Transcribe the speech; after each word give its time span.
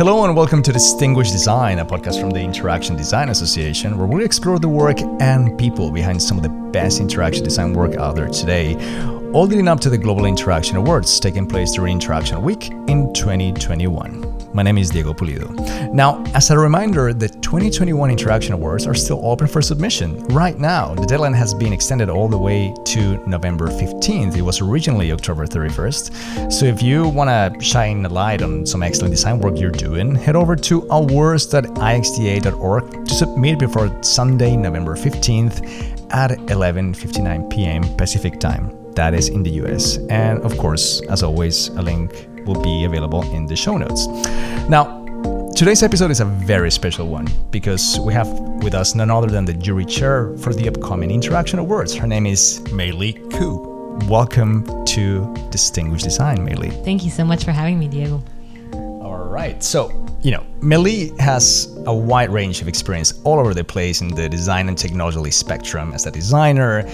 Hello 0.00 0.24
and 0.24 0.34
welcome 0.34 0.62
to 0.62 0.72
Distinguished 0.72 1.30
Design, 1.30 1.78
a 1.78 1.84
podcast 1.84 2.18
from 2.18 2.30
the 2.30 2.40
Interaction 2.40 2.96
Design 2.96 3.28
Association, 3.28 3.98
where 3.98 4.06
we 4.06 4.24
explore 4.24 4.58
the 4.58 4.66
work 4.66 5.02
and 5.20 5.58
people 5.58 5.90
behind 5.90 6.22
some 6.22 6.38
of 6.38 6.42
the 6.42 6.48
best 6.48 7.00
interaction 7.00 7.44
design 7.44 7.74
work 7.74 7.96
out 7.96 8.16
there 8.16 8.28
today, 8.28 8.76
all 9.34 9.44
leading 9.44 9.68
up 9.68 9.78
to 9.80 9.90
the 9.90 9.98
Global 9.98 10.24
Interaction 10.24 10.78
Awards 10.78 11.20
taking 11.20 11.46
place 11.46 11.72
during 11.72 11.92
Interaction 11.92 12.40
Week 12.40 12.70
in 12.88 13.12
2021. 13.12 14.29
My 14.52 14.64
name 14.64 14.78
is 14.78 14.90
Diego 14.90 15.14
Pulido. 15.14 15.48
Now, 15.94 16.24
as 16.34 16.50
a 16.50 16.58
reminder, 16.58 17.12
the 17.12 17.28
2021 17.28 18.10
Interaction 18.10 18.52
Awards 18.52 18.84
are 18.84 18.94
still 18.94 19.24
open 19.24 19.46
for 19.46 19.62
submission 19.62 20.24
right 20.24 20.58
now. 20.58 20.92
The 20.96 21.06
deadline 21.06 21.34
has 21.34 21.54
been 21.54 21.72
extended 21.72 22.08
all 22.08 22.26
the 22.26 22.36
way 22.36 22.74
to 22.86 23.24
November 23.28 23.68
15th. 23.68 24.36
It 24.36 24.42
was 24.42 24.60
originally 24.60 25.12
October 25.12 25.46
31st. 25.46 26.52
So 26.52 26.66
if 26.66 26.82
you 26.82 27.08
want 27.08 27.30
to 27.30 27.54
shine 27.64 28.04
a 28.04 28.08
light 28.08 28.42
on 28.42 28.66
some 28.66 28.82
excellent 28.82 29.12
design 29.12 29.38
work 29.38 29.56
you're 29.56 29.70
doing, 29.70 30.16
head 30.16 30.34
over 30.34 30.56
to 30.56 30.84
awards.ixda.org 30.90 33.06
to 33.06 33.14
submit 33.14 33.60
before 33.60 34.02
Sunday, 34.02 34.56
November 34.56 34.96
15th 34.96 36.12
at 36.12 36.32
11:59 36.32 37.50
p.m. 37.50 37.84
Pacific 37.96 38.40
Time. 38.40 38.76
That 38.94 39.14
is 39.14 39.28
in 39.28 39.44
the 39.44 39.50
US. 39.62 39.98
And 40.10 40.40
of 40.40 40.58
course, 40.58 41.00
as 41.08 41.22
always, 41.22 41.68
a 41.68 41.82
link 41.82 42.26
will 42.44 42.60
be 42.62 42.84
available 42.84 43.22
in 43.34 43.46
the 43.46 43.56
show 43.56 43.76
notes. 43.76 44.06
Now, 44.68 45.00
Today's 45.60 45.82
episode 45.82 46.10
is 46.10 46.20
a 46.20 46.24
very 46.24 46.70
special 46.70 47.08
one 47.08 47.28
because 47.50 48.00
we 48.00 48.14
have 48.14 48.30
with 48.62 48.72
us 48.72 48.94
none 48.94 49.10
other 49.10 49.26
than 49.26 49.44
the 49.44 49.52
jury 49.52 49.84
chair 49.84 50.34
for 50.38 50.54
the 50.54 50.66
upcoming 50.66 51.10
Interaction 51.10 51.58
Awards. 51.58 51.94
Her 51.94 52.06
name 52.06 52.24
is 52.24 52.62
May-Li 52.72 53.12
Khoe. 53.28 54.08
Welcome 54.08 54.64
to 54.86 55.34
Distinguished 55.50 56.04
Design, 56.04 56.42
May-Li. 56.42 56.70
Thank 56.82 57.04
you 57.04 57.10
so 57.10 57.26
much 57.26 57.44
for 57.44 57.52
having 57.52 57.78
me, 57.78 57.88
Diego. 57.88 58.22
All 59.02 59.26
right. 59.28 59.62
So, 59.62 60.06
you 60.22 60.30
know, 60.30 60.46
May-Li 60.62 61.12
has 61.18 61.76
a 61.84 61.94
wide 61.94 62.30
range 62.30 62.62
of 62.62 62.68
experience 62.68 63.20
all 63.24 63.38
over 63.38 63.52
the 63.52 63.64
place 63.64 64.00
in 64.00 64.08
the 64.08 64.30
design 64.30 64.66
and 64.66 64.78
technology 64.78 65.30
spectrum 65.30 65.92
as 65.92 66.06
a 66.06 66.10
designer, 66.10 66.88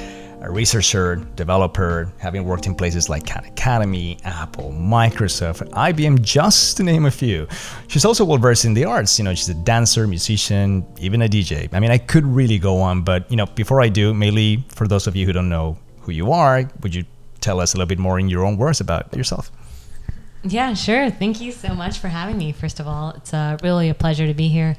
a 0.46 0.50
researcher, 0.50 1.16
developer, 1.34 2.10
having 2.18 2.44
worked 2.44 2.66
in 2.66 2.74
places 2.74 3.08
like 3.08 3.26
Khan 3.26 3.44
Academy, 3.44 4.18
Apple, 4.24 4.70
Microsoft, 4.72 5.68
IBM, 5.70 6.22
just 6.22 6.76
to 6.76 6.84
name 6.84 7.04
a 7.04 7.10
few. 7.10 7.48
She's 7.88 8.04
also 8.04 8.24
well 8.24 8.38
versed 8.38 8.64
in 8.64 8.74
the 8.74 8.84
arts. 8.84 9.18
You 9.18 9.24
know, 9.24 9.34
she's 9.34 9.48
a 9.48 9.54
dancer, 9.54 10.06
musician, 10.06 10.86
even 10.98 11.22
a 11.22 11.28
DJ. 11.28 11.68
I 11.72 11.80
mean, 11.80 11.90
I 11.90 11.98
could 11.98 12.24
really 12.24 12.58
go 12.58 12.80
on, 12.80 13.02
but 13.02 13.28
you 13.30 13.36
know, 13.36 13.46
before 13.46 13.80
I 13.80 13.88
do, 13.88 14.14
May-Li 14.14 14.64
for 14.68 14.86
those 14.86 15.06
of 15.06 15.16
you 15.16 15.26
who 15.26 15.32
don't 15.32 15.48
know 15.48 15.76
who 16.02 16.12
you 16.12 16.30
are, 16.32 16.70
would 16.82 16.94
you 16.94 17.04
tell 17.40 17.60
us 17.60 17.74
a 17.74 17.76
little 17.76 17.88
bit 17.88 17.98
more 17.98 18.18
in 18.18 18.28
your 18.28 18.44
own 18.44 18.56
words 18.56 18.80
about 18.80 19.14
yourself? 19.16 19.50
Yeah, 20.44 20.74
sure. 20.74 21.10
Thank 21.10 21.40
you 21.40 21.50
so 21.50 21.74
much 21.74 21.98
for 21.98 22.06
having 22.06 22.38
me. 22.38 22.52
First 22.52 22.78
of 22.78 22.86
all, 22.86 23.10
it's 23.10 23.34
uh, 23.34 23.58
really 23.64 23.88
a 23.88 23.94
pleasure 23.94 24.28
to 24.28 24.34
be 24.34 24.46
here. 24.46 24.76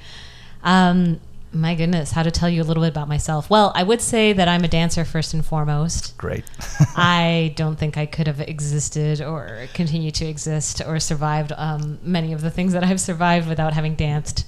Um, 0.64 1.20
my 1.54 1.76
goodness, 1.76 2.12
how 2.12 2.24
to 2.24 2.32
tell 2.32 2.50
you 2.50 2.62
a 2.62 2.66
little 2.66 2.84
bit 2.84 2.90
about 2.90 3.08
myself. 3.08 3.50
Well, 3.50 3.72
I 3.76 3.84
would 3.84 4.02
say 4.02 4.34
that 4.34 4.48
I'm 4.48 4.64
a 4.64 4.68
dancer 4.68 5.06
first 5.06 5.34
and 5.34 5.46
foremost. 5.46 6.18
Great. 6.18 6.44
I 6.96 7.54
don't 7.56 7.78
think 7.78 7.98
I 7.98 8.06
could 8.06 8.28
have 8.28 8.42
existed 8.42 9.22
or 9.22 9.68
continue 9.74 10.12
to 10.12 10.26
exist 10.26 10.82
or 10.86 11.00
survived 11.00 11.54
um, 11.56 12.00
many 12.04 12.34
of 12.34 12.42
the 12.42 12.52
things 12.52 12.74
that 12.74 12.84
I've 12.84 13.00
survived 13.00 13.48
without 13.48 13.74
having 13.74 13.96
danced. 13.96 14.46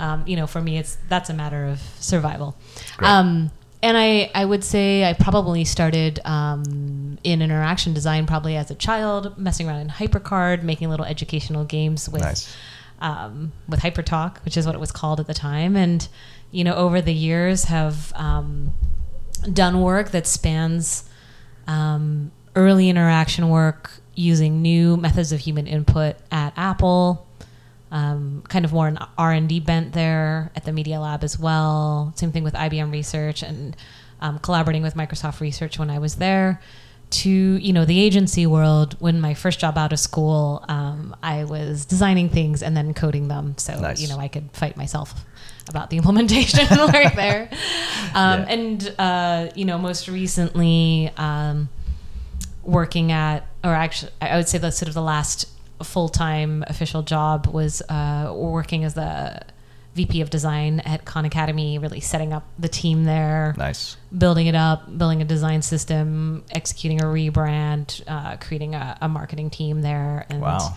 Um, 0.00 0.24
you 0.26 0.36
know, 0.36 0.46
for 0.46 0.60
me, 0.60 0.78
it's 0.78 0.96
that's 1.08 1.28
a 1.30 1.34
matter 1.34 1.66
of 1.66 1.80
survival. 1.98 2.56
Um, 3.00 3.50
and 3.82 3.96
I, 3.96 4.30
I 4.34 4.44
would 4.44 4.64
say 4.64 5.04
I 5.04 5.12
probably 5.12 5.64
started 5.64 6.20
um, 6.24 7.18
in 7.22 7.42
interaction 7.42 7.94
design 7.94 8.26
probably 8.26 8.56
as 8.56 8.70
a 8.70 8.74
child, 8.74 9.38
messing 9.38 9.68
around 9.68 9.80
in 9.80 9.88
HyperCard, 9.88 10.62
making 10.62 10.88
little 10.88 11.06
educational 11.06 11.64
games 11.64 12.08
with 12.08 12.22
Nice. 12.22 12.56
um, 13.00 13.52
with 13.68 13.80
HyperTalk, 13.80 14.38
which 14.44 14.56
is 14.56 14.66
what 14.66 14.74
it 14.74 14.78
was 14.80 14.90
called 14.90 15.20
at 15.20 15.26
the 15.28 15.34
time, 15.34 15.76
and 15.76 16.08
you 16.50 16.64
know 16.64 16.74
over 16.74 17.00
the 17.00 17.12
years 17.12 17.64
have 17.64 18.12
um, 18.16 18.72
done 19.52 19.80
work 19.80 20.10
that 20.10 20.26
spans 20.26 21.08
um, 21.66 22.32
early 22.56 22.88
interaction 22.88 23.48
work 23.48 23.90
using 24.14 24.60
new 24.62 24.96
methods 24.96 25.32
of 25.32 25.40
human 25.40 25.66
input 25.66 26.16
at 26.30 26.52
Apple. 26.56 27.26
Um, 27.90 28.42
kind 28.48 28.66
of 28.66 28.72
more 28.72 28.86
an 28.86 28.98
R 29.16 29.32
and 29.32 29.48
D 29.48 29.60
bent 29.60 29.92
there 29.94 30.50
at 30.54 30.64
the 30.64 30.72
Media 30.72 31.00
Lab 31.00 31.24
as 31.24 31.38
well. 31.38 32.12
Same 32.16 32.32
thing 32.32 32.44
with 32.44 32.52
IBM 32.52 32.92
Research 32.92 33.42
and 33.42 33.74
um, 34.20 34.38
collaborating 34.40 34.82
with 34.82 34.94
Microsoft 34.94 35.40
Research 35.40 35.78
when 35.78 35.88
I 35.88 35.98
was 35.98 36.16
there. 36.16 36.60
To 37.10 37.30
you 37.30 37.72
know 37.72 37.84
the 37.86 37.98
agency 38.00 38.46
world. 38.46 38.96
When 38.98 39.20
my 39.20 39.32
first 39.34 39.58
job 39.58 39.78
out 39.78 39.92
of 39.92 39.98
school, 39.98 40.64
um, 40.68 41.16
I 41.22 41.44
was 41.44 41.86
designing 41.86 42.28
things 42.28 42.62
and 42.62 42.76
then 42.76 42.92
coding 42.92 43.28
them, 43.28 43.56
so 43.56 43.80
Nice. 43.80 44.00
you 44.00 44.08
know 44.08 44.18
I 44.18 44.28
could 44.28 44.50
fight 44.52 44.76
myself 44.76 45.14
about 45.68 45.88
the 45.90 45.96
implementation 46.00 46.66
right 46.78 47.14
there. 47.16 47.48
Um, 48.14 48.40
Yeah. 48.40 48.46
And 48.48 48.94
uh, 48.98 49.48
you 49.54 49.64
know, 49.64 49.78
most 49.78 50.08
recently, 50.08 51.10
um, 51.16 51.68
working 52.62 53.10
at, 53.12 53.46
or 53.64 53.72
actually, 53.72 54.12
I 54.20 54.36
would 54.36 54.48
say 54.48 54.58
that's 54.58 54.76
sort 54.76 54.88
of 54.88 54.94
the 54.94 55.02
last 55.02 55.46
full 55.82 56.08
time 56.10 56.62
official 56.66 57.02
job 57.02 57.46
was 57.46 57.80
uh, 57.88 58.32
working 58.36 58.84
as 58.84 58.94
the 58.94 59.40
VP 59.98 60.20
of 60.20 60.30
design 60.30 60.80
at 60.80 61.04
Khan 61.04 61.24
Academy, 61.24 61.76
really 61.78 61.98
setting 62.00 62.32
up 62.32 62.44
the 62.58 62.68
team 62.68 63.04
there, 63.04 63.54
Nice. 63.58 63.96
building 64.16 64.46
it 64.46 64.54
up, 64.54 64.86
building 64.96 65.20
a 65.20 65.24
design 65.24 65.60
system, 65.62 66.44
executing 66.50 67.00
a 67.00 67.04
rebrand, 67.04 68.00
uh, 68.06 68.36
creating 68.36 68.74
a, 68.74 68.96
a 69.00 69.08
marketing 69.08 69.50
team 69.50 69.82
there, 69.82 70.24
and 70.30 70.40
Wow. 70.40 70.76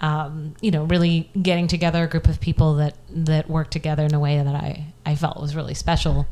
um, 0.00 0.54
you 0.60 0.70
know, 0.70 0.84
really 0.84 1.28
getting 1.40 1.66
together 1.68 2.04
a 2.04 2.06
group 2.08 2.26
of 2.28 2.40
people 2.40 2.74
that 2.76 2.94
that 3.10 3.50
work 3.50 3.68
together 3.70 4.04
in 4.04 4.14
a 4.14 4.20
way 4.20 4.36
that 4.42 4.54
I 4.54 4.86
I 5.04 5.14
felt 5.16 5.40
was 5.40 5.54
really 5.56 5.74
special. 5.74 6.26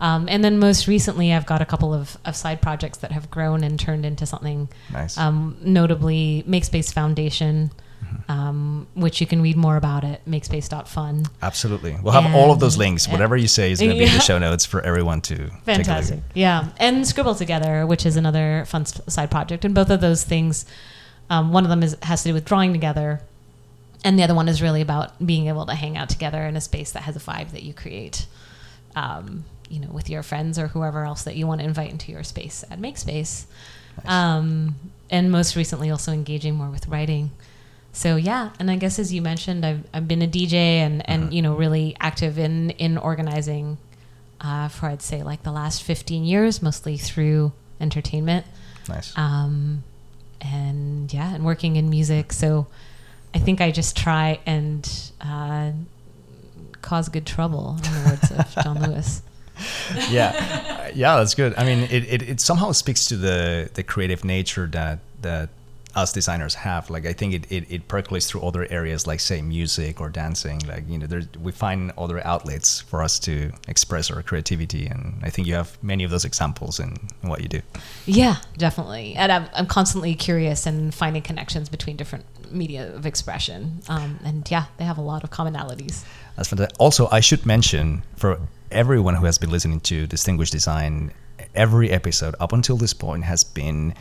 Um, 0.00 0.26
and 0.28 0.42
then 0.44 0.58
most 0.58 0.86
recently, 0.88 1.32
I've 1.32 1.46
got 1.46 1.62
a 1.62 1.64
couple 1.64 1.94
of, 1.94 2.18
of 2.24 2.34
side 2.34 2.60
projects 2.60 2.98
that 2.98 3.12
have 3.12 3.30
grown 3.30 3.62
and 3.64 3.78
turned 3.78 4.04
into 4.04 4.26
something. 4.26 4.68
Nice. 4.92 5.16
Um, 5.16 5.56
notably, 5.62 6.44
Makespace 6.48 6.92
Foundation, 6.92 7.70
Mm-hmm. 8.14 8.30
um, 8.30 8.86
which 8.94 9.20
you 9.20 9.26
can 9.26 9.42
read 9.42 9.56
more 9.56 9.76
about 9.76 10.04
at 10.04 10.24
makespace.fun. 10.24 11.26
Absolutely. 11.42 11.96
We'll 12.02 12.12
have 12.12 12.34
all 12.34 12.52
of 12.52 12.60
those 12.60 12.76
links. 12.76 13.08
Whatever 13.08 13.36
you 13.36 13.48
say 13.48 13.72
is 13.72 13.80
going 13.80 13.92
to 13.92 13.98
be 13.98 14.04
in 14.04 14.12
the 14.12 14.20
show 14.32 14.38
notes 14.38 14.64
for 14.64 14.80
everyone 14.80 15.20
to 15.22 15.36
take 15.36 15.48
a 15.48 15.52
look. 15.52 15.64
Fantastic. 15.64 16.20
Yeah. 16.34 16.68
And 16.78 17.06
Scribble 17.06 17.34
Together, 17.34 17.86
which 17.86 18.06
is 18.06 18.16
another 18.16 18.64
fun 18.66 18.86
side 18.86 19.30
project. 19.30 19.64
And 19.64 19.74
both 19.74 19.90
of 19.90 20.00
those 20.00 20.24
things, 20.24 20.64
um, 21.30 21.52
one 21.52 21.64
of 21.64 21.70
them 21.70 21.82
is, 21.82 21.96
has 22.02 22.22
to 22.22 22.30
do 22.30 22.34
with 22.34 22.44
drawing 22.44 22.72
together. 22.72 23.20
And 24.04 24.18
the 24.18 24.22
other 24.22 24.34
one 24.34 24.48
is 24.48 24.60
really 24.60 24.82
about 24.82 25.24
being 25.24 25.48
able 25.48 25.66
to 25.66 25.74
hang 25.74 25.96
out 25.96 26.08
together 26.08 26.42
in 26.42 26.56
a 26.56 26.60
space 26.60 26.92
that 26.92 27.04
has 27.04 27.16
a 27.16 27.20
vibe 27.20 27.52
that 27.52 27.62
you 27.62 27.72
create, 27.72 28.26
um, 28.94 29.44
you 29.68 29.80
know, 29.80 29.88
with 29.90 30.10
your 30.10 30.22
friends 30.22 30.58
or 30.58 30.68
whoever 30.68 31.04
else 31.04 31.24
that 31.24 31.36
you 31.36 31.46
want 31.46 31.60
to 31.60 31.66
invite 31.66 31.90
into 31.90 32.12
your 32.12 32.22
space 32.22 32.64
at 32.70 32.78
Makespace. 32.78 33.46
Um, 34.04 34.74
and 35.10 35.30
most 35.30 35.56
recently, 35.56 35.90
also 35.90 36.12
engaging 36.12 36.54
more 36.54 36.68
with 36.68 36.86
writing. 36.88 37.30
So 37.94 38.16
yeah, 38.16 38.50
and 38.58 38.70
I 38.70 38.76
guess 38.76 38.98
as 38.98 39.14
you 39.14 39.22
mentioned, 39.22 39.64
I've, 39.64 39.84
I've 39.94 40.08
been 40.08 40.20
a 40.20 40.26
DJ 40.26 40.52
and, 40.52 41.08
and 41.08 41.32
you 41.32 41.40
know 41.40 41.54
really 41.54 41.96
active 42.00 42.38
in 42.38 42.70
in 42.70 42.98
organizing 42.98 43.78
uh, 44.40 44.68
for 44.68 44.86
I'd 44.86 45.00
say 45.00 45.22
like 45.22 45.44
the 45.44 45.52
last 45.52 45.82
15 45.84 46.24
years, 46.24 46.60
mostly 46.60 46.98
through 46.98 47.52
entertainment. 47.80 48.46
Nice. 48.88 49.16
Um, 49.16 49.84
and 50.40 51.12
yeah, 51.12 51.34
and 51.34 51.44
working 51.44 51.76
in 51.76 51.88
music. 51.88 52.32
So 52.32 52.66
I 53.32 53.38
think 53.38 53.60
I 53.60 53.70
just 53.70 53.96
try 53.96 54.40
and 54.44 55.12
uh, 55.20 55.70
cause 56.82 57.08
good 57.08 57.26
trouble, 57.26 57.78
in 57.84 57.92
the 57.92 58.10
words 58.10 58.30
of 58.32 58.54
John 58.64 58.82
Lewis. 58.82 59.22
yeah, 60.10 60.90
yeah, 60.94 61.16
that's 61.16 61.34
good. 61.34 61.54
I 61.56 61.64
mean, 61.64 61.84
it, 61.84 62.04
it, 62.04 62.22
it 62.22 62.40
somehow 62.40 62.72
speaks 62.72 63.06
to 63.06 63.16
the 63.16 63.70
the 63.72 63.82
creative 63.82 64.24
nature 64.24 64.66
that 64.66 64.98
that 65.22 65.48
us 65.96 66.12
designers 66.12 66.54
have. 66.54 66.90
Like, 66.90 67.06
I 67.06 67.12
think 67.12 67.34
it, 67.34 67.52
it, 67.52 67.70
it 67.70 67.88
percolates 67.88 68.28
through 68.28 68.42
other 68.42 68.66
areas, 68.70 69.06
like 69.06 69.20
say 69.20 69.42
music 69.42 70.00
or 70.00 70.10
dancing. 70.10 70.60
Like, 70.66 70.84
you 70.88 70.98
know, 70.98 71.06
there, 71.06 71.22
we 71.40 71.52
find 71.52 71.92
other 71.96 72.24
outlets 72.26 72.80
for 72.80 73.02
us 73.02 73.18
to 73.20 73.52
express 73.68 74.10
our 74.10 74.22
creativity, 74.22 74.86
and 74.86 75.20
I 75.22 75.30
think 75.30 75.46
you 75.48 75.54
have 75.54 75.76
many 75.82 76.04
of 76.04 76.10
those 76.10 76.24
examples 76.24 76.80
in, 76.80 76.96
in 77.22 77.28
what 77.28 77.40
you 77.42 77.48
do. 77.48 77.60
Yeah, 78.06 78.36
definitely. 78.56 79.14
And 79.14 79.30
I'm, 79.30 79.46
I'm 79.54 79.66
constantly 79.66 80.14
curious 80.14 80.66
and 80.66 80.94
finding 80.94 81.22
connections 81.22 81.68
between 81.68 81.96
different 81.96 82.24
media 82.52 82.94
of 82.94 83.06
expression. 83.06 83.80
Um, 83.88 84.18
and 84.24 84.48
yeah, 84.50 84.66
they 84.76 84.84
have 84.84 84.98
a 84.98 85.02
lot 85.02 85.24
of 85.24 85.30
commonalities. 85.30 86.04
That's 86.36 86.48
fantastic. 86.48 86.76
Also, 86.78 87.08
I 87.10 87.20
should 87.20 87.46
mention 87.46 88.02
for 88.16 88.40
everyone 88.70 89.14
who 89.14 89.26
has 89.26 89.38
been 89.38 89.50
listening 89.50 89.80
to 89.80 90.06
Distinguished 90.06 90.52
Design, 90.52 91.12
every 91.54 91.90
episode 91.90 92.34
up 92.40 92.52
until 92.52 92.76
this 92.76 92.92
point 92.92 93.24
has 93.24 93.44
been 93.44 93.94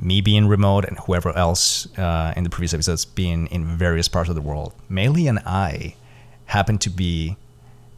me 0.00 0.20
being 0.20 0.46
remote 0.46 0.84
and 0.84 0.98
whoever 1.00 1.36
else 1.36 1.86
uh, 1.98 2.32
in 2.36 2.44
the 2.44 2.50
previous 2.50 2.74
episodes 2.74 3.04
being 3.04 3.46
in 3.48 3.64
various 3.64 4.08
parts 4.08 4.28
of 4.28 4.34
the 4.34 4.40
world. 4.40 4.74
May-Li 4.88 5.28
and 5.28 5.38
I 5.40 5.94
happen 6.46 6.78
to 6.78 6.90
be 6.90 7.36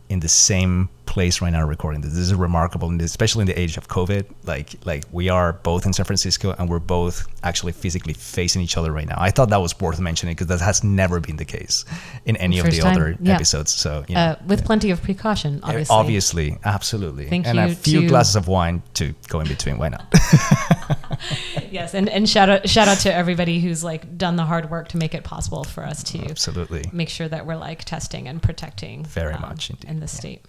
in 0.08 0.20
the 0.20 0.28
same 0.28 0.88
place 1.06 1.40
right 1.40 1.50
now 1.50 1.66
recording 1.66 2.00
this. 2.00 2.12
This 2.12 2.26
is 2.26 2.34
remarkable, 2.34 2.88
and 2.88 3.00
especially 3.00 3.42
in 3.42 3.46
the 3.46 3.58
age 3.58 3.76
of 3.76 3.88
COVID. 3.88 4.24
Like, 4.44 4.74
like 4.84 5.04
we 5.12 5.28
are 5.28 5.52
both 5.52 5.86
in 5.86 5.92
San 5.92 6.04
Francisco, 6.04 6.54
and 6.58 6.68
we're 6.68 6.78
both 6.78 7.26
actually 7.42 7.72
physically 7.72 8.14
facing 8.14 8.60
each 8.62 8.76
other 8.76 8.92
right 8.92 9.06
now. 9.06 9.16
I 9.18 9.30
thought 9.30 9.50
that 9.50 9.60
was 9.60 9.78
worth 9.80 10.00
mentioning 10.00 10.34
because 10.34 10.48
that 10.48 10.60
has 10.60 10.84
never 10.84 11.20
been 11.20 11.36
the 11.36 11.44
case 11.44 11.84
in 12.26 12.36
any 12.36 12.58
of 12.58 12.66
the 12.66 12.78
time, 12.78 12.92
other 12.92 13.16
yeah. 13.20 13.34
episodes. 13.34 13.70
So, 13.70 14.04
you 14.08 14.14
know, 14.14 14.20
uh, 14.20 14.36
with 14.46 14.64
plenty 14.64 14.90
of 14.90 15.02
precaution, 15.02 15.60
obviously. 15.62 15.94
obviously, 15.94 16.58
absolutely, 16.64 17.28
Thank 17.28 17.46
and 17.46 17.58
a 17.58 17.74
few 17.74 18.02
to- 18.02 18.08
glasses 18.08 18.36
of 18.36 18.48
wine 18.48 18.82
to 18.94 19.14
go 19.28 19.40
in 19.40 19.48
between. 19.48 19.78
Why 19.78 19.90
not? 19.90 20.04
Yes, 21.70 21.92
and, 21.92 22.08
and 22.08 22.28
shout 22.28 22.48
out 22.48 22.68
shout 22.68 22.86
out 22.86 22.98
to 23.00 23.12
everybody 23.12 23.58
who's 23.58 23.82
like 23.82 24.16
done 24.16 24.36
the 24.36 24.44
hard 24.44 24.70
work 24.70 24.88
to 24.88 24.96
make 24.96 25.12
it 25.12 25.24
possible 25.24 25.64
for 25.64 25.84
us 25.84 26.04
to 26.04 26.18
absolutely. 26.30 26.84
make 26.92 27.08
sure 27.08 27.26
that 27.26 27.46
we're 27.46 27.56
like 27.56 27.84
testing 27.84 28.28
and 28.28 28.40
protecting 28.40 29.00
um, 29.00 29.04
Very 29.06 29.36
much 29.38 29.70
indeed, 29.70 29.90
in 29.90 29.96
the 29.96 30.02
yeah. 30.02 30.06
state. 30.06 30.44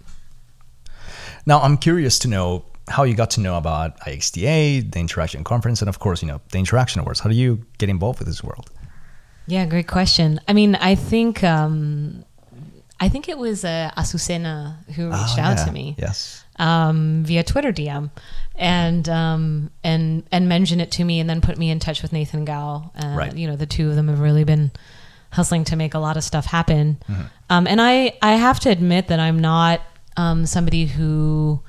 Now, 1.44 1.60
I'm 1.60 1.78
curious 1.78 2.20
to 2.20 2.28
know 2.28 2.64
how 2.88 3.02
you 3.02 3.14
got 3.14 3.30
to 3.30 3.40
know 3.40 3.56
about 3.56 3.98
IXDA, 4.00 4.92
the 4.92 4.98
Interaction 5.00 5.42
Conference, 5.42 5.82
and 5.82 5.88
of 5.88 5.98
course, 5.98 6.22
you 6.22 6.28
know, 6.28 6.40
the 6.52 6.58
Interaction 6.58 7.00
Awards. 7.00 7.20
How 7.20 7.28
do 7.28 7.34
you 7.36 7.64
get 7.78 7.88
involved 7.88 8.20
with 8.20 8.28
this 8.28 8.44
world? 8.44 8.70
Yeah, 9.48 9.66
great 9.66 9.88
question. 9.88 10.40
I 10.48 10.52
mean, 10.52 10.74
I 10.76 10.94
think 10.94 11.42
um, 11.42 12.24
I 12.98 13.08
think 13.08 13.28
it 13.28 13.36
was 13.38 13.64
uh, 13.64 13.90
Azucena 13.96 14.84
who 14.94 15.06
reached 15.10 15.38
Ah, 15.38 15.50
out 15.50 15.58
yeah. 15.58 15.64
to 15.66 15.72
me 15.72 15.94
Yes. 15.98 16.44
um, 16.58 17.24
via 17.24 17.42
Twitter 17.44 17.70
DM 17.72 18.10
and 18.54 19.06
um, 19.08 19.70
and 19.84 20.22
and 20.32 20.48
mentioned 20.48 20.80
it 20.80 20.90
to 20.92 21.04
me, 21.04 21.20
and 21.20 21.28
then 21.28 21.40
put 21.42 21.58
me 21.58 21.70
in 21.70 21.78
touch 21.78 22.00
with 22.02 22.12
Nathan 22.12 22.44
Gao. 22.46 22.90
Uh, 22.98 23.14
Right. 23.16 23.36
You 23.36 23.48
know, 23.48 23.56
the 23.56 23.66
two 23.66 23.90
of 23.90 23.96
them 23.96 24.08
have 24.08 24.20
really 24.20 24.44
been 24.44 24.70
hustling 25.30 25.64
to 25.64 25.76
make 25.76 25.92
a 25.92 25.98
lot 25.98 26.16
of 26.16 26.24
stuff 26.24 26.46
happen. 26.46 26.96
Mm-hmm. 27.08 27.22
Um, 27.50 27.66
and 27.66 27.80
I 27.82 28.14
I 28.22 28.32
have 28.36 28.60
to 28.60 28.70
admit 28.70 29.08
that 29.08 29.20
I'm 29.20 29.38
not 29.40 29.82
um, 30.16 30.46
somebody 30.46 30.86
who 30.86 31.60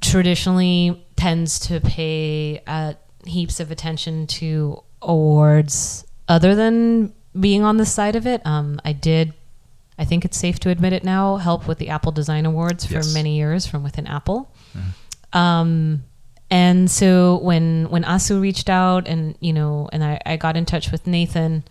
traditionally 0.00 1.04
tends 1.16 1.58
to 1.60 1.80
pay 1.80 2.62
uh, 2.66 2.94
heaps 3.26 3.60
of 3.60 3.70
attention 3.70 4.26
to 4.26 4.82
awards 5.02 6.04
other 6.28 6.54
than 6.54 7.12
being 7.38 7.62
on 7.62 7.76
the 7.76 7.86
side 7.86 8.16
of 8.16 8.26
it. 8.26 8.40
Um, 8.44 8.80
I 8.84 8.92
did, 8.92 9.34
I 10.00 10.04
think 10.06 10.24
it's 10.24 10.38
safe 10.38 10.58
to 10.60 10.70
admit 10.70 10.94
it 10.94 11.04
now, 11.04 11.36
help 11.36 11.68
with 11.68 11.76
the 11.78 11.90
Apple 11.90 12.10
Design 12.10 12.46
Awards 12.46 12.86
for 12.86 12.94
Yes. 12.94 13.12
many 13.12 13.36
years 13.36 13.66
from 13.66 13.82
within 13.82 14.06
Apple. 14.06 14.50
Um, 15.34 16.04
and 16.50 16.90
so 16.90 17.36
when 17.42 17.86
when 17.90 18.02
Asu 18.04 18.40
reached 18.40 18.68
out 18.70 19.06
and 19.06 19.36
you 19.40 19.52
know 19.52 19.88
and 19.92 20.02
I, 20.02 20.18
I 20.24 20.36
got 20.38 20.56
in 20.56 20.64
touch 20.64 20.90
with 20.90 21.06
Nathan, 21.06 21.62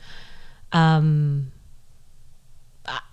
um, 0.72 1.52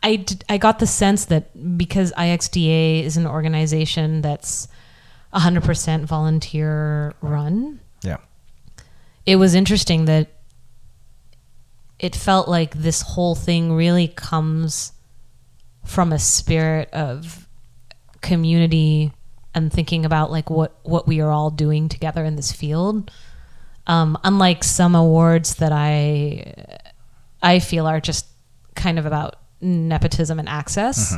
I- 0.03 0.25
I 0.49 0.59
got 0.59 0.79
the 0.79 0.87
sense 0.87 1.25
that 1.27 1.77
because 1.79 2.13
IXDA 2.13 3.03
is 3.03 3.17
an 3.17 3.27
organization 3.27 4.21
that's 4.23 4.69
100% 5.35 6.05
volunteer 6.07 7.15
run, 7.21 7.81
Yeah. 8.03 8.19
it 9.27 9.37
was 9.37 9.55
interesting 9.55 10.05
that 10.07 10.29
it 11.99 12.15
felt 12.15 12.49
like 12.49 12.75
this 12.75 13.03
whole 13.03 13.35
thing 13.35 13.73
really 13.73 14.09
comes 14.09 14.93
from 15.87 16.13
a 16.13 16.19
spirit 16.19 16.91
of 16.93 17.49
community 18.21 19.13
and 19.55 19.73
thinking 19.73 20.05
about 20.05 20.31
like 20.31 20.51
what 20.51 20.77
what 20.83 21.07
we 21.09 21.21
are 21.21 21.31
all 21.31 21.51
doing 21.51 21.89
together 21.89 22.25
in 22.25 22.37
this 22.37 22.53
field. 22.53 23.11
Um, 23.87 24.19
unlike 24.25 24.65
some 24.65 24.97
awards 24.97 25.55
that 25.57 25.71
i 25.71 26.53
i 27.41 27.61
feel 27.61 27.87
are 27.87 28.01
just 28.01 28.27
kind 28.75 28.99
of 28.99 29.07
about 29.07 29.37
nepotism 29.61 30.41
and 30.41 30.49
access 30.49 31.15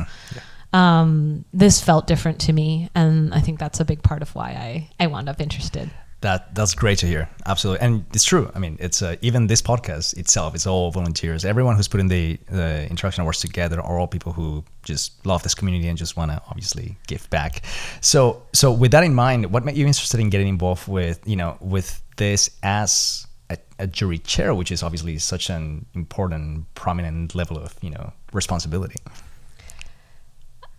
um, 0.71 1.45
this 1.51 1.81
felt 1.81 2.05
different 2.05 2.39
to 2.41 2.53
me 2.53 2.89
and 2.93 3.33
i 3.33 3.39
think 3.39 3.57
that's 3.57 3.79
a 3.79 3.85
big 3.85 4.03
part 4.03 4.21
of 4.21 4.35
why 4.35 4.49
i 4.51 4.89
i 5.03 5.07
wound 5.07 5.27
up 5.29 5.41
interested 5.41 5.89
That 6.21 6.53
that's 6.53 6.73
great 6.73 6.97
to 6.99 7.07
hear. 7.07 7.29
Absolutely, 7.45 7.85
and 7.85 8.05
it's 8.13 8.25
true. 8.25 8.51
I 8.53 8.59
mean, 8.59 8.77
it's 8.79 9.01
uh, 9.01 9.15
even 9.21 9.47
this 9.47 9.61
podcast 9.61 10.17
itself. 10.17 10.53
It's 10.53 10.67
all 10.67 10.91
volunteers. 10.91 11.45
Everyone 11.45 11.77
who's 11.77 11.87
putting 11.87 12.09
the 12.09 12.37
the 12.47 12.87
interaction 12.89 13.21
awards 13.21 13.39
together 13.39 13.79
are 13.79 13.97
all 13.97 14.07
people 14.07 14.33
who 14.33 14.63
just 14.83 15.25
love 15.25 15.43
this 15.43 15.55
community 15.55 15.87
and 15.87 15.97
just 15.97 16.17
want 16.17 16.31
to 16.31 16.41
obviously 16.49 16.97
give 17.07 17.29
back. 17.29 17.63
So 18.01 18.43
so 18.53 18.71
with 18.71 18.91
that 18.91 19.03
in 19.05 19.15
mind, 19.15 19.51
what 19.53 19.63
made 19.63 19.77
you 19.77 19.87
interested 19.87 20.19
in 20.19 20.29
getting 20.29 20.49
involved 20.49 20.89
with 20.89 21.21
you 21.25 21.37
know 21.37 21.57
with 21.61 22.01
this 22.17 22.49
as 22.63 23.25
a, 23.49 23.57
a 23.79 23.87
jury 23.87 24.17
chair, 24.17 24.53
which 24.53 24.71
is 24.71 24.83
obviously 24.83 25.17
such 25.19 25.49
an 25.49 25.85
important, 25.93 26.65
prominent 26.75 27.33
level 27.33 27.57
of 27.57 27.75
you 27.81 27.89
know 27.89 28.11
responsibility. 28.33 28.99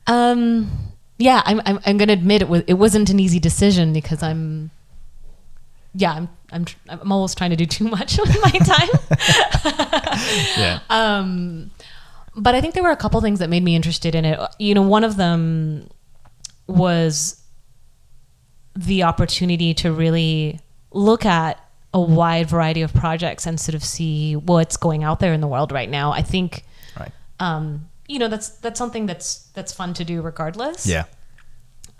Um, 0.06 0.70
yeah, 1.18 1.42
I'm, 1.44 1.60
I'm, 1.64 1.80
I'm 1.84 1.96
going 1.98 2.08
to 2.08 2.14
admit 2.14 2.42
it 2.42 2.48
was, 2.48 2.62
it 2.66 2.74
wasn't 2.74 3.10
an 3.10 3.20
easy 3.20 3.38
decision 3.38 3.92
because 3.92 4.22
I'm, 4.22 4.70
yeah, 5.94 6.12
I'm, 6.12 6.28
I'm, 6.52 6.64
tr- 6.64 6.76
I'm 6.88 7.12
almost 7.12 7.36
trying 7.36 7.50
to 7.50 7.56
do 7.56 7.66
too 7.66 7.88
much 7.88 8.18
with 8.20 8.36
my 8.42 8.50
time. 8.50 8.88
Yeah. 10.56 10.80
um, 10.90 11.70
but 12.36 12.54
I 12.54 12.60
think 12.60 12.74
there 12.74 12.82
were 12.82 12.90
a 12.90 12.96
couple 12.96 13.20
things 13.20 13.38
that 13.40 13.48
made 13.48 13.62
me 13.64 13.74
interested 13.74 14.14
in 14.14 14.24
it. 14.24 14.38
You 14.58 14.74
know, 14.74 14.82
one 14.82 15.02
of 15.02 15.16
them 15.16 15.88
was 16.66 17.42
the 18.76 19.02
opportunity 19.02 19.74
to 19.74 19.92
really 19.92 20.60
look 20.92 21.24
at 21.24 21.58
a 21.92 22.00
wide 22.00 22.48
variety 22.48 22.82
of 22.82 22.94
projects 22.94 23.46
and 23.46 23.58
sort 23.58 23.74
of 23.74 23.82
see 23.82 24.36
what's 24.36 24.76
going 24.76 25.02
out 25.02 25.20
there 25.20 25.32
in 25.32 25.40
the 25.40 25.48
world 25.48 25.72
right 25.72 25.90
now. 25.90 26.12
I 26.12 26.22
think 26.22 26.64
right. 26.98 27.12
um, 27.40 27.88
you 28.06 28.18
know 28.18 28.28
that's 28.28 28.50
that's 28.50 28.78
something 28.78 29.06
that's 29.06 29.48
that's 29.54 29.72
fun 29.72 29.94
to 29.94 30.04
do 30.04 30.22
regardless. 30.22 30.86
Yeah. 30.86 31.04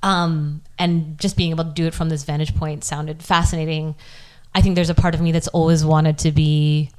Um, 0.03 0.63
and 0.79 1.19
just 1.19 1.37
being 1.37 1.51
able 1.51 1.65
to 1.65 1.71
do 1.71 1.87
it 1.87 1.95
from 1.95 2.09
this 2.09 2.23
vantage 2.25 2.55
point 2.57 2.85
sounded 2.85 3.23
fascinating. 3.23 3.95
I 4.55 4.63
think 4.63 4.75
there's 4.75 4.91
a 4.91 4.95
part 4.95 5.15
of 5.15 5.21
me 5.21 5.31
that's 5.33 5.49
always 5.49 5.85
wanted 5.85 6.19
to 6.19 6.33
be, 6.33 6.91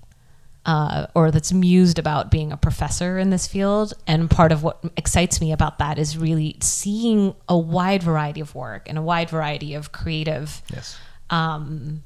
uh, 0.65 1.07
or 1.15 1.31
that's 1.31 1.51
mused 1.51 1.97
about 1.97 2.29
being 2.29 2.51
a 2.51 2.57
professor 2.57 3.17
in 3.17 3.31
this 3.31 3.47
field. 3.47 3.93
And 4.05 4.29
part 4.29 4.51
of 4.51 4.61
what 4.63 4.83
excites 4.97 5.41
me 5.41 5.51
about 5.51 5.79
that 5.79 5.97
is 5.97 6.17
really 6.17 6.57
seeing 6.61 7.33
a 7.49 7.57
wide 7.57 8.03
variety 8.03 8.39
of 8.39 8.53
work 8.53 8.87
and 8.87 8.97
a 8.97 9.01
wide 9.01 9.29
variety 9.29 9.73
of 9.73 9.91
creative 9.91 10.61
Yes. 10.71 10.97
um, 11.31 12.03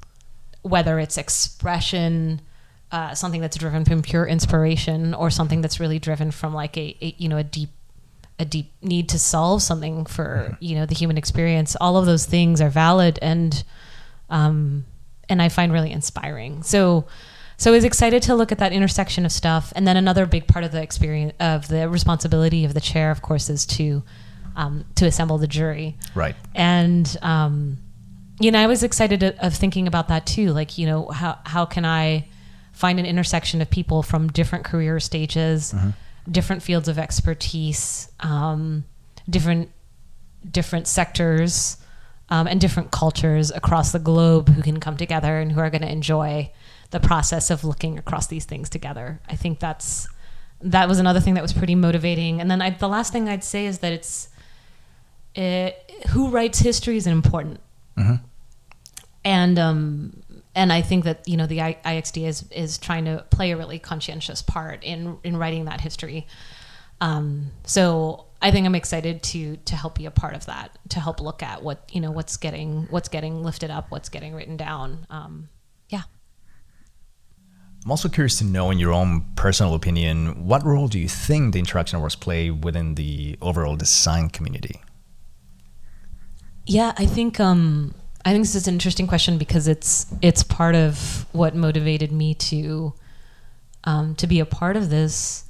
whether 0.61 0.97
it's 0.99 1.17
expression, 1.17 2.41
uh, 2.91 3.13
something 3.13 3.41
that's 3.41 3.57
driven 3.57 3.83
from 3.85 4.01
pure 4.01 4.25
inspiration, 4.25 5.13
or 5.13 5.29
something 5.29 5.61
that's 5.61 5.79
really 5.79 5.99
driven 5.99 6.31
from 6.31 6.53
like 6.53 6.77
a, 6.77 6.95
a 7.01 7.13
you 7.17 7.27
know 7.27 7.37
a 7.37 7.43
deep 7.43 7.69
a 8.39 8.45
deep 8.45 8.71
need 8.81 9.07
to 9.09 9.19
solve 9.19 9.61
something 9.61 10.05
for 10.05 10.57
you 10.59 10.75
know 10.75 10.85
the 10.85 10.95
human 10.95 11.17
experience. 11.17 11.75
All 11.79 11.97
of 11.97 12.05
those 12.05 12.25
things 12.25 12.59
are 12.61 12.69
valid 12.69 13.17
and 13.21 13.63
um, 14.29 14.85
and 15.29 15.41
I 15.41 15.49
find 15.49 15.71
really 15.73 15.91
inspiring. 15.91 16.63
So. 16.63 17.05
So 17.57 17.71
I 17.71 17.75
was 17.75 17.85
excited 17.85 18.21
to 18.23 18.35
look 18.35 18.51
at 18.51 18.57
that 18.57 18.73
intersection 18.73 19.25
of 19.25 19.31
stuff, 19.31 19.71
and 19.77 19.87
then 19.87 19.95
another 19.95 20.25
big 20.25 20.45
part 20.45 20.65
of 20.65 20.73
the 20.73 20.81
experience 20.81 21.31
of 21.39 21.69
the 21.69 21.87
responsibility 21.87 22.65
of 22.65 22.73
the 22.73 22.81
chair, 22.81 23.11
of 23.11 23.21
course, 23.21 23.49
is 23.49 23.65
to 23.67 24.03
um, 24.57 24.83
to 24.95 25.05
assemble 25.05 25.37
the 25.37 25.47
jury 25.47 25.95
Right. 26.13 26.35
and 26.53 27.15
um, 27.21 27.77
you 28.41 28.51
know, 28.51 28.59
I 28.59 28.67
was 28.67 28.83
excited 28.83 29.23
of 29.23 29.53
thinking 29.53 29.87
about 29.87 30.09
that 30.09 30.25
too. 30.25 30.51
Like, 30.51 30.77
you 30.77 30.85
know, 30.85 31.07
how 31.07 31.39
how 31.45 31.63
can 31.63 31.85
I 31.85 32.27
find 32.73 32.99
an 32.99 33.05
intersection 33.05 33.61
of 33.61 33.69
people 33.69 34.03
from 34.03 34.27
different 34.27 34.65
career 34.65 34.99
stages, 34.99 35.73
different 36.29 36.63
fields 36.63 36.87
of 36.87 36.97
expertise, 36.97 38.09
um, 38.19 38.85
different 39.29 39.71
different 40.51 40.87
sectors, 40.87 41.77
um, 42.29 42.47
and 42.47 42.61
different 42.61 42.91
cultures 42.91 43.51
across 43.51 43.91
the 43.91 43.99
globe 43.99 44.49
who 44.49 44.61
can 44.61 44.79
come 44.79 44.97
together 44.97 45.39
and 45.39 45.51
who 45.51 45.59
are 45.59 45.69
going 45.69 45.81
to 45.81 45.91
enjoy 45.91 46.51
the 46.91 46.99
process 46.99 47.49
of 47.49 47.63
looking 47.63 47.97
across 47.97 48.27
these 48.27 48.45
things 48.45 48.69
together. 48.69 49.19
I 49.27 49.35
think 49.35 49.59
that's 49.59 50.07
that 50.61 50.87
was 50.87 50.99
another 50.99 51.19
thing 51.19 51.33
that 51.35 51.41
was 51.41 51.53
pretty 51.53 51.75
motivating. 51.75 52.41
And 52.41 52.49
then 52.49 52.61
I, 52.61 52.71
the 52.71 52.87
last 52.87 53.11
thing 53.11 53.29
I'd 53.29 53.43
say 53.43 53.65
is 53.65 53.79
that 53.79 53.91
it's 53.91 54.29
it, 55.35 55.91
who 56.09 56.29
writes 56.29 56.59
history 56.59 56.97
is 56.97 57.07
important, 57.07 57.59
and 59.23 59.59
um, 59.59 60.23
and 60.55 60.71
I 60.71 60.81
think 60.81 61.03
that 61.03 61.27
you 61.27 61.37
know 61.37 61.45
the 61.45 61.61
I, 61.61 61.77
IXD 61.85 62.25
is 62.25 62.45
is 62.51 62.77
trying 62.77 63.05
to 63.05 63.25
play 63.29 63.51
a 63.51 63.57
really 63.57 63.77
conscientious 63.77 64.41
part 64.41 64.83
in 64.83 65.17
in 65.23 65.37
writing 65.37 65.65
that 65.65 65.81
history. 65.81 66.25
Um, 67.01 67.51
so 67.65 68.25
I 68.41 68.51
think 68.51 68.65
I'm 68.65 68.75
excited 68.75 69.21
to 69.23 69.57
to 69.57 69.75
help 69.75 69.95
be 69.95 70.05
a 70.05 70.11
part 70.11 70.33
of 70.33 70.45
that, 70.45 70.77
to 70.89 70.99
help 70.99 71.19
look 71.19 71.43
at 71.43 71.61
what 71.61 71.89
you 71.91 71.99
know 71.99 72.11
what's 72.11 72.37
getting 72.37 72.87
what's 72.89 73.09
getting 73.09 73.43
lifted 73.43 73.69
up, 73.69 73.91
what's 73.91 74.09
getting 74.09 74.33
written 74.33 74.55
down. 74.55 75.05
Um, 75.09 75.49
yeah. 75.89 76.03
I'm 77.83 77.91
also 77.91 78.09
curious 78.09 78.39
to 78.39 78.45
know, 78.45 78.71
in 78.71 78.79
your 78.79 78.93
own 78.93 79.25
personal 79.35 79.75
opinion, 79.75 80.47
what 80.47 80.65
role 80.65 80.87
do 80.87 80.97
you 80.97 81.07
think 81.07 81.53
the 81.53 81.59
interaction 81.59 81.97
awards 81.97 82.15
play 82.15 82.49
within 82.49 82.95
the 82.95 83.37
overall 83.41 83.75
design 83.75 84.29
community? 84.29 84.81
Yeah, 86.65 86.93
I 86.97 87.05
think 87.05 87.39
um, 87.39 87.93
I 88.25 88.31
think 88.31 88.43
this 88.43 88.55
is 88.55 88.67
an 88.67 88.73
interesting 88.73 89.05
question 89.05 89.37
because 89.37 89.67
it's 89.67 90.07
it's 90.21 90.41
part 90.41 90.73
of 90.73 91.27
what 91.31 91.55
motivated 91.55 92.11
me 92.11 92.33
to 92.33 92.93
um, 93.83 94.15
to 94.15 94.25
be 94.25 94.39
a 94.39 94.45
part 94.45 94.75
of 94.75 94.89
this 94.89 95.45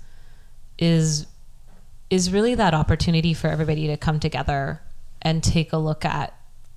is 0.78 1.26
is 2.10 2.32
really 2.32 2.54
that 2.56 2.74
opportunity 2.74 3.34
for 3.34 3.48
everybody 3.48 3.88
to 3.88 3.98
come 3.98 4.20
together 4.20 4.82
and 5.22 5.44
take 5.44 5.74
a 5.74 5.78
look 5.78 6.06
at 6.06 6.34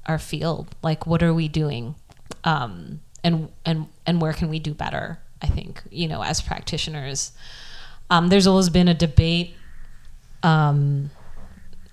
our 0.06 0.18
field. 0.18 0.74
Like, 0.82 1.06
what 1.06 1.22
are 1.22 1.34
we 1.34 1.48
doing, 1.48 1.96
um, 2.44 3.00
and 3.24 3.48
and 3.66 3.86
and 4.06 4.20
where 4.20 4.32
can 4.32 4.48
we 4.48 4.60
do 4.60 4.74
better? 4.74 5.18
I 5.42 5.48
think 5.48 5.82
you 5.90 6.06
know, 6.06 6.22
as 6.22 6.40
practitioners, 6.40 7.32
um, 8.08 8.28
there's 8.28 8.46
always 8.46 8.68
been 8.68 8.88
a 8.88 8.94
debate. 8.94 9.54
Um, 10.44 11.10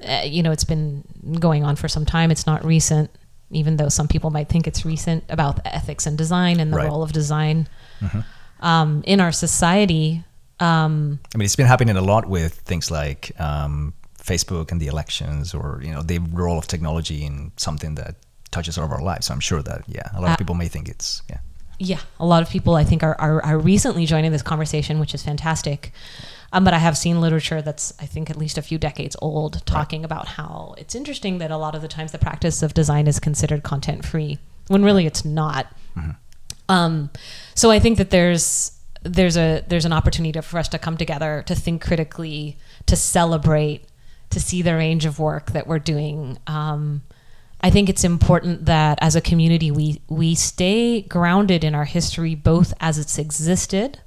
uh, 0.08 0.22
you 0.26 0.44
know, 0.44 0.52
it's 0.52 0.64
been 0.64 1.04
going 1.40 1.64
on 1.64 1.76
for 1.76 1.88
some 1.88 2.06
time. 2.06 2.30
It's 2.30 2.46
not 2.46 2.64
recent, 2.64 3.10
even 3.52 3.78
though 3.78 3.90
some 3.90 4.08
people 4.08 4.30
might 4.32 4.50
think 4.50 4.68
it's 4.68 4.86
recent 4.86 5.24
about 5.30 5.60
ethics 5.66 6.06
and 6.08 6.18
design 6.18 6.60
and 6.60 6.72
the 6.74 6.78
Right. 6.78 6.88
role 6.88 7.04
of 7.04 7.12
design 7.12 7.68
um, 8.62 9.04
in 9.06 9.20
our 9.20 9.32
society. 9.32 10.24
Um, 10.60 11.20
I 11.34 11.38
mean, 11.38 11.46
it's 11.46 11.56
been 11.56 11.68
happening 11.68 11.96
a 11.98 12.02
lot 12.02 12.28
with 12.28 12.54
things 12.66 12.90
like 12.90 13.32
um, 13.40 13.94
Facebook 14.18 14.72
and 14.72 14.80
the 14.82 14.88
elections, 14.88 15.54
or 15.54 15.80
you 15.84 15.92
know, 15.94 16.02
the 16.02 16.20
role 16.32 16.58
of 16.58 16.68
technology 16.68 17.24
in 17.26 17.52
something 17.58 17.96
that 17.96 18.16
touches 18.52 18.78
all 18.78 18.86
of 18.86 18.92
our 18.92 19.02
lives. 19.02 19.26
So 19.28 19.34
I'm 19.34 19.42
sure 19.42 19.62
that 19.64 19.84
yeah, 19.88 20.10
a 20.14 20.22
lot 20.22 20.30
Uh, 20.30 20.34
of 20.34 20.38
people 20.38 20.56
may 20.56 20.68
think 20.70 20.88
it's 20.88 21.22
yeah. 21.30 21.40
yeah, 21.78 22.00
a 22.20 22.26
lot 22.26 22.42
of 22.42 22.50
people 22.50 22.76
I 22.76 22.86
think 22.86 23.04
are, 23.04 23.16
are, 23.20 23.44
are 23.44 23.60
recently 23.60 24.06
joining 24.06 24.32
this 24.32 24.42
conversation, 24.44 24.98
which 25.00 25.14
is 25.14 25.24
fantastic. 25.24 25.92
Um, 26.52 26.64
but 26.64 26.74
I 26.74 26.78
have 26.80 26.98
seen 26.98 27.22
literature 27.22 27.62
that's 27.62 27.94
I 28.00 28.06
think 28.06 28.30
at 28.30 28.38
least 28.38 28.58
a 28.58 28.62
few 28.62 28.78
decades 28.78 29.16
old 29.22 29.66
talking 29.66 30.06
about 30.06 30.28
how 30.28 30.76
it's 30.78 30.96
interesting 30.96 31.40
that 31.40 31.52
a 31.52 31.58
lot 31.58 31.76
of 31.76 31.82
the 31.82 31.88
times 31.88 32.12
the 32.12 32.18
practice 32.18 32.62
of 32.64 32.74
design 32.74 33.08
is 33.08 33.20
considered 33.20 33.64
content 33.64 34.06
free 34.06 34.40
when 34.68 34.84
really 34.84 35.06
it's 35.06 35.26
not. 35.26 35.68
Um, 36.70 37.10
so 37.54 37.72
I 37.72 37.80
think 37.80 37.98
that 37.98 38.10
there's 38.10 38.72
there's 39.04 39.38
a 39.38 39.64
there's 39.68 39.86
an 39.86 39.94
opportunity 39.94 40.40
for 40.42 40.58
us 40.58 40.68
to 40.70 40.80
come 40.80 40.98
together 40.98 41.44
to 41.48 41.56
think 41.56 41.84
critically, 41.84 42.58
to 42.88 42.96
celebrate, 42.96 43.86
to 44.32 44.40
see 44.40 44.62
the 44.62 44.76
range 44.76 45.06
of 45.06 45.20
work 45.20 45.52
that 45.52 45.68
we're 45.68 45.80
doing. 45.80 46.38
Um, 46.48 47.04
I 47.62 47.70
think 47.70 47.90
it's 47.90 48.04
important 48.04 48.66
that 48.66 48.98
as 49.02 49.16
a 49.16 49.22
community 49.22 49.72
we 49.72 50.02
we 50.10 50.36
stay 50.36 51.02
grounded 51.02 51.64
in 51.64 51.76
our 51.76 51.86
history, 51.86 52.36
both 52.36 52.74
as 52.80 52.98
it's 52.98 53.18
existed, 53.18 54.00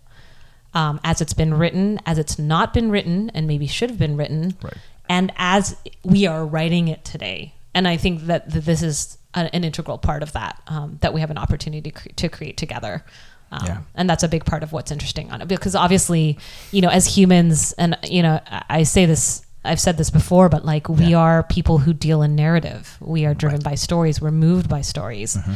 um, 0.74 1.00
as 1.04 1.20
it's 1.20 1.32
been 1.34 1.54
written, 1.54 1.98
as 2.06 2.18
it's 2.18 2.38
not 2.38 2.74
been 2.74 2.90
written, 2.90 3.30
and 3.30 3.46
maybe 3.46 3.66
should 3.66 3.90
have 3.90 3.98
been 3.98 4.16
written, 4.16 4.56
Right. 4.62 4.76
and 5.08 5.32
as 5.36 5.76
we 6.04 6.26
are 6.26 6.44
writing 6.46 6.88
it 6.88 7.04
today. 7.04 7.54
And 7.74 7.86
I 7.88 7.96
think 7.96 8.22
that, 8.26 8.50
that 8.50 8.64
this 8.64 8.82
is 8.82 9.18
a, 9.34 9.54
an 9.54 9.64
integral 9.64 9.98
part 9.98 10.22
of 10.22 10.32
that 10.32 10.60
um, 10.66 10.98
that 11.00 11.12
we 11.14 11.20
have 11.20 11.30
an 11.30 11.38
opportunity 11.38 11.90
to, 11.90 12.00
cre- 12.00 12.08
to 12.16 12.28
create 12.28 12.56
together. 12.56 13.04
Um, 13.52 13.60
Yeah. 13.66 13.78
And 13.94 14.08
that's 14.10 14.22
a 14.22 14.28
big 14.28 14.44
part 14.44 14.62
of 14.62 14.72
what's 14.72 14.90
interesting 14.90 15.30
on 15.30 15.40
it 15.42 15.48
because 15.48 15.74
obviously, 15.74 16.38
you 16.72 16.80
know, 16.82 16.88
as 16.90 17.06
humans, 17.06 17.72
and 17.72 17.96
you 18.04 18.22
know, 18.22 18.40
I 18.68 18.82
say 18.82 19.06
this, 19.06 19.42
I've 19.64 19.80
said 19.80 19.96
this 19.96 20.10
before, 20.10 20.48
but 20.48 20.64
like 20.64 20.88
we 20.88 21.06
Yeah. 21.06 21.18
are 21.18 21.42
people 21.44 21.78
who 21.78 21.92
deal 21.94 22.22
in 22.22 22.34
narrative. 22.36 22.96
We 23.00 23.24
are 23.26 23.34
driven 23.34 23.60
by 23.60 23.74
stories. 23.74 24.20
We're 24.20 24.30
moved 24.32 24.68
by 24.68 24.82
stories, 24.82 25.36
Mm-hmm. 25.36 25.52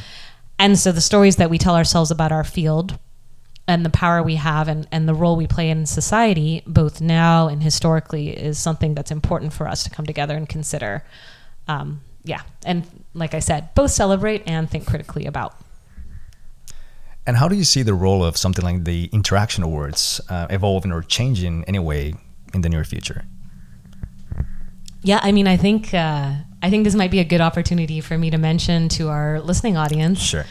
and 0.59 0.79
so 0.79 0.93
the 0.93 1.01
stories 1.01 1.37
that 1.37 1.51
we 1.51 1.59
tell 1.59 1.77
ourselves 1.77 2.11
about 2.11 2.33
our 2.33 2.45
field 2.45 2.99
and 3.69 3.85
the 3.85 3.91
power 3.91 4.23
we 4.23 4.37
have 4.37 4.69
and, 4.69 4.89
and 4.91 5.09
the 5.09 5.15
role 5.15 5.37
we 5.37 5.47
play 5.47 5.71
in 5.71 5.87
society, 5.87 6.63
both 6.67 7.01
now 7.01 7.49
and 7.49 7.63
historically, 7.63 8.31
is 8.31 8.59
something 8.59 8.95
that's 8.95 9.11
important 9.11 9.53
for 9.53 9.69
us 9.69 9.85
to 9.85 9.91
come 9.91 10.05
together 10.05 10.37
and 10.37 10.49
consider. 10.49 11.05
Um, 11.69 12.01
yeah, 12.25 12.43
and 12.65 12.85
like 13.15 13.35
I 13.35 13.39
said, 13.39 13.75
both 13.75 13.91
celebrate 13.91 14.43
and 14.47 14.69
think 14.71 14.87
critically 14.87 15.27
about. 15.27 15.55
And 17.25 17.37
how 17.37 17.47
do 17.47 17.55
you 17.55 17.65
see 17.65 17.83
the 17.83 17.95
role 17.95 18.25
of 18.25 18.37
something 18.37 18.65
like 18.65 18.85
the 18.85 19.09
Interaction 19.13 19.63
Awards 19.63 20.21
uh, 20.29 20.49
evolving 20.51 20.91
or 20.91 21.03
changing 21.03 21.65
anyway 21.65 22.15
in 22.53 22.63
the 22.63 22.69
near 22.69 22.85
future? 22.85 23.25
Yeah, 25.03 25.21
I 25.23 25.33
mean, 25.33 25.47
I 25.47 25.57
think 25.57 25.95
uh, 25.95 26.33
I 26.63 26.71
think 26.71 26.85
this 26.85 26.95
might 26.95 27.11
be 27.11 27.19
a 27.19 27.25
good 27.25 27.41
opportunity 27.41 28.01
for 28.01 28.17
me 28.17 28.31
to 28.31 28.39
mention 28.39 28.89
to 28.91 29.09
our 29.09 29.41
listening 29.41 29.77
audience 29.77 30.21
Sure. 30.21 30.47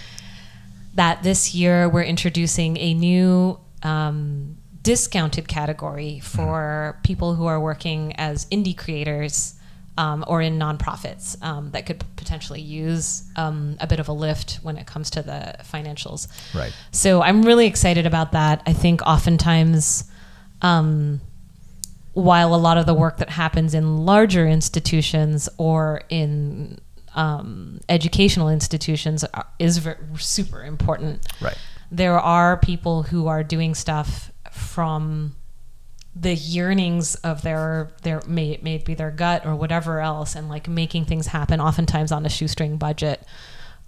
That 0.94 1.24
this 1.24 1.54
year 1.54 1.88
we're 1.88 2.04
introducing 2.04 2.78
a 2.78 2.94
new 2.94 3.60
um, 3.84 4.58
discounted 4.84 5.48
category 5.48 6.20
for 6.20 7.00
people 7.04 7.36
who 7.36 7.46
are 7.46 7.60
working 7.60 8.14
as 8.18 8.46
indie 8.46 8.78
creators 8.78 9.56
um, 9.98 10.24
or 10.28 10.42
in 10.42 10.58
nonprofits 10.58 11.42
um, 11.44 11.72
that 11.72 11.86
could 11.86 12.04
potentially 12.16 12.62
use 12.62 13.24
um, 13.36 13.78
a 13.80 13.88
bit 13.88 14.00
of 14.00 14.08
a 14.08 14.14
lift 14.14 14.60
when 14.64 14.78
it 14.78 14.88
comes 14.88 15.10
to 15.12 15.22
the 15.22 15.56
financials. 15.64 16.28
Right. 16.56 16.74
So 16.92 17.22
I'm 17.22 17.44
really 17.44 17.68
excited 17.68 18.06
about 18.06 18.32
that. 18.32 18.64
I 18.66 18.74
think 18.74 19.02
oftentimes, 19.04 20.06
um, 20.62 21.22
while 22.14 22.54
a 22.54 22.58
lot 22.58 22.78
of 22.78 22.86
the 22.86 22.94
work 22.94 23.18
that 23.18 23.30
happens 23.30 23.74
in 23.74 24.06
larger 24.06 24.48
institutions 24.48 25.48
or 25.58 26.04
in 26.10 26.80
um, 27.16 27.80
educational 27.90 28.50
institutions 28.50 29.24
are, 29.24 29.48
is 29.60 29.88
super 30.18 30.64
important. 30.64 31.26
Right. 31.42 31.58
There 31.92 32.20
are 32.20 32.58
people 32.58 33.04
who 33.04 33.28
are 33.28 33.44
doing 33.44 33.76
stuff 33.76 34.32
from 34.52 35.36
the 36.16 36.36
yearnings 36.36 37.16
of 37.16 37.42
their 37.42 37.92
their 38.04 38.22
may 38.28 38.60
maybe 38.62 38.94
their 38.94 39.12
gut 39.12 39.46
or 39.46 39.56
whatever 39.56 40.02
else 40.02 40.36
and 40.36 40.50
like 40.50 40.68
making 40.68 41.06
things 41.06 41.28
happen 41.28 41.62
oftentimes 41.62 42.12
on 42.12 42.26
a 42.26 42.30
shoestring 42.30 42.76
budget 42.76 43.26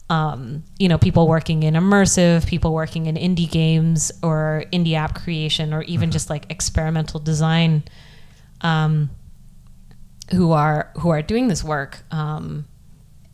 um, 0.10 0.63
you 0.80 0.88
know 0.88 0.98
people 0.98 1.27
working 1.27 1.63
in 1.63 1.74
immersive 1.74 2.48
people 2.48 2.74
working 2.74 3.08
in 3.08 3.15
indie 3.15 3.50
games 3.50 4.12
or 4.22 4.63
indie 4.72 4.94
app 4.94 5.15
creation 5.15 5.74
or 5.74 5.82
even 5.84 6.12
just 6.12 6.30
like 6.30 6.46
experimental 6.50 7.20
design 7.20 7.84
um, 8.62 9.10
who 10.32 10.53
are 10.53 10.92
who 11.00 11.10
are 11.10 11.22
doing 11.22 11.50
this 11.50 11.63
work 11.63 12.03
um, 12.12 12.65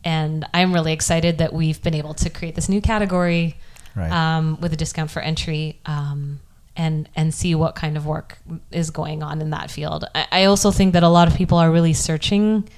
and 0.04 0.46
i'm 0.54 0.72
really 0.72 0.92
excited 0.92 1.38
that 1.38 1.52
we've 1.52 1.82
been 1.82 1.94
able 1.94 2.14
to 2.14 2.30
create 2.30 2.54
this 2.54 2.68
new 2.68 2.80
category 2.80 3.56
Right. 3.96 4.10
um, 4.12 4.56
with 4.60 4.72
a 4.72 4.76
discount 4.76 5.10
for 5.10 5.20
entry 5.20 5.80
um, 5.84 6.38
and 6.76 7.08
and 7.16 7.34
see 7.34 7.56
what 7.56 7.74
kind 7.74 7.96
of 7.96 8.06
work 8.06 8.38
is 8.70 8.90
going 8.90 9.20
on 9.24 9.40
in 9.40 9.50
that 9.50 9.68
field. 9.68 10.04
I, 10.14 10.26
I 10.30 10.44
also 10.44 10.70
think 10.70 10.92
that 10.92 11.02
a 11.02 11.08
lot 11.08 11.26
of 11.26 11.34
people 11.34 11.58
are 11.58 11.72
really 11.72 11.92
searching 11.92 12.68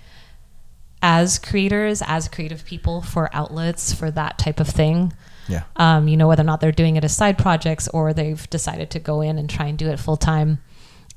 as 1.02 1.38
creators, 1.38 2.02
as 2.07 2.29
creative 2.29 2.64
people, 2.64 3.02
for 3.02 3.29
outlets 3.35 3.93
for 3.93 4.11
that 4.12 4.38
type 4.38 4.59
of 4.59 4.69
thing. 4.69 5.12
Yeah. 5.49 5.64
Um, 5.76 6.09
you 6.09 6.17
know, 6.17 6.29
whether 6.29 6.43
or 6.43 6.47
not 6.47 6.61
they're 6.61 6.73
doing 6.73 6.97
it 6.97 7.05
as 7.05 7.14
side 7.14 7.37
projects 7.37 7.88
or 7.88 8.12
they've 8.14 8.49
decided 8.50 8.91
to 8.93 8.99
go 8.99 9.21
in 9.21 9.37
and 9.38 9.50
try 9.50 9.67
and 9.67 9.76
do 9.76 9.88
it 9.91 9.99
full 9.99 10.17
time. 10.17 10.62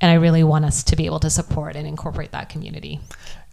And 0.02 0.12
I 0.12 0.16
really 0.16 0.44
want 0.44 0.66
us 0.66 0.84
to 0.86 0.96
be 0.96 1.06
able 1.06 1.20
to 1.22 1.30
support 1.30 1.76
and 1.78 1.88
incorporate 1.88 2.32
that 2.32 2.50
community. 2.50 3.00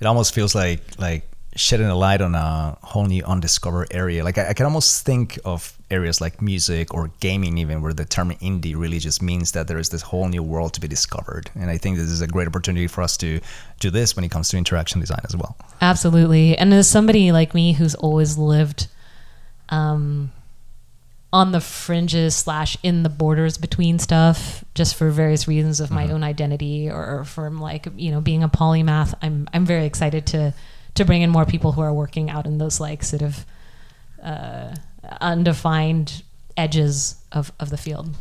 It 0.01 0.07
almost 0.07 0.35
feels 0.35 0.55
like 0.55 0.81
like 0.99 1.31
shedding 1.55 1.87
a 1.87 1.95
light 1.95 2.21
on 2.23 2.35
a 2.35 2.79
whole 2.83 3.05
new 3.05 3.23
undiscovered 3.25 3.89
area. 3.91 4.25
Like 4.25 4.39
I, 4.39 4.49
I 4.49 4.53
can 4.55 4.65
almost 4.65 5.05
think 5.05 5.39
of 5.45 5.77
areas 5.91 6.21
like 6.21 6.41
music 6.41 6.95
or 6.95 7.11
gaming, 7.21 7.59
even 7.59 7.83
where 7.83 7.93
the 7.93 8.05
term 8.05 8.31
indie 8.31 8.75
really 8.77 8.99
just 8.99 9.21
means 9.21 9.53
that 9.53 9.69
there 9.69 9.79
is 9.79 9.91
this 9.91 10.03
whole 10.03 10.29
new 10.29 10.43
world 10.43 10.73
to 10.75 10.81
be 10.81 10.89
discovered. 10.89 11.51
And 11.55 11.71
I 11.71 11.77
think 11.77 11.97
this 11.99 12.09
is 12.09 12.23
a 12.23 12.27
great 12.27 12.49
opportunity 12.49 12.87
for 12.87 13.03
us 13.03 13.17
to 13.19 13.41
do 13.81 13.91
this 13.91 14.17
when 14.17 14.25
it 14.25 14.31
comes 14.31 14.49
to 14.51 14.57
interaction 14.57 15.01
design 15.01 15.21
as 15.25 15.37
well. 15.37 15.57
Absolutely. 15.81 16.57
And 16.57 16.73
as 16.73 16.89
somebody 16.89 17.33
like 17.33 17.55
me 17.55 17.75
who's 17.75 17.95
always 17.95 18.39
lived 18.39 18.89
um, 19.69 20.33
on 21.35 21.53
the 21.53 21.61
fringes 21.61 22.35
slash 22.35 22.79
in 22.83 23.03
the 23.03 23.09
borders 23.11 23.59
between 23.59 23.99
stuff, 23.99 24.65
just 24.75 24.95
for 24.95 25.11
various 25.11 25.47
reasons 25.47 25.81
of 25.81 25.91
my 25.91 26.11
own 26.11 26.23
identity 26.23 26.91
or 26.91 27.25
from 27.25 27.61
like 27.61 27.89
you 27.97 28.11
know 28.11 28.21
being 28.21 28.43
a 28.43 28.49
polymath, 28.49 29.15
I'm 29.21 29.49
I'm 29.53 29.67
very 29.67 29.85
excited 29.85 30.27
to 30.29 30.55
to 30.95 31.05
bring 31.05 31.23
in 31.23 31.31
more 31.31 31.45
people 31.45 31.73
who 31.73 31.81
are 31.81 31.93
working 31.93 32.31
out 32.31 32.47
in 32.47 32.59
those 32.59 32.81
like 32.81 33.03
sort 33.03 33.23
of 33.23 33.47
uh, 34.23 34.75
undefined 35.21 36.23
edges 36.57 37.17
of 37.33 37.53
of 37.59 37.71
the 37.71 37.79
field. 37.79 38.15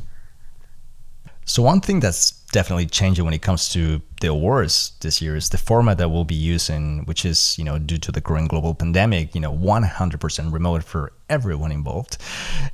So 1.46 1.62
one 1.64 1.82
thing 1.82 2.00
that's 2.00 2.32
definitely 2.52 2.86
changing 2.86 3.26
when 3.26 3.34
it 3.34 3.42
comes 3.42 3.70
to 3.70 4.02
the 4.22 4.28
awards 4.28 4.94
this 5.02 5.22
year 5.22 5.36
is 5.36 5.50
the 5.50 5.58
format 5.58 5.98
that 5.98 6.10
we'll 6.10 6.24
be 6.24 6.36
using, 6.36 7.04
which 7.06 7.26
is, 7.26 7.58
you 7.58 7.66
know, 7.66 7.80
due 7.80 7.98
to 7.98 8.12
the 8.12 8.22
growing 8.22 8.48
global 8.48 8.74
pandemic, 8.76 9.34
you 9.34 9.42
know, 9.42 9.52
100% 9.52 10.54
remote 10.54 10.84
for 10.84 11.14
everyone 11.30 11.72
involved. 11.72 12.18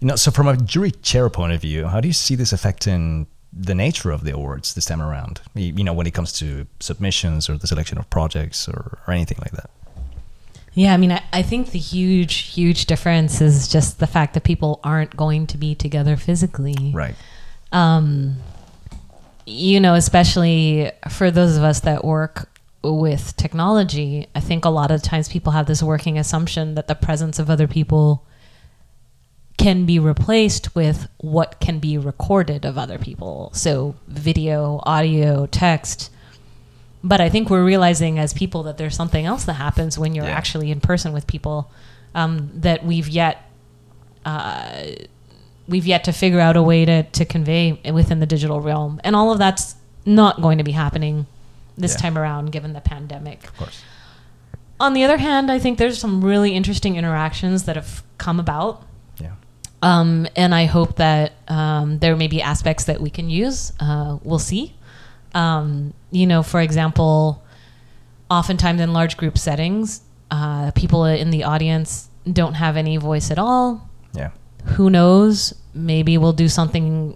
You 0.01 0.07
know, 0.07 0.15
so 0.15 0.31
from 0.31 0.47
a 0.47 0.57
jury 0.57 0.91
chair 0.91 1.29
point 1.29 1.53
of 1.53 1.61
view, 1.61 1.87
how 1.87 2.01
do 2.01 2.07
you 2.07 2.13
see 2.13 2.35
this 2.35 2.51
affecting 2.51 3.27
the 3.53 3.73
nature 3.73 4.11
of 4.11 4.23
the 4.23 4.33
awards 4.33 4.73
this 4.73 4.85
time 4.85 5.01
around? 5.01 5.41
You 5.55 5.83
know, 5.83 5.93
when 5.93 6.05
it 6.05 6.13
comes 6.13 6.33
to 6.33 6.67
submissions 6.79 7.49
or 7.49 7.57
the 7.57 7.67
selection 7.67 7.97
of 7.97 8.09
projects 8.09 8.67
or, 8.67 8.99
or 9.07 9.13
anything 9.13 9.37
like 9.41 9.53
that. 9.53 9.69
Yeah, 10.77 10.93
I 10.93 10.97
mean, 10.97 11.11
I, 11.11 11.23
I 11.33 11.41
think 11.41 11.71
the 11.71 11.79
huge, 11.79 12.35
huge 12.53 12.85
difference 12.85 13.41
is 13.41 13.67
just 13.67 13.97
the 13.97 14.05
fact 14.05 14.35
that 14.35 14.43
people 14.43 14.79
aren't 14.83 15.17
going 15.17 15.47
to 15.47 15.57
be 15.57 15.73
together 15.73 16.15
physically. 16.15 16.91
Right. 16.93 17.15
um, 17.71 18.37
you 19.47 19.79
know, 19.79 19.95
especially 19.95 20.91
for 21.09 21.31
those 21.31 21.57
of 21.57 21.63
us 21.63 21.79
that 21.79 22.05
work 22.05 22.47
with 22.83 23.35
technology, 23.37 24.27
I 24.35 24.39
think 24.39 24.65
a 24.65 24.69
lot 24.69 24.91
of 24.91 25.01
times 25.01 25.27
people 25.29 25.51
have 25.53 25.65
this 25.65 25.81
working 25.81 26.19
assumption 26.19 26.75
that 26.75 26.87
the 26.87 26.95
presence 26.95 27.39
of 27.39 27.49
other 27.49 27.67
people 27.67 28.23
can 29.57 29.87
be 29.87 29.97
replaced 29.97 30.75
with 30.75 31.07
what 31.17 31.59
can 31.59 31.79
be 31.79 31.97
recorded 31.97 32.65
of 32.65 32.77
other 32.77 32.99
people. 32.99 33.49
So, 33.53 33.95
video, 34.07 34.79
audio, 34.83 35.47
text. 35.47 36.11
But 37.07 37.19
I 37.21 37.29
think 37.29 37.49
we're 37.49 37.63
realizing 37.63 38.19
as 38.19 38.33
people 38.33 38.63
that 38.63 38.77
there's 38.77 38.95
something 38.95 39.25
else 39.25 39.45
that 39.45 39.53
happens 39.53 39.97
when 39.97 40.13
you're 40.15 40.25
Yeah. 40.25 40.31
actually 40.41 40.71
in 40.71 40.79
person 40.81 41.13
with 41.13 41.25
people 41.27 41.71
um, 42.15 42.49
that 42.53 42.83
we've 42.85 43.07
yet 43.07 43.43
uh, 44.25 44.85
we've 45.67 45.85
yet 45.85 46.03
to 46.05 46.11
figure 46.11 46.39
out 46.39 46.55
a 46.57 46.61
way 46.63 46.85
to, 46.85 47.03
to 47.03 47.25
convey 47.25 47.79
within 47.93 48.19
the 48.19 48.25
digital 48.25 48.61
realm, 48.61 48.99
and 49.03 49.15
all 49.15 49.31
of 49.31 49.37
that's 49.37 49.75
not 50.05 50.41
going 50.41 50.57
to 50.57 50.63
be 50.63 50.71
happening 50.71 51.25
this 51.77 51.93
Yeah. 51.93 52.01
time 52.01 52.17
around, 52.17 52.51
given 52.51 52.73
the 52.73 52.81
pandemic. 52.81 53.43
Of 53.43 53.57
course. 53.57 53.81
On 54.79 54.93
the 54.93 55.03
other 55.03 55.17
hand, 55.17 55.51
I 55.51 55.59
think 55.59 55.77
there's 55.77 55.97
some 55.97 56.23
really 56.23 56.53
interesting 56.55 56.95
interactions 56.95 57.63
that 57.63 57.75
have 57.75 58.03
come 58.17 58.39
about 58.39 58.83
Yeah. 59.19 59.31
um, 59.81 60.27
and 60.35 60.53
I 60.55 60.65
hope 60.65 60.95
that 60.97 61.33
um, 61.47 61.99
there 61.99 62.15
may 62.15 62.27
be 62.27 62.41
aspects 62.41 62.85
that 62.85 62.99
we 63.01 63.09
can 63.09 63.29
use. 63.29 63.73
Uh, 63.79 64.17
we'll 64.23 64.39
see. 64.39 64.73
Um, 65.37 65.93
you 66.11 66.25
know, 66.25 66.41
for 66.43 66.59
example, 66.61 67.43
oftentimes 68.29 68.81
in 68.81 68.93
large 68.93 69.17
group 69.17 69.37
settings, 69.37 70.01
uh, 70.31 70.71
people 70.71 71.05
in 71.05 71.29
the 71.29 71.43
audience 71.43 72.09
don't 72.31 72.55
have 72.55 72.75
any 72.77 72.97
voice 72.97 73.31
at 73.31 73.39
all. 73.39 73.89
Yeah. 74.13 74.31
Who 74.75 74.89
knows? 74.89 75.53
Maybe 75.73 76.17
we'll 76.17 76.33
do 76.33 76.49
something 76.49 77.15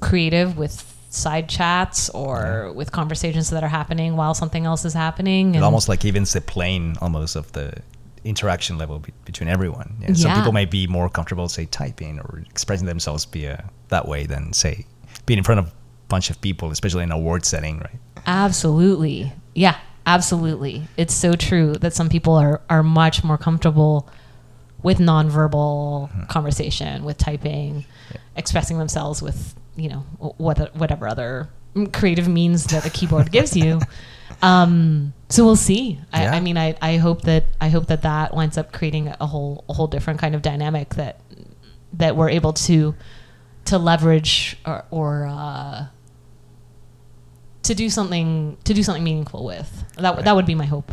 creative 0.00 0.56
with 0.58 0.84
side 1.10 1.48
chats 1.48 2.08
or 2.10 2.72
with 2.74 2.92
conversations 2.92 3.50
that 3.50 3.62
are 3.64 3.68
happening 3.68 4.16
while 4.16 4.34
something 4.34 4.64
else 4.66 4.84
is 4.84 4.94
happening. 4.94 5.54
It 5.54 5.62
almost 5.62 5.88
like 5.88 6.04
evens 6.04 6.32
the 6.32 6.40
plane 6.40 6.96
almost 7.00 7.36
of 7.36 7.50
the 7.52 7.72
interaction 8.24 8.78
level 8.78 8.98
be- 8.98 9.12
between 9.24 9.48
everyone. 9.48 9.96
Yeah. 10.00 10.12
Some 10.14 10.30
Yeah. 10.30 10.36
people 10.38 10.52
may 10.52 10.66
be 10.66 10.86
more 10.86 11.08
comfortable, 11.08 11.48
say, 11.48 11.66
typing 11.66 12.20
or 12.20 12.42
expressing 12.50 12.86
themselves 12.86 13.24
via 13.24 13.64
that 13.88 14.06
way 14.06 14.26
than, 14.26 14.52
say, 14.52 14.86
being 15.26 15.38
in 15.38 15.44
front 15.44 15.60
of 15.60 15.72
bunch 16.10 16.28
of 16.28 16.40
people, 16.40 16.70
especially 16.70 17.04
in 17.04 17.12
a 17.12 17.16
award 17.16 17.46
setting, 17.46 17.78
right? 17.78 17.98
Absolutely. 18.26 19.32
Yeah, 19.54 19.78
absolutely. 20.06 20.88
It's 20.96 21.14
so 21.14 21.32
true 21.32 21.72
that 21.74 21.94
some 21.94 22.08
people 22.10 22.34
are, 22.34 22.60
are 22.68 22.82
much 22.82 23.24
more 23.24 23.38
comfortable 23.38 24.08
with 24.82 24.98
nonverbal 24.98 26.28
conversation, 26.28 27.04
with 27.04 27.16
typing, 27.16 27.84
expressing 28.36 28.78
themselves 28.78 29.22
with, 29.22 29.54
you 29.76 29.88
know, 29.88 30.00
what, 30.36 30.74
whatever 30.76 31.08
other 31.08 31.48
creative 31.92 32.28
means 32.28 32.64
that 32.66 32.84
a 32.84 32.90
keyboard 32.90 33.30
gives 33.38 33.56
you. 33.56 33.80
Um, 34.42 35.12
so 35.28 35.44
we'll 35.44 35.56
see. 35.56 35.98
I, 36.12 36.22
Yeah. 36.22 36.32
I 36.34 36.40
mean, 36.40 36.56
I, 36.58 36.74
I 36.80 36.96
hope 36.96 37.22
that 37.22 37.44
I 37.60 37.68
hope 37.68 37.86
that 37.86 38.02
that 38.02 38.34
winds 38.34 38.56
up 38.58 38.72
creating 38.72 39.12
a 39.20 39.26
whole 39.26 39.64
a 39.68 39.74
whole 39.74 39.86
different 39.86 40.18
kind 40.20 40.34
of 40.34 40.42
dynamic 40.42 40.94
that 40.94 41.20
that 41.94 42.16
we're 42.16 42.30
able 42.30 42.52
to 42.54 42.94
to 43.66 43.78
leverage 43.78 44.56
or, 44.64 44.84
or 44.90 45.26
uh, 45.26 45.86
to 47.62 47.74
do 47.74 47.90
something 47.90 48.56
to 48.64 48.74
do 48.74 48.82
something 48.82 49.04
meaningful 49.04 49.44
with. 49.44 49.84
That 49.96 50.14
Right. 50.16 50.24
that 50.24 50.34
would 50.36 50.46
be 50.46 50.54
my 50.54 50.66
hope. 50.66 50.90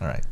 All 0.00 0.08
right. 0.08 0.24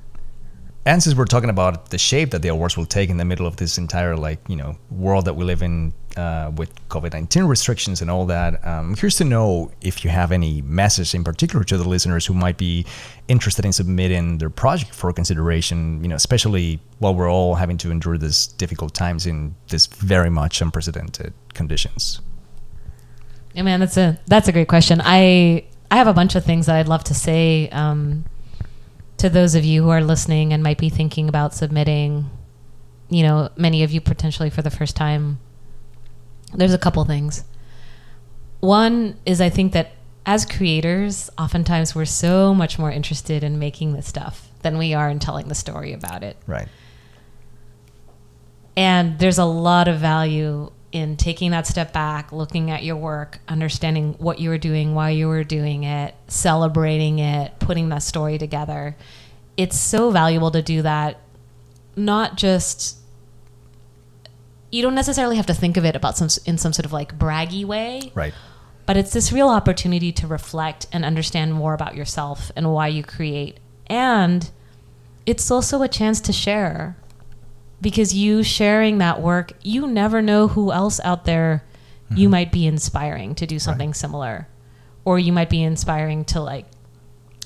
And 0.87 1.03
since 1.03 1.15
we're 1.15 1.27
talking 1.27 1.51
about 1.51 1.91
the 1.91 1.99
shape 1.99 2.31
that 2.31 2.41
the 2.41 2.49
awards 2.49 2.77
will 2.79 2.87
take 2.87 3.11
in 3.11 3.19
the 3.19 3.25
middle 3.25 3.47
of 3.47 3.57
this 3.57 3.77
entire 3.77 4.17
like 4.17 4.39
you 4.49 4.57
know 4.57 4.77
world 4.91 5.27
that 5.27 5.35
we 5.35 5.45
live 5.45 5.61
in 5.63 5.93
uh, 6.17 6.51
with 6.57 6.71
COVID 6.89 7.13
nineteen 7.13 7.45
restrictions 7.45 8.01
and 8.01 8.11
all 8.11 8.25
that, 8.27 8.55
um, 8.67 8.89
I'm 8.91 8.95
curious 8.95 9.19
to 9.19 9.25
know 9.25 9.71
if 9.83 10.03
you 10.03 10.11
have 10.11 10.33
any 10.33 10.63
message 10.63 11.15
in 11.15 11.25
particular 11.25 11.63
to 11.65 11.77
the 11.77 11.87
listeners 11.89 12.25
who 12.27 12.33
might 12.35 12.57
be 12.57 12.87
interested 13.29 13.65
in 13.67 13.73
submitting 13.73 14.39
their 14.39 14.51
project 14.51 14.95
for 14.95 15.13
consideration. 15.13 16.03
You 16.03 16.09
know, 16.09 16.17
especially 16.17 16.81
while 17.01 17.15
we're 17.15 17.31
all 17.31 17.55
having 17.57 17.77
to 17.79 17.91
endure 17.91 18.17
these 18.17 18.47
difficult 18.47 18.95
times 18.95 19.27
in 19.27 19.55
this 19.69 19.87
very 19.87 20.31
much 20.31 20.63
unprecedented 20.63 21.35
conditions. 21.53 22.21
Yeah, 23.59 23.65
man, 23.65 23.81
that's 23.81 23.97
a 23.97 24.17
that's 24.29 24.47
a 24.47 24.53
great 24.53 24.69
question. 24.69 25.03
I 25.05 25.65
I 25.91 25.97
have 25.97 26.07
a 26.07 26.13
bunch 26.13 26.37
of 26.37 26.45
things 26.45 26.67
that 26.67 26.77
I'd 26.77 26.87
love 26.87 27.03
to 27.03 27.15
say 27.15 27.69
um, 27.71 28.25
to 29.17 29.29
those 29.29 29.57
of 29.57 29.65
you 29.65 29.83
who 29.83 29.89
are 29.89 30.01
listening 30.01 30.53
and 30.53 30.63
might 30.63 30.79
be 30.79 30.89
thinking 30.89 31.29
about 31.29 31.55
submitting. 31.55 32.31
You 33.09 33.25
know, 33.25 33.49
many 33.57 33.83
of 33.83 33.91
you 33.91 34.01
potentially 34.01 34.49
for 34.49 34.63
the 34.63 34.71
first 34.71 34.95
time. 34.95 35.41
There's 36.55 36.73
a 36.73 36.79
couple 36.79 37.05
things. 37.05 37.43
One 38.61 39.19
is 39.27 39.41
I 39.41 39.51
think 39.51 39.73
that 39.73 39.91
as 40.25 40.45
creators, 40.45 41.29
oftentimes 41.37 41.97
we're 41.97 42.05
so 42.05 42.55
much 42.55 42.79
more 42.79 42.93
interested 42.93 43.43
in 43.43 43.59
making 43.59 43.93
the 43.93 44.03
stuff 44.03 44.53
than 44.63 44.79
we 44.79 44.95
are 44.95 45.11
in 45.11 45.19
telling 45.19 45.49
the 45.49 45.57
story 45.57 45.93
about 45.93 46.23
it. 46.23 46.37
Right. 46.47 46.69
And 48.77 49.19
there's 49.19 49.39
a 49.39 49.45
lot 49.45 49.89
of 49.89 49.99
value 49.99 50.71
in 50.91 51.17
taking 51.17 51.51
that 51.51 51.67
step 51.67 51.93
back, 51.93 52.33
looking 52.33 52.71
at 52.71 52.83
your 52.83 52.97
work, 52.97 53.41
understanding 53.47 54.15
what 54.19 54.39
you 54.39 54.49
were 54.49 54.59
doing, 54.59 54.95
why 54.95 55.11
you 55.11 55.29
were 55.29 55.45
doing 55.45 55.85
it, 55.85 56.15
celebrating 56.29 57.19
it, 57.19 57.59
putting 57.59 57.91
that 57.91 58.03
story 58.03 58.39
together. 58.39 58.97
It's 59.57 59.79
so 59.79 60.11
valuable 60.11 60.51
to 60.53 60.63
do 60.63 60.83
that, 60.83 61.21
not 61.97 62.37
just 62.37 62.97
you 64.71 64.83
don't 64.83 64.95
necessarily 64.95 65.37
have 65.37 65.47
to 65.47 65.55
think 65.55 65.77
of 65.77 65.85
it 65.85 65.97
about 65.97 66.17
some 66.17 66.29
in 66.45 66.59
some 66.59 66.73
sort 66.73 66.85
of 66.85 66.93
like 66.93 67.19
braggy 67.19 67.65
way, 67.65 68.13
Right. 68.15 68.35
but 68.87 68.97
it's 68.97 69.13
this 69.13 69.33
real 69.33 69.49
opportunity 69.49 70.13
to 70.13 70.27
reflect 70.27 70.87
and 70.93 71.05
understand 71.05 71.55
more 71.55 71.73
about 71.75 71.97
yourself 71.97 72.51
and 72.55 72.73
why 72.73 72.89
you 72.89 73.03
create. 73.03 73.59
And 73.87 74.51
it's 75.25 75.51
also 75.51 75.83
a 75.83 75.89
chance 75.89 76.21
to 76.23 76.33
share 76.33 76.97
because 77.81 78.15
you 78.15 78.43
sharing 78.43 78.99
that 78.99 79.21
work, 79.21 79.53
you 79.63 79.87
never 79.87 80.21
know 80.21 80.49
who 80.49 80.73
else 80.73 81.01
out 81.05 81.25
there 81.25 81.65
you 82.15 82.29
might 82.29 82.51
be 82.51 82.67
inspiring 82.67 83.35
to 83.35 83.47
do 83.47 83.59
something 83.59 83.95
similar. 83.95 84.49
Or 85.05 85.19
you 85.19 85.33
might 85.33 85.51
be 85.51 85.63
inspiring 85.63 86.25
to 86.27 86.41
like 86.41 86.67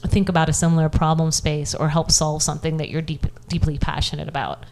think 0.07 0.29
about 0.29 0.49
a 0.49 0.53
similar 0.53 0.89
problem 0.89 1.31
space 1.31 1.75
or 1.75 1.89
help 1.89 2.11
solve 2.11 2.43
something 2.43 2.79
that 2.79 2.89
you're 2.89 3.03
deep, 3.03 3.27
deeply 3.49 3.79
passionate 3.79 4.29
about. 4.29 4.65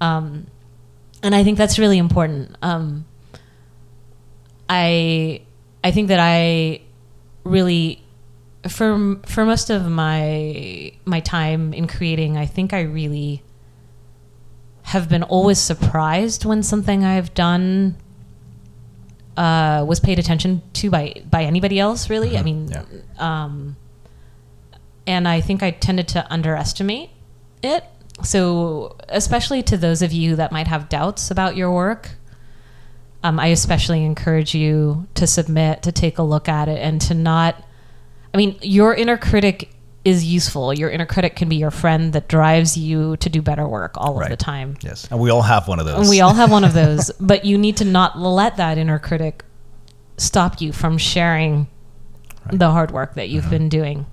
Um, 0.00 0.46
and 1.22 1.34
I 1.34 1.44
think 1.44 1.58
that's 1.58 1.78
really 1.78 1.98
important. 1.98 2.56
Um, 2.62 3.06
I 4.68 5.42
I 5.82 5.92
think 5.92 6.08
that 6.08 6.18
I 6.20 6.82
really 7.44 8.02
for 8.68 9.16
for 9.24 9.44
most 9.44 9.70
of 9.70 9.88
my 9.88 10.92
my 11.04 11.20
time 11.20 11.72
in 11.72 11.86
creating, 11.86 12.36
I 12.36 12.46
think 12.46 12.72
I 12.72 12.80
really 12.80 13.42
have 14.86 15.08
been 15.08 15.24
always 15.24 15.58
surprised 15.58 16.44
when 16.44 16.62
something 16.62 17.04
I've 17.04 17.34
done 17.34 17.96
uh, 19.36 19.84
was 19.86 19.98
paid 20.00 20.18
attention 20.18 20.62
to 20.74 20.90
by 20.90 21.22
by 21.28 21.42
anybody 21.44 21.80
else. 21.80 22.08
Really, 22.08 22.38
I 22.38 22.42
mean, 22.42 22.68
Yeah. 22.68 22.84
um, 23.18 23.76
and 25.06 25.26
I 25.26 25.40
think 25.40 25.62
I 25.62 25.72
tended 25.72 26.06
to 26.08 26.24
underestimate 26.32 27.10
it. 27.62 27.84
So, 28.22 28.96
especially 29.08 29.62
to 29.64 29.76
those 29.76 30.02
of 30.02 30.12
you 30.12 30.36
that 30.36 30.52
might 30.52 30.68
have 30.68 30.88
doubts 30.88 31.30
about 31.30 31.56
your 31.56 31.70
work, 31.72 32.12
um, 33.22 33.38
I 33.40 33.48
especially 33.48 34.04
encourage 34.04 34.54
you 34.54 35.06
to 35.14 35.26
submit, 35.26 35.82
to 35.82 35.92
take 35.92 36.16
a 36.18 36.22
look 36.22 36.48
at 36.48 36.68
it, 36.68 36.80
and 36.80 37.00
to 37.02 37.14
not. 37.14 37.62
I 38.32 38.36
mean, 38.38 38.56
your 38.62 38.94
inner 38.94 39.16
critic 39.16 39.70
is 40.06 40.24
useful. 40.24 40.72
Your 40.72 40.88
inner 40.88 41.04
critic 41.04 41.34
can 41.34 41.48
be 41.48 41.56
your 41.56 41.72
friend 41.72 42.12
that 42.12 42.28
drives 42.28 42.76
you 42.76 43.16
to 43.16 43.28
do 43.28 43.42
better 43.42 43.66
work 43.66 43.94
all 43.96 44.22
of 44.22 44.28
the 44.28 44.36
time. 44.36 44.76
Yes. 44.80 45.08
And 45.10 45.18
we 45.18 45.30
all 45.30 45.42
have 45.42 45.66
one 45.66 45.80
of 45.80 45.84
those. 45.84 45.98
And 45.98 46.08
we 46.08 46.20
all 46.20 46.32
have 46.32 46.52
one 46.52 46.62
of 46.62 46.74
those, 46.74 47.10
but 47.20 47.44
you 47.44 47.58
need 47.58 47.78
to 47.78 47.84
not 47.84 48.16
let 48.16 48.56
that 48.58 48.78
inner 48.78 49.00
critic 49.00 49.44
stop 50.16 50.60
you 50.60 50.72
from 50.72 50.96
sharing 50.96 51.66
the 52.52 52.70
hard 52.70 52.92
work 52.92 53.14
that 53.14 53.28
you've 53.28 53.50
been 53.50 53.68
doing. 53.68 54.06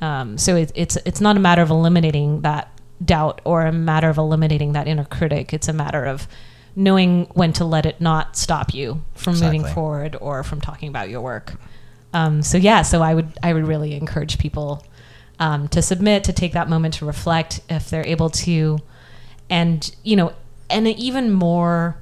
Um, 0.00 0.38
so 0.38 0.54
it, 0.54 0.70
it's 0.76 0.96
it's 1.04 1.20
not 1.20 1.36
a 1.36 1.40
matter 1.40 1.62
of 1.62 1.70
eliminating 1.70 2.42
that 2.42 2.70
doubt 3.04 3.40
or 3.44 3.66
a 3.66 3.72
matter 3.72 4.08
of 4.08 4.18
eliminating 4.18 4.72
that 4.74 4.86
inner 4.86 5.04
critic. 5.04 5.52
It's 5.52 5.66
a 5.66 5.72
matter 5.72 6.04
of 6.04 6.28
knowing 6.76 7.24
when 7.34 7.52
to 7.54 7.64
let 7.64 7.86
it 7.86 8.00
not 8.00 8.36
stop 8.36 8.72
you 8.72 9.02
from 9.14 9.40
moving 9.40 9.64
forward 9.64 10.16
or 10.20 10.44
from 10.44 10.60
talking 10.60 10.88
about 10.88 11.08
your 11.08 11.22
work. 11.22 11.54
Um, 12.12 12.42
so 12.42 12.56
yeah, 12.56 12.82
so 12.82 13.02
I 13.02 13.14
would 13.14 13.36
I 13.42 13.52
would 13.52 13.66
really 13.66 13.94
encourage 13.94 14.38
people 14.38 14.84
um, 15.38 15.68
to 15.68 15.82
submit, 15.82 16.24
to 16.24 16.32
take 16.32 16.52
that 16.52 16.68
moment 16.68 16.94
to 16.94 17.06
reflect 17.06 17.60
if 17.68 17.90
they're 17.90 18.06
able 18.06 18.30
to, 18.30 18.78
and 19.50 19.94
you 20.02 20.16
know, 20.16 20.32
and 20.70 20.86
even 20.88 21.30
more, 21.32 21.96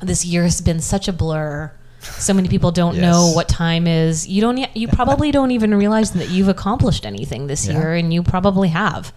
this 0.00 0.24
year 0.24 0.42
has 0.44 0.60
been 0.60 0.80
such 0.80 1.08
a 1.08 1.12
blur. 1.12 1.72
So 2.00 2.34
many 2.34 2.48
people 2.48 2.72
don't 2.72 2.98
know 2.98 3.30
what 3.34 3.48
time 3.48 3.86
is. 3.86 4.26
You 4.26 4.40
don't. 4.40 4.58
You 4.76 4.88
probably 4.88 5.30
don't 5.30 5.52
even 5.52 5.72
realize 5.74 6.10
that 6.12 6.28
you've 6.30 6.48
accomplished 6.48 7.06
anything 7.06 7.46
this 7.46 7.66
Yeah. 7.66 7.74
year, 7.78 7.94
and 7.94 8.12
you 8.12 8.22
probably 8.24 8.68
have, 8.70 9.12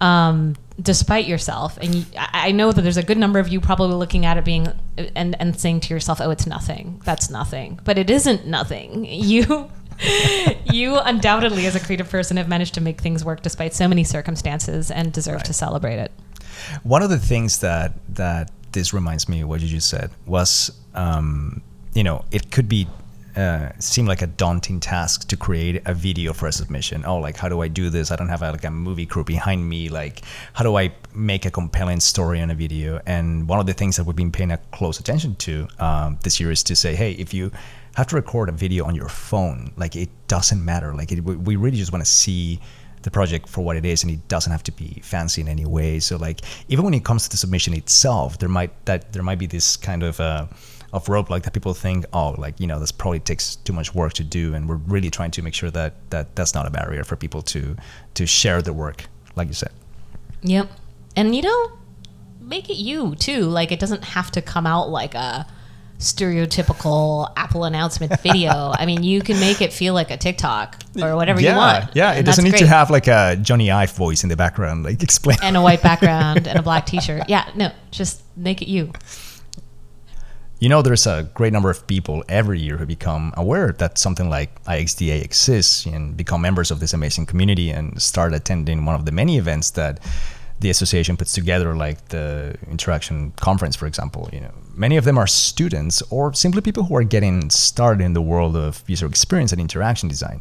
um, 0.00 0.54
despite 0.80 1.26
yourself. 1.26 1.76
And 1.82 1.94
you, 1.94 2.04
I 2.16 2.48
I 2.48 2.50
know 2.52 2.70
that 2.72 2.82
there's 2.82 2.96
a 2.96 3.02
good 3.02 3.18
number 3.18 3.38
of 3.38 3.48
you 3.48 3.60
probably 3.60 3.96
looking 3.96 4.24
at 4.24 4.38
it 4.38 4.44
being 4.44 4.68
and 5.16 5.34
and 5.40 5.58
saying 5.58 5.80
to 5.80 5.94
yourself, 5.94 6.20
"Oh, 6.20 6.30
it's 6.30 6.46
nothing. 6.46 7.00
That's 7.04 7.28
nothing." 7.28 7.80
But 7.84 7.98
it 7.98 8.08
isn't 8.08 8.46
nothing. 8.46 9.04
You. 9.10 9.68
you 10.64 10.98
undoubtedly, 10.98 11.66
as 11.66 11.74
a 11.76 11.80
creative 11.80 12.08
person, 12.08 12.36
have 12.36 12.48
managed 12.48 12.74
to 12.74 12.80
make 12.80 13.00
things 13.00 13.24
work 13.24 13.42
despite 13.42 13.74
so 13.74 13.88
many 13.88 14.04
circumstances, 14.04 14.90
and 14.90 15.12
deserve 15.12 15.36
Right. 15.36 15.44
to 15.44 15.52
celebrate 15.52 15.98
it. 15.98 16.12
One 16.82 17.02
of 17.02 17.10
the 17.10 17.18
things 17.18 17.60
that 17.60 17.92
that 18.14 18.50
this 18.72 18.92
reminds 18.92 19.28
me 19.28 19.40
of 19.42 19.48
what 19.48 19.60
you 19.60 19.68
just 19.68 19.88
said 19.88 20.10
was, 20.26 20.70
um, 20.94 21.62
you 21.94 22.04
know, 22.04 22.24
it 22.30 22.50
could 22.50 22.68
be 22.68 22.86
uh, 23.36 23.70
seem 23.78 24.06
like 24.06 24.22
a 24.22 24.26
daunting 24.26 24.80
task 24.80 25.28
to 25.28 25.36
create 25.36 25.80
a 25.86 25.94
video 25.94 26.32
for 26.32 26.46
a 26.48 26.52
submission. 26.52 27.04
Oh, 27.06 27.18
like 27.18 27.36
how 27.36 27.48
do 27.48 27.62
I 27.62 27.68
do 27.68 27.88
this? 27.88 28.10
I 28.10 28.16
don't 28.16 28.28
have 28.28 28.42
a, 28.42 28.50
like 28.50 28.64
a 28.64 28.70
movie 28.70 29.06
crew 29.06 29.24
behind 29.24 29.68
me. 29.68 29.88
Like 29.88 30.22
how 30.52 30.64
do 30.64 30.76
I 30.76 30.92
make 31.14 31.46
a 31.46 31.50
compelling 31.50 32.00
story 32.00 32.40
on 32.40 32.50
a 32.50 32.54
video? 32.54 33.00
And 33.06 33.48
one 33.48 33.60
of 33.60 33.66
the 33.66 33.72
things 33.72 33.96
that 33.96 34.04
we've 34.04 34.16
been 34.16 34.32
paying 34.32 34.50
a 34.50 34.58
close 34.72 34.98
attention 34.98 35.36
to 35.36 35.68
um, 35.78 36.18
this 36.22 36.40
year 36.40 36.50
is 36.50 36.62
to 36.64 36.76
say, 36.76 36.94
hey, 36.96 37.12
if 37.12 37.32
you 37.32 37.52
have 37.96 38.06
to 38.08 38.16
record 38.16 38.48
a 38.48 38.52
video 38.52 38.84
on 38.84 38.94
your 38.94 39.08
phone, 39.08 39.72
like 39.76 39.96
it 39.96 40.10
doesn't 40.28 40.64
matter. 40.64 40.94
Like 40.94 41.12
it, 41.12 41.20
we 41.20 41.56
really 41.56 41.76
just 41.76 41.92
want 41.92 42.04
to 42.04 42.10
see 42.10 42.60
the 43.02 43.10
project 43.10 43.48
for 43.48 43.62
what 43.62 43.76
it 43.76 43.84
is 43.84 44.02
and 44.02 44.12
it 44.12 44.28
doesn't 44.28 44.52
have 44.52 44.62
to 44.62 44.72
be 44.72 45.00
fancy 45.02 45.40
in 45.40 45.48
any 45.48 45.64
way. 45.64 46.00
So 46.00 46.16
like 46.16 46.40
even 46.68 46.84
when 46.84 46.94
it 46.94 47.04
comes 47.04 47.24
to 47.24 47.30
the 47.30 47.36
submission 47.36 47.74
itself 47.74 48.38
there 48.38 48.48
might 48.48 48.72
that 48.84 49.12
there 49.12 49.22
might 49.22 49.38
be 49.38 49.46
this 49.46 49.76
kind 49.76 50.02
of 50.02 50.20
uh, 50.20 50.46
of 50.92 51.06
roadblock 51.06 51.42
that 51.44 51.52
people 51.52 51.72
think 51.72 52.04
oh 52.12 52.34
like 52.36 52.58
you 52.58 52.66
know 52.66 52.80
this 52.80 52.90
probably 52.90 53.20
takes 53.20 53.56
too 53.56 53.72
much 53.72 53.94
work 53.94 54.12
to 54.12 54.24
do 54.24 54.54
and 54.54 54.68
we're 54.68 54.76
really 54.76 55.08
trying 55.08 55.30
to 55.30 55.40
make 55.40 55.54
sure 55.54 55.70
that 55.70 55.94
that 56.10 56.34
that's 56.34 56.52
not 56.52 56.66
a 56.66 56.70
barrier 56.70 57.04
for 57.04 57.16
people 57.16 57.42
to 57.42 57.76
to 58.14 58.26
share 58.26 58.60
the 58.60 58.72
work 58.72 59.06
like 59.36 59.48
you 59.48 59.54
said. 59.54 59.72
Yep. 60.42 60.70
And 61.16 61.34
you 61.34 61.42
know 61.42 61.72
make 62.40 62.68
it 62.68 62.76
you 62.76 63.14
too. 63.14 63.42
Like 63.42 63.72
it 63.72 63.80
doesn't 63.80 64.04
have 64.04 64.30
to 64.32 64.42
come 64.42 64.66
out 64.66 64.90
like 64.90 65.14
a 65.14 65.46
stereotypical 66.00 67.32
Apple 67.36 67.64
announcement 67.64 68.20
video. 68.20 68.50
I 68.74 68.86
mean, 68.86 69.02
you 69.02 69.20
can 69.20 69.38
make 69.38 69.60
it 69.60 69.72
feel 69.72 69.94
like 69.94 70.10
a 70.10 70.16
TikTok 70.16 70.82
or 71.00 71.14
whatever 71.14 71.40
yeah, 71.40 71.50
you 71.50 71.56
want. 71.56 71.96
Yeah, 71.96 72.12
it 72.14 72.24
doesn't 72.24 72.44
need 72.44 72.50
great. 72.50 72.60
to 72.60 72.66
have 72.66 72.90
like 72.90 73.06
a 73.06 73.36
Jony 73.40 73.72
Ive 73.72 73.92
voice 73.92 74.22
in 74.22 74.28
the 74.28 74.36
background, 74.36 74.84
like 74.84 75.02
explain. 75.02 75.38
And 75.42 75.56
a 75.56 75.62
white 75.62 75.82
background 75.82 76.48
and 76.48 76.58
a 76.58 76.62
black 76.62 76.86
T-shirt. 76.90 77.28
Yeah, 77.28 77.48
no, 77.54 77.70
just 77.90 78.22
make 78.36 78.62
it 78.62 78.68
you. 78.68 78.92
You 80.58 80.68
know, 80.68 80.82
there's 80.82 81.06
a 81.06 81.30
great 81.32 81.54
number 81.54 81.70
of 81.70 81.86
people 81.86 82.22
every 82.28 82.60
year 82.60 82.76
who 82.76 82.84
become 82.84 83.32
aware 83.34 83.72
that 83.72 83.96
something 83.96 84.28
like 84.28 84.62
IXDA 84.64 85.24
exists 85.24 85.86
and 85.86 86.14
become 86.14 86.42
members 86.42 86.70
of 86.70 86.80
this 86.80 86.92
amazing 86.92 87.24
community 87.24 87.70
and 87.70 88.00
start 88.00 88.34
attending 88.34 88.84
one 88.84 88.94
of 88.94 89.06
the 89.06 89.12
many 89.12 89.38
events 89.38 89.70
that 89.70 90.00
the 90.60 90.70
association 90.70 91.16
puts 91.16 91.32
together, 91.32 91.74
like 91.74 92.08
the 92.08 92.56
interaction 92.70 93.32
conference, 93.32 93.74
for 93.76 93.86
example. 93.86 94.28
You 94.32 94.40
know, 94.40 94.52
many 94.74 94.96
of 94.96 95.04
them 95.04 95.16
are 95.18 95.26
students 95.26 96.02
or 96.10 96.32
simply 96.34 96.60
people 96.60 96.84
who 96.84 96.94
are 96.96 97.02
getting 97.02 97.48
started 97.50 98.04
in 98.04 98.12
the 98.12 98.20
world 98.20 98.56
of 98.56 98.84
user 98.86 99.06
experience 99.06 99.52
and 99.52 99.60
interaction 99.60 100.08
design. 100.08 100.40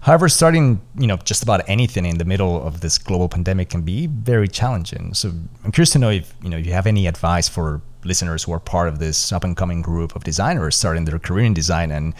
However, 0.00 0.28
starting 0.28 0.80
you 0.96 1.06
know 1.06 1.16
just 1.16 1.42
about 1.42 1.68
anything 1.68 2.04
in 2.04 2.18
the 2.18 2.24
middle 2.24 2.64
of 2.64 2.80
this 2.80 2.98
global 2.98 3.28
pandemic 3.28 3.70
can 3.70 3.82
be 3.82 4.06
very 4.06 4.48
challenging. 4.48 5.12
So 5.14 5.32
I'm 5.64 5.72
curious 5.72 5.90
to 5.90 5.98
know 5.98 6.10
if 6.10 6.32
you 6.42 6.50
know 6.50 6.58
if 6.58 6.66
you 6.66 6.72
have 6.72 6.86
any 6.86 7.06
advice 7.06 7.48
for 7.48 7.82
listeners 8.04 8.44
who 8.44 8.52
are 8.52 8.60
part 8.60 8.88
of 8.88 9.00
this 9.00 9.32
up 9.32 9.42
and 9.42 9.56
coming 9.56 9.82
group 9.82 10.14
of 10.14 10.22
designers 10.22 10.76
starting 10.76 11.04
their 11.04 11.18
career 11.18 11.44
in 11.44 11.52
design 11.52 11.90
and 11.90 12.14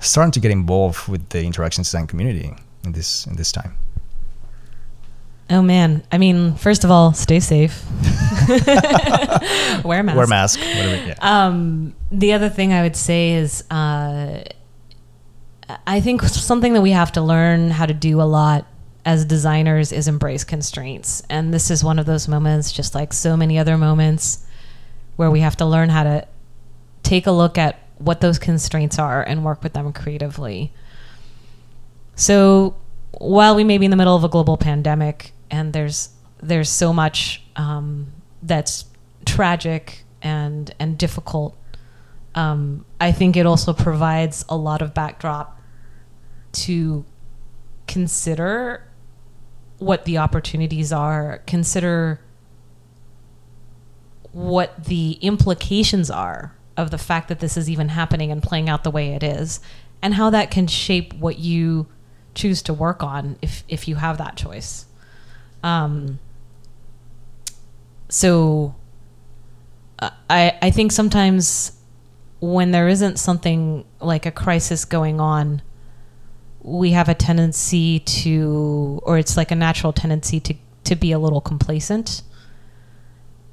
starting 0.00 0.32
to 0.32 0.40
get 0.40 0.50
involved 0.50 1.06
with 1.08 1.28
the 1.28 1.44
interaction 1.44 1.82
design 1.82 2.06
community 2.08 2.52
in 2.84 2.92
this 2.92 3.26
in 3.26 3.36
this 3.36 3.52
time. 3.52 3.74
Oh 5.50 5.62
man, 5.62 6.04
I 6.12 6.18
mean, 6.18 6.54
first 6.54 6.84
of 6.84 6.92
all, 6.92 7.12
stay 7.12 7.40
safe. 7.40 7.84
Wear 9.84 10.00
a 10.00 10.02
mask. 10.04 10.16
Wear 10.16 10.24
a 10.24 10.28
mask. 10.28 10.60
Whatever. 10.60 10.94
Yeah. 11.08 11.14
Um, 11.20 11.94
the 12.12 12.34
other 12.34 12.48
thing 12.48 12.72
I 12.72 12.82
would 12.82 12.94
say 12.94 13.32
is, 13.32 13.68
uh, 13.68 14.44
I 15.86 16.00
think 16.00 16.22
something 16.22 16.72
that 16.74 16.82
we 16.82 16.92
have 16.92 17.10
to 17.12 17.20
learn 17.20 17.70
how 17.70 17.86
to 17.86 17.94
do 17.94 18.20
a 18.20 18.24
lot 18.24 18.66
as 19.04 19.24
designers 19.24 19.90
is 19.90 20.06
embrace 20.06 20.44
constraints, 20.44 21.24
and 21.28 21.52
this 21.52 21.68
is 21.68 21.82
one 21.82 21.98
of 21.98 22.06
those 22.06 22.28
moments, 22.28 22.70
just 22.70 22.94
like 22.94 23.12
so 23.12 23.36
many 23.36 23.58
other 23.58 23.76
moments, 23.76 24.46
where 25.16 25.32
we 25.32 25.40
have 25.40 25.56
to 25.56 25.66
learn 25.66 25.88
how 25.88 26.04
to 26.04 26.28
take 27.02 27.26
a 27.26 27.32
look 27.32 27.58
at 27.58 27.80
what 27.98 28.20
those 28.20 28.38
constraints 28.38 29.00
are 29.00 29.20
and 29.22 29.44
work 29.44 29.64
with 29.64 29.72
them 29.72 29.92
creatively. 29.92 30.72
So 32.14 32.76
while 33.12 33.56
we 33.56 33.64
may 33.64 33.78
be 33.78 33.84
in 33.86 33.90
the 33.90 33.96
middle 33.96 34.14
of 34.14 34.22
a 34.22 34.28
global 34.28 34.56
pandemic, 34.56 35.32
and 35.50 35.72
there's 35.72 36.10
there's 36.42 36.70
so 36.70 36.92
much 36.92 37.42
um, 37.56 38.12
that's 38.42 38.84
tragic 39.24 40.04
and 40.22 40.74
and 40.78 40.96
difficult. 40.98 41.56
Um, 42.34 42.84
I 43.00 43.12
think 43.12 43.36
it 43.36 43.46
also 43.46 43.72
provides 43.72 44.44
a 44.48 44.56
lot 44.56 44.82
of 44.82 44.94
backdrop 44.94 45.60
to 46.52 47.04
consider 47.86 48.84
what 49.78 50.04
the 50.04 50.18
opportunities 50.18 50.92
are, 50.92 51.42
consider 51.46 52.20
what 54.32 54.84
the 54.84 55.12
implications 55.20 56.10
are 56.10 56.54
of 56.76 56.90
the 56.90 56.98
fact 56.98 57.28
that 57.28 57.40
this 57.40 57.56
is 57.56 57.68
even 57.68 57.88
happening 57.88 58.30
and 58.30 58.42
playing 58.42 58.68
out 58.68 58.84
the 58.84 58.90
way 58.90 59.08
it 59.14 59.22
is, 59.22 59.60
and 60.00 60.14
how 60.14 60.30
that 60.30 60.50
can 60.50 60.66
shape 60.66 61.12
what 61.14 61.38
you 61.38 61.86
choose 62.34 62.62
to 62.62 62.72
work 62.72 63.02
on 63.02 63.36
if 63.42 63.64
if 63.68 63.88
you 63.88 63.96
have 63.96 64.18
that 64.18 64.36
choice. 64.36 64.86
Um, 65.62 66.18
so 68.08 68.74
I 70.28 70.58
I 70.60 70.70
think 70.70 70.92
sometimes 70.92 71.72
when 72.40 72.70
there 72.70 72.88
isn't 72.88 73.18
something 73.18 73.84
like 74.00 74.26
a 74.26 74.30
crisis 74.30 74.84
going 74.84 75.20
on, 75.20 75.62
we 76.62 76.92
have 76.92 77.08
a 77.08 77.14
tendency 77.14 78.00
to, 78.00 79.00
or 79.02 79.18
it's 79.18 79.36
like 79.36 79.50
a 79.50 79.54
natural 79.54 79.92
tendency 79.92 80.40
to 80.40 80.54
to 80.84 80.96
be 80.96 81.12
a 81.12 81.18
little 81.18 81.40
complacent. 81.40 82.22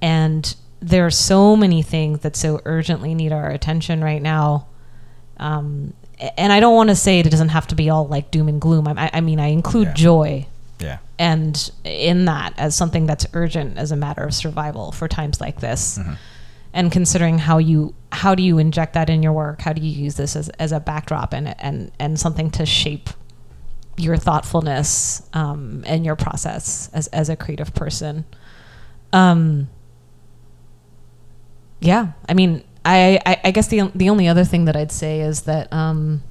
And 0.02 0.56
there 0.80 1.06
are 1.06 1.12
so 1.12 1.56
many 1.56 1.82
things 1.82 2.20
that 2.20 2.36
so 2.36 2.62
urgently 2.66 3.14
need 3.14 3.32
our 3.32 3.50
attention 3.50 4.04
right 4.04 4.22
now. 4.22 4.68
Um, 5.38 5.94
and 6.38 6.54
I 6.54 6.60
don't 6.60 6.76
want 6.76 6.90
to 6.90 6.96
say 6.96 7.20
it 7.20 7.30
doesn't 7.30 7.50
have 7.50 7.68
to 7.68 7.76
be 7.76 7.90
all 7.90 8.08
like 8.08 8.32
doom 8.32 8.48
and 8.48 8.62
gloom. 8.62 8.88
I, 8.88 9.10
I 9.14 9.22
mean, 9.22 9.40
I 9.40 9.48
include 9.48 9.90
yeah. 9.90 9.94
joy 9.94 10.48
yeah. 10.80 11.00
And 11.18 11.72
in 11.84 12.26
that, 12.26 12.54
as 12.58 12.76
something 12.76 13.06
that's 13.06 13.26
urgent 13.34 13.78
as 13.78 13.92
a 13.92 13.96
matter 13.96 14.24
of 14.24 14.34
survival 14.34 14.92
for 14.92 15.08
times 15.08 15.42
like 15.42 15.60
this, 15.60 15.98
mm-hmm. 15.98 16.14
and 16.74 16.92
considering 16.92 17.40
how 17.40 17.58
you 17.58 17.96
how 18.12 18.36
do 18.36 18.44
you 18.44 18.58
inject 18.58 18.94
that 18.94 19.10
in 19.10 19.24
your 19.24 19.34
work? 19.34 19.62
How 19.62 19.74
do 19.74 19.82
you 19.82 19.90
use 19.90 20.16
this 20.16 20.36
as, 20.36 20.50
as 20.50 20.72
a 20.72 20.80
backdrop 20.80 21.34
and 21.34 21.56
and 21.60 21.92
and 22.00 22.20
something 22.20 22.52
to 22.52 22.66
shape 22.66 23.10
your 23.98 24.18
thoughtfulness 24.18 25.28
um, 25.34 25.84
and 25.88 26.06
your 26.06 26.16
process 26.16 26.90
as 26.94 27.08
as 27.08 27.30
a 27.30 27.36
creative 27.36 27.74
person? 27.74 28.26
Um, 29.14 29.70
yeah, 31.80 32.12
I 32.30 32.34
mean, 32.34 32.64
I, 32.86 33.20
I, 33.26 33.42
I 33.46 33.52
guess 33.52 33.68
the 33.68 33.92
the 33.96 34.10
only 34.10 34.28
other 34.28 34.44
thing 34.44 34.66
that 34.66 34.76
I'd 34.76 34.92
say 34.92 35.22
is 35.22 35.44
that. 35.44 35.72
Um, 35.74 36.24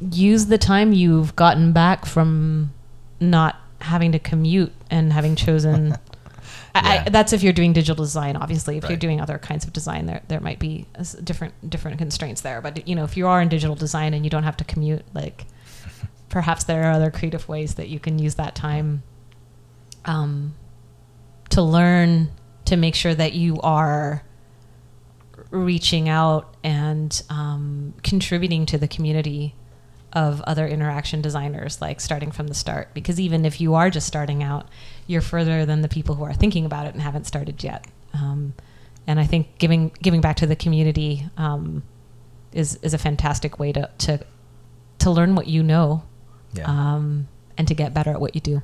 use 0.00 0.46
the 0.46 0.58
time 0.58 0.92
you've 0.92 1.36
gotten 1.36 1.72
back 1.72 2.06
from 2.06 2.72
not 3.20 3.56
having 3.80 4.12
to 4.12 4.18
commute 4.18 4.72
and 4.90 5.12
having 5.12 5.36
chosen. 5.36 5.88
yeah. 6.74 7.02
I, 7.06 7.08
that's 7.08 7.32
if 7.32 7.42
you're 7.42 7.52
doing 7.52 7.72
digital 7.72 8.04
design. 8.04 8.36
Obviously, 8.36 8.76
if 8.76 8.84
right. 8.84 8.90
you're 8.90 8.98
doing 8.98 9.20
other 9.20 9.38
kinds 9.38 9.64
of 9.64 9.72
design, 9.72 10.06
there 10.06 10.22
there 10.28 10.40
might 10.40 10.58
be 10.58 10.86
different 11.24 11.68
different 11.68 11.98
constraints 11.98 12.40
there. 12.40 12.60
But 12.60 12.86
you 12.86 12.94
know, 12.94 13.04
if 13.04 13.16
you 13.16 13.26
are 13.26 13.40
in 13.40 13.48
digital 13.48 13.76
design 13.76 14.14
and 14.14 14.24
you 14.24 14.30
don't 14.30 14.44
have 14.44 14.56
to 14.58 14.64
commute, 14.64 15.04
like 15.14 15.46
perhaps 16.28 16.64
there 16.64 16.84
are 16.84 16.92
other 16.92 17.10
creative 17.10 17.48
ways 17.48 17.74
that 17.74 17.88
you 17.88 18.00
can 18.00 18.18
use 18.18 18.36
that 18.36 18.54
time 18.54 19.02
um, 20.04 20.54
to 21.50 21.62
learn 21.62 22.30
to 22.66 22.76
make 22.76 22.94
sure 22.94 23.14
that 23.14 23.32
you 23.32 23.60
are 23.60 24.22
reaching 25.50 26.08
out 26.08 26.54
and 26.62 27.22
um, 27.28 27.94
contributing 28.02 28.66
to 28.66 28.78
the 28.78 28.86
community 28.86 29.54
of 30.12 30.40
other 30.42 30.66
interaction 30.66 31.22
designers, 31.22 31.80
like 31.80 32.00
starting 32.00 32.30
from 32.30 32.48
the 32.48 32.54
start. 32.54 32.92
Because 32.94 33.20
even 33.20 33.44
if 33.44 33.60
you 33.60 33.74
are 33.74 33.90
just 33.90 34.06
starting 34.06 34.42
out, 34.42 34.68
you're 35.06 35.20
further 35.20 35.64
than 35.64 35.82
the 35.82 35.88
people 35.88 36.16
who 36.16 36.24
are 36.24 36.34
thinking 36.34 36.64
about 36.64 36.86
it 36.86 36.94
and 36.94 37.02
haven't 37.02 37.26
started 37.26 37.62
yet. 37.62 37.86
Um, 38.14 38.54
and 39.06 39.20
I 39.20 39.26
think 39.26 39.58
giving 39.58 39.92
giving 40.02 40.20
back 40.20 40.36
to 40.36 40.46
the 40.46 40.56
community 40.56 41.26
um, 41.36 41.82
is 42.52 42.78
is 42.82 42.94
a 42.94 42.98
fantastic 42.98 43.58
way 43.58 43.72
to 43.72 43.88
to 43.98 44.20
to 44.98 45.10
learn 45.10 45.34
what 45.34 45.46
you 45.46 45.62
know, 45.62 46.02
yeah. 46.52 46.64
um, 46.66 47.28
and 47.56 47.66
to 47.68 47.74
get 47.74 47.94
better 47.94 48.10
at 48.10 48.20
what 48.20 48.34
you 48.34 48.40
do. 48.40 48.62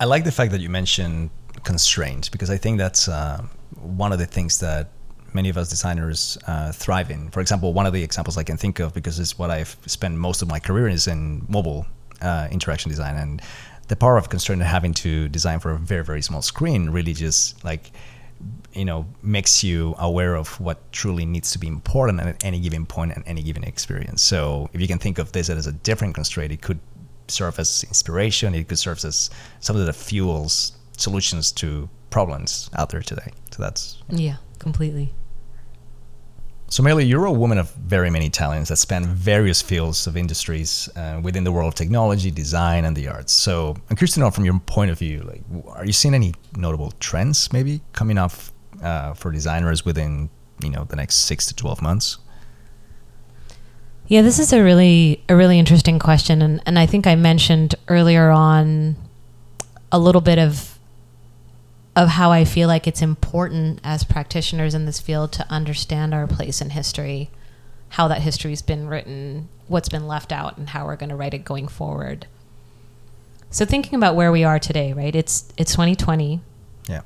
I 0.00 0.04
like 0.04 0.24
the 0.24 0.32
fact 0.32 0.52
that 0.52 0.60
you 0.60 0.68
mentioned 0.68 1.30
constraints 1.64 2.28
because 2.28 2.50
I 2.50 2.58
think 2.58 2.78
that's 2.78 3.08
uh, 3.08 3.44
one 3.80 4.12
of 4.12 4.18
the 4.18 4.26
things 4.26 4.60
that 4.60 4.90
many 5.36 5.48
of 5.48 5.56
us 5.56 5.68
designers 5.68 6.38
uh, 6.48 6.72
thrive 6.72 7.10
in. 7.10 7.30
For 7.30 7.40
example, 7.40 7.72
one 7.72 7.86
of 7.86 7.92
the 7.92 8.02
examples 8.02 8.36
I 8.36 8.42
can 8.42 8.56
think 8.56 8.80
of 8.80 8.92
because 8.92 9.20
it's 9.20 9.38
what 9.38 9.50
I've 9.50 9.76
spent 9.86 10.16
most 10.16 10.42
of 10.42 10.48
my 10.48 10.58
career 10.58 10.88
in, 10.88 10.94
is 10.94 11.06
in 11.06 11.46
mobile 11.48 11.86
uh, 12.20 12.48
interaction 12.50 12.88
design, 12.90 13.14
and 13.16 13.42
the 13.88 13.96
power 13.96 14.16
of 14.16 14.28
constraint 14.28 14.60
and 14.60 14.68
having 14.68 14.94
to 14.94 15.28
design 15.28 15.60
for 15.60 15.70
a 15.70 15.78
very 15.78 16.04
very 16.04 16.22
small 16.22 16.42
screen 16.42 16.90
really 16.90 17.12
just 17.12 17.62
like 17.64 17.92
you 18.72 18.84
know 18.84 19.06
makes 19.22 19.62
you 19.62 19.94
aware 19.98 20.34
of 20.34 20.60
what 20.60 20.78
truly 20.92 21.24
needs 21.24 21.50
to 21.52 21.58
be 21.58 21.66
important 21.66 22.20
at 22.20 22.44
any 22.44 22.60
given 22.60 22.84
point 22.86 23.12
and 23.14 23.22
any 23.26 23.42
given 23.42 23.64
experience. 23.64 24.22
So 24.22 24.68
if 24.72 24.80
you 24.80 24.88
can 24.88 24.98
think 24.98 25.18
of 25.18 25.32
this 25.32 25.48
as 25.48 25.66
a 25.66 25.72
different 25.72 26.14
constraint, 26.14 26.52
it 26.52 26.62
could 26.62 26.80
serve 27.28 27.58
as 27.58 27.84
inspiration. 27.84 28.54
It 28.54 28.68
could 28.68 28.78
serve 28.78 29.04
as 29.04 29.30
some 29.60 29.76
of 29.76 29.86
the 29.86 29.92
fuels 29.92 30.72
solutions 30.96 31.52
to 31.52 31.88
problems 32.10 32.70
out 32.74 32.90
there 32.90 33.02
today. 33.02 33.30
So 33.50 33.62
that's 33.62 34.02
yeah, 34.08 34.36
completely. 34.58 35.12
So, 36.68 36.82
May-Li, 36.82 37.04
you're 37.04 37.26
a 37.26 37.32
woman 37.32 37.58
of 37.58 37.70
very 37.74 38.10
many 38.10 38.28
talents 38.28 38.70
that 38.70 38.76
span 38.76 39.06
various 39.06 39.62
fields 39.62 40.08
of 40.08 40.16
industries 40.16 40.88
uh, 40.96 41.20
within 41.22 41.44
the 41.44 41.52
world 41.52 41.68
of 41.68 41.74
technology, 41.76 42.32
design, 42.32 42.84
and 42.84 42.96
the 42.96 43.06
arts. 43.06 43.32
So, 43.32 43.76
I'm 43.88 43.96
curious 43.96 44.14
to 44.14 44.20
know 44.20 44.32
from 44.32 44.44
your 44.44 44.58
point 44.58 44.90
of 44.90 44.98
view, 44.98 45.20
like, 45.20 45.42
are 45.68 45.86
you 45.86 45.92
seeing 45.92 46.12
any 46.12 46.34
notable 46.56 46.90
trends 46.98 47.52
maybe 47.52 47.82
coming 47.92 48.18
up 48.18 48.32
uh, 48.82 49.14
for 49.14 49.30
designers 49.30 49.84
within, 49.84 50.28
you 50.60 50.70
know, 50.70 50.82
the 50.84 50.96
next 50.96 51.18
six 51.18 51.46
to 51.46 51.54
twelve 51.54 51.80
months? 51.80 52.18
Yeah, 54.08 54.22
this 54.22 54.40
is 54.40 54.52
a 54.52 54.62
really 54.62 55.22
a 55.28 55.36
really 55.36 55.60
interesting 55.60 56.00
question, 56.00 56.42
and 56.42 56.60
and 56.66 56.80
I 56.80 56.86
think 56.86 57.06
I 57.06 57.14
mentioned 57.14 57.76
earlier 57.86 58.30
on 58.30 58.96
a 59.92 60.00
little 60.00 60.20
bit 60.20 60.38
of 60.38 60.75
of 61.96 62.10
how 62.10 62.30
I 62.30 62.44
feel 62.44 62.68
like 62.68 62.86
it's 62.86 63.00
important 63.00 63.80
as 63.82 64.04
practitioners 64.04 64.74
in 64.74 64.84
this 64.84 65.00
field 65.00 65.32
to 65.32 65.50
understand 65.50 66.12
our 66.12 66.26
place 66.26 66.60
in 66.60 66.70
history, 66.70 67.30
how 67.90 68.06
that 68.08 68.20
history's 68.20 68.60
been 68.60 68.86
written, 68.86 69.48
what's 69.66 69.88
been 69.88 70.06
left 70.06 70.30
out, 70.30 70.58
and 70.58 70.68
how 70.68 70.84
we're 70.84 70.96
going 70.96 71.08
to 71.08 71.16
write 71.16 71.32
it 71.32 71.44
going 71.44 71.66
forward. 71.66 72.26
So 73.50 73.64
thinking 73.64 73.94
about 73.94 74.14
where 74.14 74.30
we 74.30 74.44
are 74.44 74.58
today, 74.58 74.92
right? 74.92 75.14
It's 75.14 75.48
it's 75.56 75.72
2020. 75.72 76.42
Yeah. 76.86 77.00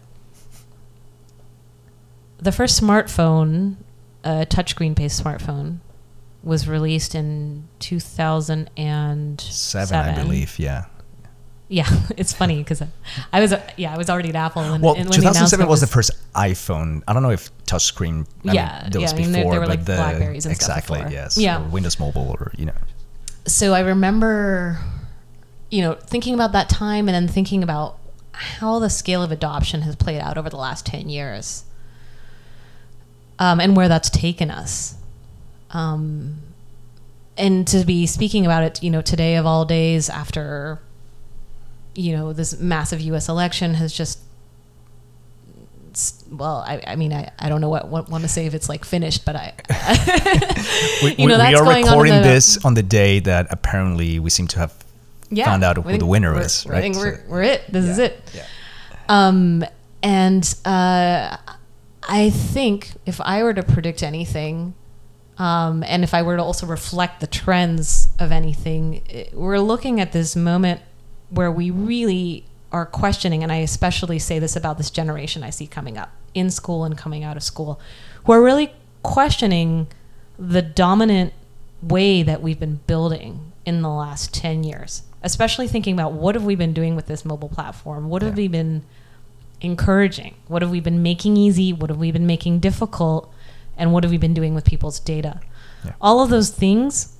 The 2.38 2.50
first 2.50 2.80
smartphone, 2.80 3.76
a 4.24 4.44
touchscreen 4.46 4.96
based 4.96 5.22
smartphone, 5.22 5.78
was 6.42 6.66
released 6.66 7.14
in 7.14 7.68
2007, 7.78 9.38
Seven, 9.38 9.98
I 9.98 10.14
believe. 10.20 10.58
Yeah. 10.58 10.86
Yeah, 11.72 11.88
it's 12.16 12.32
funny 12.32 12.58
because 12.58 12.82
I 13.32 13.40
was 13.40 13.54
yeah 13.76 13.94
I 13.94 13.96
was 13.96 14.10
already 14.10 14.28
at 14.30 14.34
Apple 14.36 14.62
when, 14.62 14.80
Well, 14.82 14.94
when 14.94 15.06
the 15.06 15.12
2007 15.14 15.66
was 15.68 15.80
the 15.80 15.86
first 15.86 16.10
iPhone. 16.34 17.02
I 17.06 17.12
don't 17.12 17.22
know 17.22 17.30
if 17.30 17.48
touchscreen. 17.64 18.26
I 18.46 18.52
Yeah, 18.52 18.80
mean, 18.82 18.90
there 18.90 19.00
was 19.00 19.12
yeah, 19.12 19.16
I 19.16 19.20
mean, 19.22 19.32
there- 19.32 19.42
before, 19.44 19.52
there 19.52 19.60
were, 19.60 19.66
but 19.66 19.70
like, 19.78 19.84
the 19.86 19.94
Blackberries 19.94 20.46
and 20.46 20.56
stuff 20.56 20.78
exactly 20.78 21.12
yes, 21.14 21.38
Yeah. 21.38 21.62
or 21.62 21.68
Windows 21.68 22.00
Mobile, 22.00 22.36
or 22.40 22.50
you 22.58 22.66
know, 22.66 22.74
so 23.46 23.72
I 23.72 23.80
remember, 23.80 24.78
you 25.70 25.82
know, 25.82 25.94
thinking 25.94 26.34
about 26.34 26.50
that 26.52 26.68
time 26.68 27.08
and 27.08 27.14
then 27.14 27.28
thinking 27.32 27.62
about 27.62 27.98
how 28.32 28.78
the 28.80 28.90
scale 28.90 29.22
of 29.22 29.30
adoption 29.30 29.82
has 29.82 29.94
played 29.94 30.18
out 30.20 30.36
over 30.36 30.50
the 30.50 30.56
last 30.56 30.84
10 30.86 31.08
years 31.08 31.64
um, 33.38 33.60
and 33.60 33.76
where 33.76 33.88
that's 33.88 34.10
taken 34.10 34.50
us. 34.50 34.96
Um, 35.70 36.38
and 37.36 37.66
to 37.68 37.84
be 37.84 38.06
speaking 38.06 38.44
about 38.44 38.62
it, 38.64 38.82
you 38.82 38.90
know, 38.90 39.02
today 39.02 39.36
of 39.36 39.46
all 39.46 39.64
days 39.64 40.08
after, 40.10 40.80
you 42.00 42.16
know, 42.16 42.32
this 42.32 42.58
massive 42.58 43.00
U.S. 43.02 43.28
election 43.28 43.74
has 43.74 43.92
just, 43.92 44.18
well, 46.30 46.64
I, 46.66 46.80
I 46.86 46.96
mean, 46.96 47.12
I, 47.12 47.30
I 47.38 47.48
don't 47.48 47.60
know 47.60 47.68
what, 47.68 47.88
what 47.88 48.08
want 48.08 48.22
to 48.22 48.28
say 48.28 48.46
if 48.46 48.54
it's 48.54 48.68
like 48.68 48.84
finished, 48.84 49.24
but 49.24 49.36
I, 49.36 49.52
we, 51.02 51.14
You 51.18 51.28
know, 51.28 51.38
we- 51.38 51.48
we 51.48 51.54
are 51.54 51.64
going 51.64 51.84
on 51.84 51.90
recording 51.90 52.14
the- 52.14 52.20
this 52.22 52.64
on 52.64 52.74
the 52.74 52.82
day 52.82 53.18
that 53.20 53.48
apparently 53.50 54.18
we 54.18 54.30
seem 54.30 54.46
to 54.48 54.58
have 54.60 54.72
yeah, 55.30 55.44
found 55.44 55.62
out 55.64 55.76
who 55.78 55.98
the 55.98 56.06
winner 56.06 56.38
is. 56.40 56.64
I 56.66 56.70
Right? 56.70 56.80
think 56.80 56.94
So- 56.94 57.00
we're, 57.02 57.24
we're 57.28 57.42
it. 57.42 57.70
This 57.72 57.84
is 57.86 57.98
it. 57.98 58.20
Yeah. 58.34 58.46
Um, 59.08 59.64
and 60.02 60.54
uh, 60.64 61.36
I 62.08 62.30
think 62.30 62.92
if 63.06 63.20
I 63.20 63.42
were 63.42 63.52
to 63.54 63.62
predict 63.62 64.02
anything, 64.02 64.74
um, 65.38 65.82
and 65.84 66.04
if 66.04 66.14
I 66.14 66.22
were 66.22 66.36
to 66.36 66.42
also 66.42 66.66
reflect 66.66 67.20
the 67.20 67.26
trends 67.26 68.08
of 68.18 68.30
anything, 68.32 69.02
it- 69.08 69.34
we're 69.34 69.58
looking 69.58 70.00
at 70.00 70.12
this 70.12 70.36
moment 70.36 70.80
where 71.30 71.50
we 71.50 71.70
really 71.70 72.44
are 72.72 72.86
questioning, 72.86 73.42
and 73.42 73.50
I 73.50 73.56
especially 73.56 74.18
say 74.18 74.38
this 74.38 74.54
about 74.56 74.78
this 74.78 74.90
generation 74.90 75.42
I 75.42 75.50
see 75.50 75.66
coming 75.66 75.96
up 75.98 76.10
in 76.34 76.50
school 76.50 76.84
and 76.84 76.96
coming 76.96 77.24
out 77.24 77.36
of 77.36 77.42
school, 77.42 77.80
who 78.24 78.32
are 78.32 78.42
really 78.42 78.72
questioning 79.02 79.88
the 80.38 80.62
dominant 80.62 81.32
way 81.82 82.22
that 82.22 82.42
we've 82.42 82.60
been 82.60 82.80
building 82.86 83.52
in 83.66 83.82
the 83.82 83.88
last 83.88 84.32
10 84.34 84.64
years. 84.64 85.02
Especially 85.22 85.66
thinking 85.68 85.94
about 85.94 86.12
what 86.12 86.34
have 86.34 86.44
we 86.44 86.54
been 86.54 86.72
doing 86.72 86.96
with 86.96 87.06
this 87.06 87.24
mobile 87.24 87.48
platform? 87.48 88.08
What 88.08 88.22
have 88.22 88.38
Yeah. 88.38 88.44
we 88.44 88.48
been 88.48 88.82
encouraging? 89.60 90.34
What 90.48 90.62
have 90.62 90.70
we 90.70 90.80
been 90.80 91.02
making 91.02 91.36
easy? 91.36 91.72
What 91.72 91.90
have 91.90 91.98
we 91.98 92.10
been 92.10 92.26
making 92.26 92.60
difficult? 92.60 93.30
And 93.76 93.92
what 93.92 94.04
have 94.04 94.10
we 94.10 94.16
been 94.18 94.34
doing 94.34 94.54
with 94.54 94.64
people's 94.64 94.98
data? 95.00 95.40
Yeah. 95.84 95.92
all 95.98 96.22
of 96.22 96.28
those 96.28 96.50
things 96.50 97.14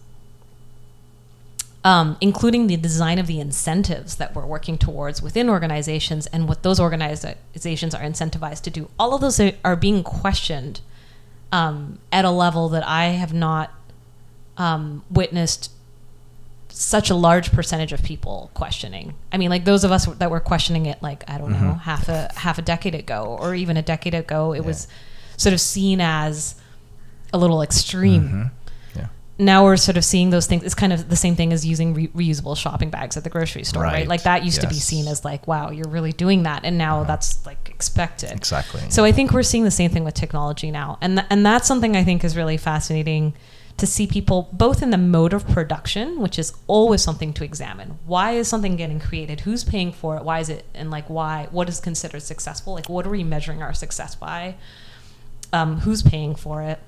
um, 1.83 2.17
including 2.21 2.67
the 2.67 2.77
design 2.77 3.19
of 3.19 3.27
the 3.27 3.41
incentives 3.41 4.17
that 4.17 4.35
we're 4.35 4.45
working 4.45 4.77
towards 4.77 5.23
within 5.23 5.49
organizations 5.49 6.27
and 6.27 6.47
what 6.49 6.63
those 6.63 6.79
organizations 6.79 7.95
are 7.95 8.03
incentivized 8.03 8.63
to 8.63 8.71
do 8.71 8.91
all 8.99 9.15
of 9.15 9.21
those 9.21 9.41
are, 9.41 9.53
are 9.65 9.77
being 9.77 10.03
questioned 10.03 10.81
um, 11.53 11.99
at 12.13 12.25
a 12.25 12.31
level 12.31 12.69
that 12.69 12.87
i 12.87 13.07
have 13.07 13.33
not 13.33 13.73
um, 14.59 15.03
witnessed 15.11 15.71
such 16.69 17.11
a 17.11 17.15
large 17.15 17.51
percentage 17.53 17.93
of 17.93 18.03
people 18.03 18.51
questioning. 18.55 19.15
I 19.33 19.39
mean, 19.39 19.51
like 19.51 19.65
those 19.65 19.85
of 19.85 19.91
us 19.91 20.07
that 20.07 20.31
were 20.31 20.41
questioning 20.41 20.87
it, 20.87 21.03
like 21.03 21.29
I 21.29 21.37
don't 21.37 21.51
know, 21.53 21.75
half 21.75 22.09
a 22.09 22.31
half 22.37 22.59
a 22.59 22.63
decade 22.63 22.95
ago, 22.95 23.37
or 23.41 23.55
even 23.55 23.77
a 23.77 23.83
decade 23.83 24.15
ago, 24.15 24.55
it 24.55 24.65
was 24.65 24.87
sort 25.37 25.53
of 25.53 25.61
seen 25.61 26.01
as 26.01 26.55
a 27.33 27.39
little 27.39 27.61
extreme. 27.63 28.29
Mhm. 28.29 28.51
Now 29.41 29.65
we're 29.65 29.77
sort 29.79 29.97
of 29.97 30.05
seeing 30.05 30.31
those 30.31 30.47
things. 30.47 30.63
It's 30.63 30.75
kind 30.75 30.93
of 30.93 31.09
the 31.09 31.17
same 31.17 31.35
thing 31.35 31.53
as 31.53 31.67
using 31.67 31.95
re- 31.95 32.09
reusable 32.09 32.57
shopping 32.57 32.91
bags 32.91 33.17
at 33.17 33.25
the 33.25 33.31
grocery 33.31 33.65
store, 33.65 33.83
right? 33.83 33.93
Right. 33.93 34.09
Like 34.09 34.23
that 34.25 34.45
used 34.45 34.61
to 34.61 34.69
be 34.69 34.75
seen 34.75 35.09
as 35.09 35.25
like, 35.25 35.49
wow, 35.49 35.71
you're 35.71 35.89
really 35.89 36.13
doing 36.13 36.43
that, 36.45 36.65
and 36.65 36.77
now 36.77 37.05
that's 37.05 37.45
like 37.47 37.69
expected. 37.71 38.33
Exactly. 38.33 38.83
So 38.91 39.05
I 39.05 39.13
think 39.13 39.33
we're 39.33 39.43
seeing 39.43 39.65
the 39.65 39.71
same 39.71 39.91
thing 39.91 40.05
with 40.05 40.15
technology 40.15 40.71
now, 40.71 40.99
and 41.01 41.17
th- 41.19 41.27
and 41.31 41.45
that's 41.45 41.67
something 41.67 41.97
I 41.97 42.05
think 42.05 42.23
is 42.23 42.37
really 42.37 42.59
fascinating 42.59 43.33
to 43.79 43.87
see 43.87 44.07
people 44.07 44.51
both 44.53 44.83
in 44.83 44.91
the 44.91 44.99
mode 44.99 45.33
of 45.33 45.49
production, 45.49 46.21
which 46.21 46.39
is 46.39 46.53
always 46.67 47.01
something 47.03 47.33
to 47.33 47.43
examine. 47.43 47.99
Why 48.05 48.33
is 48.33 48.47
something 48.47 48.77
getting 48.77 49.01
created? 49.01 49.41
Who's 49.41 49.65
paying 49.65 49.91
for 49.91 50.19
it? 50.19 50.23
Why 50.23 50.41
is 50.41 50.51
it? 50.51 50.67
And 50.75 50.91
like 50.91 51.09
why? 51.09 51.49
What 51.51 51.67
is 51.71 51.81
considered 51.81 52.21
successful? 52.21 52.75
Like 52.75 52.91
what 52.91 53.07
are 53.07 53.11
we 53.11 53.25
measuring 53.25 53.63
our 53.63 53.73
success 53.73 54.15
by? 54.15 54.57
Um, 55.51 55.79
who's 55.81 56.03
paying 56.03 56.35
for 56.35 56.63
it? 56.63 56.79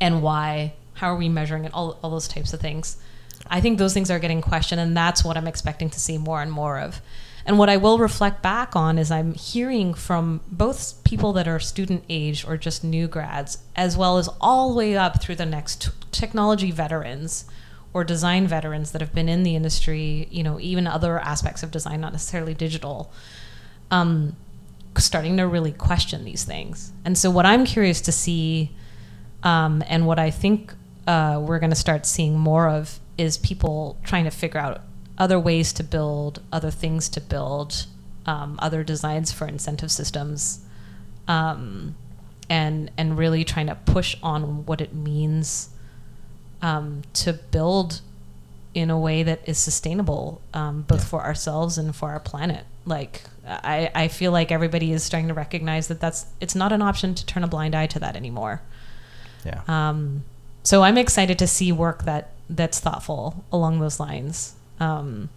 And 0.00 0.22
why? 0.22 0.72
How 0.96 1.12
are 1.12 1.16
we 1.16 1.28
measuring 1.28 1.64
it? 1.64 1.72
All 1.72 1.98
all 2.02 2.10
those 2.10 2.28
types 2.28 2.52
of 2.52 2.60
things. 2.60 2.96
I 3.48 3.60
think 3.60 3.78
those 3.78 3.94
things 3.94 4.10
are 4.10 4.18
getting 4.18 4.40
questioned, 4.40 4.80
and 4.80 4.96
that's 4.96 5.24
what 5.24 5.36
I'm 5.36 5.46
expecting 5.46 5.90
to 5.90 6.00
see 6.00 6.18
more 6.18 6.42
and 6.42 6.50
more 6.50 6.78
of. 6.78 7.00
And 7.46 7.58
what 7.58 7.68
I 7.68 7.76
will 7.76 7.98
reflect 7.98 8.42
back 8.42 8.74
on 8.74 8.98
is 8.98 9.10
I'm 9.10 9.34
hearing 9.34 9.94
from 9.94 10.40
both 10.48 11.02
people 11.04 11.32
that 11.34 11.46
are 11.46 11.60
student 11.60 12.04
age 12.08 12.44
or 12.44 12.56
just 12.56 12.82
new 12.82 13.06
grads, 13.06 13.58
as 13.76 13.96
well 13.96 14.18
as 14.18 14.28
all 14.40 14.70
the 14.70 14.76
way 14.76 14.96
up 14.96 15.22
through 15.22 15.36
the 15.36 15.46
next 15.46 15.90
technology 16.10 16.72
veterans 16.72 17.44
or 17.94 18.02
design 18.02 18.48
veterans 18.48 18.90
that 18.90 19.00
have 19.00 19.14
been 19.14 19.28
in 19.28 19.44
the 19.44 19.54
industry, 19.54 20.26
you 20.30 20.42
know, 20.42 20.58
even 20.58 20.88
other 20.88 21.20
aspects 21.20 21.62
of 21.62 21.70
design, 21.70 22.00
not 22.00 22.12
necessarily 22.12 22.52
digital, 22.52 23.12
um, 23.92 24.34
starting 24.98 25.36
to 25.36 25.46
really 25.46 25.72
question 25.72 26.24
these 26.24 26.42
things. 26.42 26.90
And 27.04 27.16
so, 27.16 27.30
what 27.30 27.46
I'm 27.46 27.64
curious 27.64 28.00
to 28.02 28.12
see, 28.12 28.72
um, 29.44 29.84
and 29.86 30.04
what 30.04 30.18
I 30.18 30.32
think 30.32 30.74
uh, 31.06 31.40
we're 31.44 31.58
going 31.58 31.70
to 31.70 31.76
start 31.76 32.06
seeing 32.06 32.38
more 32.38 32.68
of, 32.68 32.98
is 33.16 33.38
people 33.38 33.96
trying 34.04 34.24
to 34.24 34.30
figure 34.30 34.60
out 34.60 34.80
other 35.18 35.38
ways 35.38 35.72
to 35.74 35.82
build, 35.84 36.42
other 36.52 36.70
things 36.70 37.08
to 37.10 37.20
build, 37.20 37.86
um, 38.26 38.58
other 38.60 38.82
designs 38.84 39.32
for 39.32 39.46
incentive 39.46 39.90
systems, 39.90 40.60
um, 41.28 41.94
and 42.48 42.90
and 42.98 43.18
really 43.18 43.44
trying 43.44 43.66
to 43.66 43.74
push 43.74 44.16
on 44.22 44.66
what 44.66 44.80
it 44.80 44.94
means 44.94 45.70
um, 46.62 47.02
to 47.12 47.32
build 47.32 48.00
in 48.74 48.90
a 48.90 48.98
way 48.98 49.22
that 49.22 49.40
is 49.48 49.56
sustainable, 49.58 50.40
um, 50.52 50.82
both 50.82 51.00
Yeah. 51.00 51.06
for 51.06 51.22
ourselves 51.24 51.78
and 51.78 51.96
for 51.96 52.10
our 52.10 52.20
planet. 52.20 52.64
Like 52.84 53.22
I, 53.48 53.90
I 53.94 54.08
feel 54.08 54.32
like 54.32 54.52
everybody 54.52 54.92
is 54.92 55.02
starting 55.02 55.28
to 55.28 55.34
recognize 55.34 55.88
that 55.88 56.00
that's 56.00 56.26
it's 56.40 56.54
not 56.54 56.72
an 56.72 56.82
option 56.82 57.14
to 57.14 57.24
turn 57.26 57.42
a 57.42 57.48
blind 57.48 57.74
eye 57.74 57.86
to 57.86 57.98
that 58.00 58.16
anymore. 58.16 58.60
yeah. 59.44 59.62
Um, 59.66 60.24
so 60.66 60.82
I'm 60.82 60.98
excited 60.98 61.38
to 61.38 61.46
see 61.46 61.70
work 61.70 62.02
that 62.04 62.32
that's 62.50 62.80
thoughtful 62.80 63.44
along 63.52 63.78
those 63.78 64.00
lines. 64.00 64.54
Um, 64.80 65.28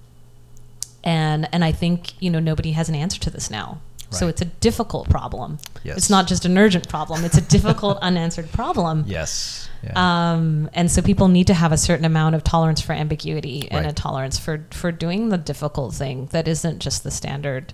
and 1.04 1.48
and 1.54 1.64
I 1.64 1.72
think 1.72 2.22
you 2.22 2.32
know 2.32 2.40
nobody 2.40 2.72
has 2.72 2.90
an 2.90 2.96
answer 2.96 3.20
to 3.22 3.30
this 3.30 3.52
now. 3.52 3.80
So 4.12 4.28
it's 4.28 4.42
a 4.42 4.46
difficult 4.46 5.08
problem. 5.08 5.60
Yes. 5.84 5.98
It's 5.98 6.10
not 6.10 6.26
just 6.26 6.44
an 6.44 6.58
urgent 6.58 6.90
problem. 6.90 7.24
It's 7.24 7.38
a 7.38 7.42
difficult 7.42 8.00
unanswered 8.02 8.52
problem. 8.52 9.04
yes. 9.06 9.70
Yeah. 9.84 10.32
Um, 10.34 10.68
and 10.74 10.92
so 10.92 11.04
people 11.04 11.28
need 11.28 11.46
to 11.46 11.54
have 11.54 11.72
a 11.72 11.78
certain 11.78 12.06
amount 12.06 12.34
of 12.34 12.44
tolerance 12.44 12.82
for 12.82 12.94
ambiguity 12.94 13.70
and 13.70 13.86
a 13.86 13.94
tolerance 13.94 14.40
for 14.40 14.66
for 14.72 14.92
doing 14.92 15.30
the 15.30 15.38
difficult 15.38 15.94
thing 15.94 16.26
that 16.32 16.48
isn't 16.48 16.80
just 16.80 17.04
the 17.04 17.12
standard 17.12 17.74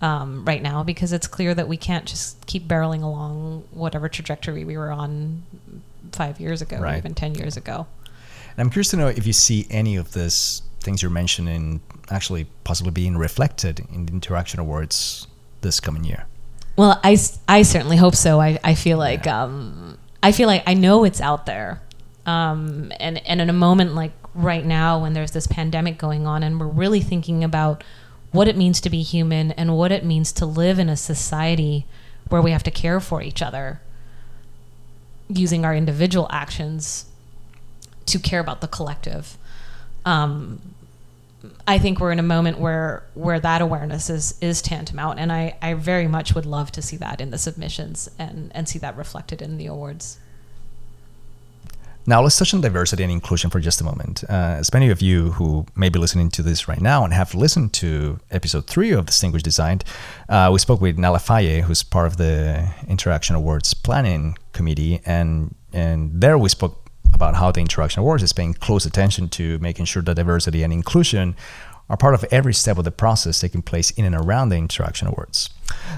um, 0.00 0.44
right 0.44 0.62
now 0.62 0.84
because 0.84 1.12
it's 1.12 1.26
clear 1.26 1.52
that 1.52 1.66
we 1.66 1.76
can't 1.76 2.06
just 2.06 2.46
keep 2.46 2.68
barreling 2.68 3.02
along 3.02 3.64
whatever 3.72 4.08
trajectory 4.08 4.64
we 4.64 4.76
were 4.76 4.92
on 4.92 5.42
five 6.12 6.40
years 6.40 6.62
ago 6.62 6.76
or 6.78 6.94
even 6.96 7.14
ten 7.14 7.34
years 7.34 7.56
ago. 7.56 7.86
And 8.56 8.58
I'm 8.58 8.70
curious 8.70 8.90
to 8.90 8.96
know 8.96 9.08
if 9.08 9.26
you 9.26 9.32
see 9.32 9.66
any 9.70 9.96
of 9.96 10.12
these 10.12 10.62
things 10.80 11.00
you're 11.02 11.10
mentioning 11.10 11.80
actually 12.10 12.46
possibly 12.64 12.90
being 12.92 13.16
reflected 13.16 13.80
in 13.92 14.06
the 14.06 14.12
Interaction 14.12 14.60
Awards 14.60 15.26
this 15.62 15.80
coming 15.80 16.04
year. 16.04 16.26
Well, 16.76 17.00
I, 17.04 17.16
I 17.48 17.62
certainly 17.62 17.96
hope 17.96 18.14
so. 18.16 18.40
I, 18.40 18.58
I 18.64 18.74
feel 18.74 18.98
like 18.98 19.24
Yeah. 19.26 19.44
um, 19.44 19.98
I 20.22 20.32
feel 20.32 20.46
like 20.48 20.62
I 20.66 20.74
know 20.74 21.04
it's 21.04 21.20
out 21.20 21.46
there. 21.46 21.80
Um, 22.26 22.92
and, 23.00 23.24
and 23.26 23.40
in 23.40 23.48
a 23.50 23.52
moment 23.54 23.94
like 23.94 24.12
right 24.34 24.64
now 24.64 25.00
when 25.02 25.12
there's 25.12 25.32
this 25.32 25.46
pandemic 25.46 25.98
going 25.98 26.26
on 26.26 26.42
and 26.42 26.58
we're 26.60 26.66
really 26.68 27.00
thinking 27.00 27.42
about 27.44 27.82
what 28.30 28.48
it 28.48 28.56
means 28.56 28.80
to 28.82 28.90
be 28.90 29.02
human 29.02 29.52
and 29.52 29.76
what 29.76 29.92
it 29.92 30.04
means 30.04 30.32
to 30.32 30.46
live 30.46 30.78
in 30.78 30.88
a 30.88 30.96
society 30.96 31.84
where 32.28 32.40
we 32.40 32.50
have 32.52 32.62
to 32.62 32.70
care 32.70 33.00
for 33.00 33.20
each 33.22 33.42
other 33.42 33.80
using 35.34 35.64
our 35.64 35.74
individual 35.74 36.26
actions 36.30 37.06
to 38.06 38.18
care 38.18 38.40
about 38.40 38.60
the 38.60 38.68
collective. 38.68 39.36
Um, 40.04 40.60
I 41.66 41.78
think 41.78 41.98
we're 41.98 42.12
in 42.12 42.18
a 42.18 42.24
moment 42.24 42.58
where 42.58 43.04
where 43.14 43.40
that 43.40 43.60
awareness 43.60 44.08
is 44.10 44.38
is 44.40 44.62
tantamount, 44.62 45.18
and 45.18 45.32
I, 45.32 45.56
I 45.60 45.74
very 45.74 46.06
much 46.06 46.34
would 46.34 46.46
love 46.46 46.70
to 46.72 46.82
see 46.82 46.96
that 46.98 47.20
in 47.20 47.30
the 47.30 47.38
submissions 47.38 48.08
and 48.18 48.52
and 48.54 48.68
see 48.68 48.78
that 48.78 48.96
reflected 48.96 49.42
in 49.42 49.58
the 49.58 49.66
awards. 49.66 50.18
Now 52.04 52.20
let's 52.20 52.36
touch 52.36 52.52
on 52.52 52.60
diversity 52.60 53.04
and 53.04 53.12
inclusion 53.12 53.48
for 53.48 53.60
just 53.60 53.80
a 53.80 53.84
moment. 53.84 54.24
Uh, 54.28 54.56
as 54.58 54.72
many 54.72 54.90
of 54.90 55.00
you 55.00 55.30
who 55.32 55.66
may 55.76 55.88
be 55.88 56.00
listening 56.00 56.30
to 56.30 56.42
this 56.42 56.66
right 56.66 56.80
now 56.80 57.04
and 57.04 57.12
have 57.12 57.32
listened 57.32 57.72
to 57.74 58.18
episode 58.32 58.66
three 58.66 58.90
of 58.90 59.06
Distinguished 59.06 59.44
Design, 59.44 59.82
uh, 60.28 60.50
we 60.52 60.58
spoke 60.58 60.80
with 60.80 60.98
Nala 60.98 61.20
Faye, 61.20 61.60
who's 61.60 61.84
part 61.84 62.08
of 62.08 62.16
the 62.16 62.68
Interaction 62.88 63.36
Awards 63.36 63.72
planning 63.72 64.36
committee, 64.52 65.00
and 65.06 65.54
and 65.72 66.20
there 66.20 66.36
we 66.36 66.48
spoke 66.48 66.90
about 67.14 67.36
how 67.36 67.52
the 67.52 67.60
Interaction 67.60 68.00
Awards 68.00 68.24
is 68.24 68.32
paying 68.32 68.54
close 68.54 68.84
attention 68.84 69.28
to 69.28 69.60
making 69.60 69.84
sure 69.84 70.02
that 70.02 70.16
diversity 70.16 70.64
and 70.64 70.72
inclusion 70.72 71.36
are 71.88 71.96
part 71.96 72.14
of 72.14 72.24
every 72.32 72.52
step 72.54 72.78
of 72.78 72.84
the 72.84 72.90
process 72.90 73.38
taking 73.38 73.62
place 73.62 73.92
in 73.92 74.04
and 74.04 74.14
around 74.16 74.48
the 74.48 74.56
Interaction 74.56 75.06
Awards. 75.06 75.50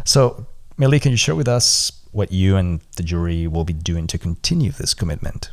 So, 0.04 0.46
May-Li, 0.76 1.00
can 1.00 1.12
you 1.12 1.16
share 1.16 1.34
with 1.34 1.48
us 1.48 1.92
what 2.12 2.30
you 2.30 2.56
and 2.56 2.80
the 2.96 3.02
jury 3.02 3.46
will 3.46 3.64
be 3.64 3.72
doing 3.72 4.06
to 4.08 4.18
continue 4.18 4.70
this 4.70 4.92
commitment? 4.92 5.50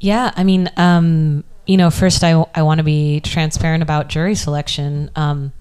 Yeah, 0.00 0.32
I 0.34 0.44
mean, 0.44 0.70
um, 0.76 1.44
you 1.66 1.76
know, 1.76 1.90
first 1.90 2.24
I, 2.24 2.44
I 2.54 2.62
want 2.62 2.78
to 2.78 2.84
be 2.84 3.20
transparent 3.20 3.82
about 3.82 4.08
jury 4.08 4.34
selection. 4.34 5.10
Um, 5.14 5.52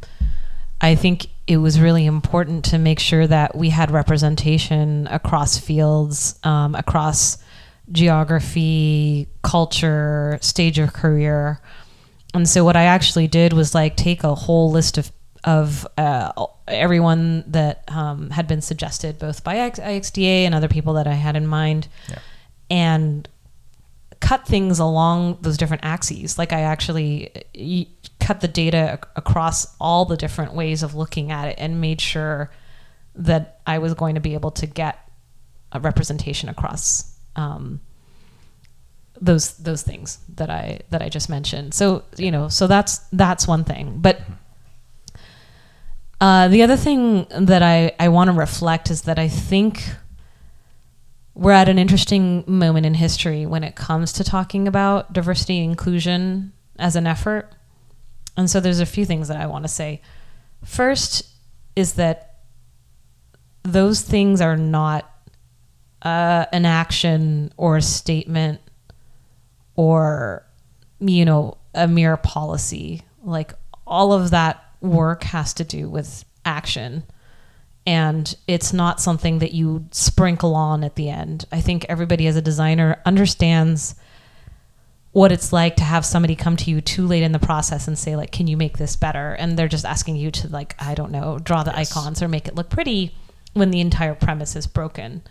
I 0.82 0.96
think 0.96 1.28
it 1.46 1.58
was 1.58 1.80
really 1.80 2.06
important 2.06 2.66
to 2.66 2.78
make 2.78 3.00
sure 3.00 3.28
that 3.28 3.56
we 3.56 3.70
had 3.70 3.92
representation 3.92 5.08
across 5.08 5.58
fields, 5.58 6.40
um, 6.44 6.74
across 6.74 7.38
geography, 7.92 9.28
culture, 9.44 10.40
stage 10.42 10.80
of 10.80 10.94
career. 10.94 11.60
And 12.34 12.48
so 12.48 12.64
what 12.64 12.78
I 12.78 12.84
actually 12.84 13.28
did 13.28 13.52
was 13.52 13.76
like 13.76 13.98
take 13.98 14.24
a 14.24 14.36
whole 14.36 14.72
list 14.72 14.98
of 14.98 15.12
of 15.46 15.88
uh, 15.98 16.34
everyone 16.68 17.46
that 17.48 17.84
um, 17.88 18.30
had 18.30 18.46
been 18.46 18.62
suggested, 18.62 19.18
both 19.18 19.42
by 19.42 19.56
IXDA 19.56 20.44
and 20.44 20.54
other 20.54 20.68
people 20.68 20.96
that 20.96 21.08
I 21.08 21.14
had 21.14 21.38
in 21.38 21.48
mind, 21.48 21.88
yeah. 22.10 22.20
and 22.70 23.28
cut 24.20 24.46
things 24.46 24.80
along 24.80 25.38
those 25.42 25.58
different 25.58 25.84
axes. 25.86 26.38
Like 26.38 26.54
I 26.54 26.62
actually 26.62 27.32
cut 28.20 28.42
the 28.42 28.48
data 28.48 29.00
across 29.16 29.76
all 29.80 30.06
the 30.06 30.18
different 30.18 30.54
ways 30.54 30.84
of 30.84 30.96
looking 30.96 31.32
at 31.32 31.48
it 31.50 31.56
and 31.58 31.82
made 31.82 32.02
sure 32.02 32.52
that 33.16 33.60
I 33.66 33.80
was 33.80 33.94
going 33.94 34.16
to 34.16 34.22
be 34.22 34.34
able 34.34 34.52
to 34.52 34.68
get 34.68 35.00
a 35.72 35.80
representation 35.80 36.50
across 36.50 37.16
um, 37.36 37.82
those 39.22 39.58
those 39.58 39.84
things 39.84 40.20
that 40.36 40.50
I 40.50 40.82
that 40.90 41.02
I 41.02 41.10
just 41.10 41.30
mentioned. 41.30 41.74
So 41.74 42.04
you 42.18 42.32
know, 42.32 42.50
so 42.50 42.68
that's 42.68 43.00
that's 43.12 43.48
one 43.48 43.64
thing. 43.64 44.00
But 44.00 44.22
uh, 46.22 46.48
the 46.50 46.64
other 46.64 46.78
thing 46.78 47.28
that 47.32 47.64
I 47.64 47.92
I 48.00 48.10
want 48.10 48.30
to 48.30 48.34
reflect 48.34 48.90
is 48.90 49.04
that 49.04 49.20
I 49.20 49.28
think 49.28 49.84
we're 51.34 51.52
at 51.52 51.70
an 51.70 51.80
interesting 51.80 52.44
moment 52.48 52.86
in 52.86 52.96
history 52.96 53.46
when 53.46 53.64
it 53.64 53.76
comes 53.76 54.12
to 54.14 54.24
talking 54.24 54.68
about 54.68 55.14
diversity 55.14 55.60
and 55.60 55.72
inclusion 55.72 56.52
as 56.78 56.96
an 56.96 57.08
effort. 57.08 57.52
And 58.36 58.50
so 58.50 58.60
there's 58.60 58.80
a 58.80 58.86
few 58.86 59.06
things 59.06 59.28
that 59.28 59.38
I 59.38 59.46
want 59.46 59.64
to 59.64 59.70
say. 59.70 60.02
First 60.66 61.28
is 61.76 61.94
that 61.94 62.40
those 63.64 64.02
things 64.02 64.42
are 64.42 64.58
not 64.58 65.10
uh, 66.02 66.46
an 66.52 66.66
action 66.66 67.54
or 67.58 67.78
a 67.78 67.82
statement 67.82 68.62
or 69.76 70.46
you 71.00 71.26
know 71.26 71.58
a 71.74 71.88
mere 71.88 72.18
policy 72.18 73.02
like 73.24 73.54
all 73.86 74.14
of 74.14 74.32
that 74.32 74.64
work 74.82 75.24
has 75.24 75.54
to 75.54 75.64
do 75.64 75.90
with 75.90 76.26
action 76.46 77.04
and 77.86 78.36
it's 78.48 78.74
not 78.74 79.00
something 79.00 79.40
that 79.40 79.54
you 79.54 79.86
sprinkle 79.92 80.56
on 80.56 80.84
at 80.84 80.96
the 80.96 81.10
end 81.10 81.46
i 81.52 81.62
think 81.62 81.86
everybody 81.90 82.28
as 82.28 82.36
a 82.36 82.42
designer 82.42 83.02
understands 83.06 83.96
what 85.12 85.32
it's 85.32 85.52
like 85.52 85.76
to 85.76 85.84
have 85.84 86.06
somebody 86.06 86.36
come 86.36 86.56
to 86.56 86.70
you 86.70 86.82
too 86.82 87.08
late 87.08 87.24
in 87.24 87.32
the 87.32 87.40
process 87.40 87.88
and 87.88 87.98
say 87.98 88.16
like 88.16 88.32
can 88.32 88.48
you 88.48 88.58
make 88.58 88.78
this 88.78 88.96
better 88.96 89.34
and 89.34 89.58
they're 89.58 89.68
just 89.68 89.86
asking 89.86 90.16
you 90.16 90.30
to 90.30 90.48
like 90.50 90.76
i 90.80 90.94
don't 90.94 91.12
know 91.12 91.40
draw 91.40 91.64
the 91.64 91.74
yes. 91.76 91.92
icons 91.92 92.22
or 92.22 92.28
make 92.28 92.48
it 92.48 92.56
look 92.56 92.70
pretty 92.70 93.16
when 93.54 93.72
the 93.72 93.82
entire 93.82 94.14
premise 94.14 94.56
is 94.56 94.68
broken 94.68 95.22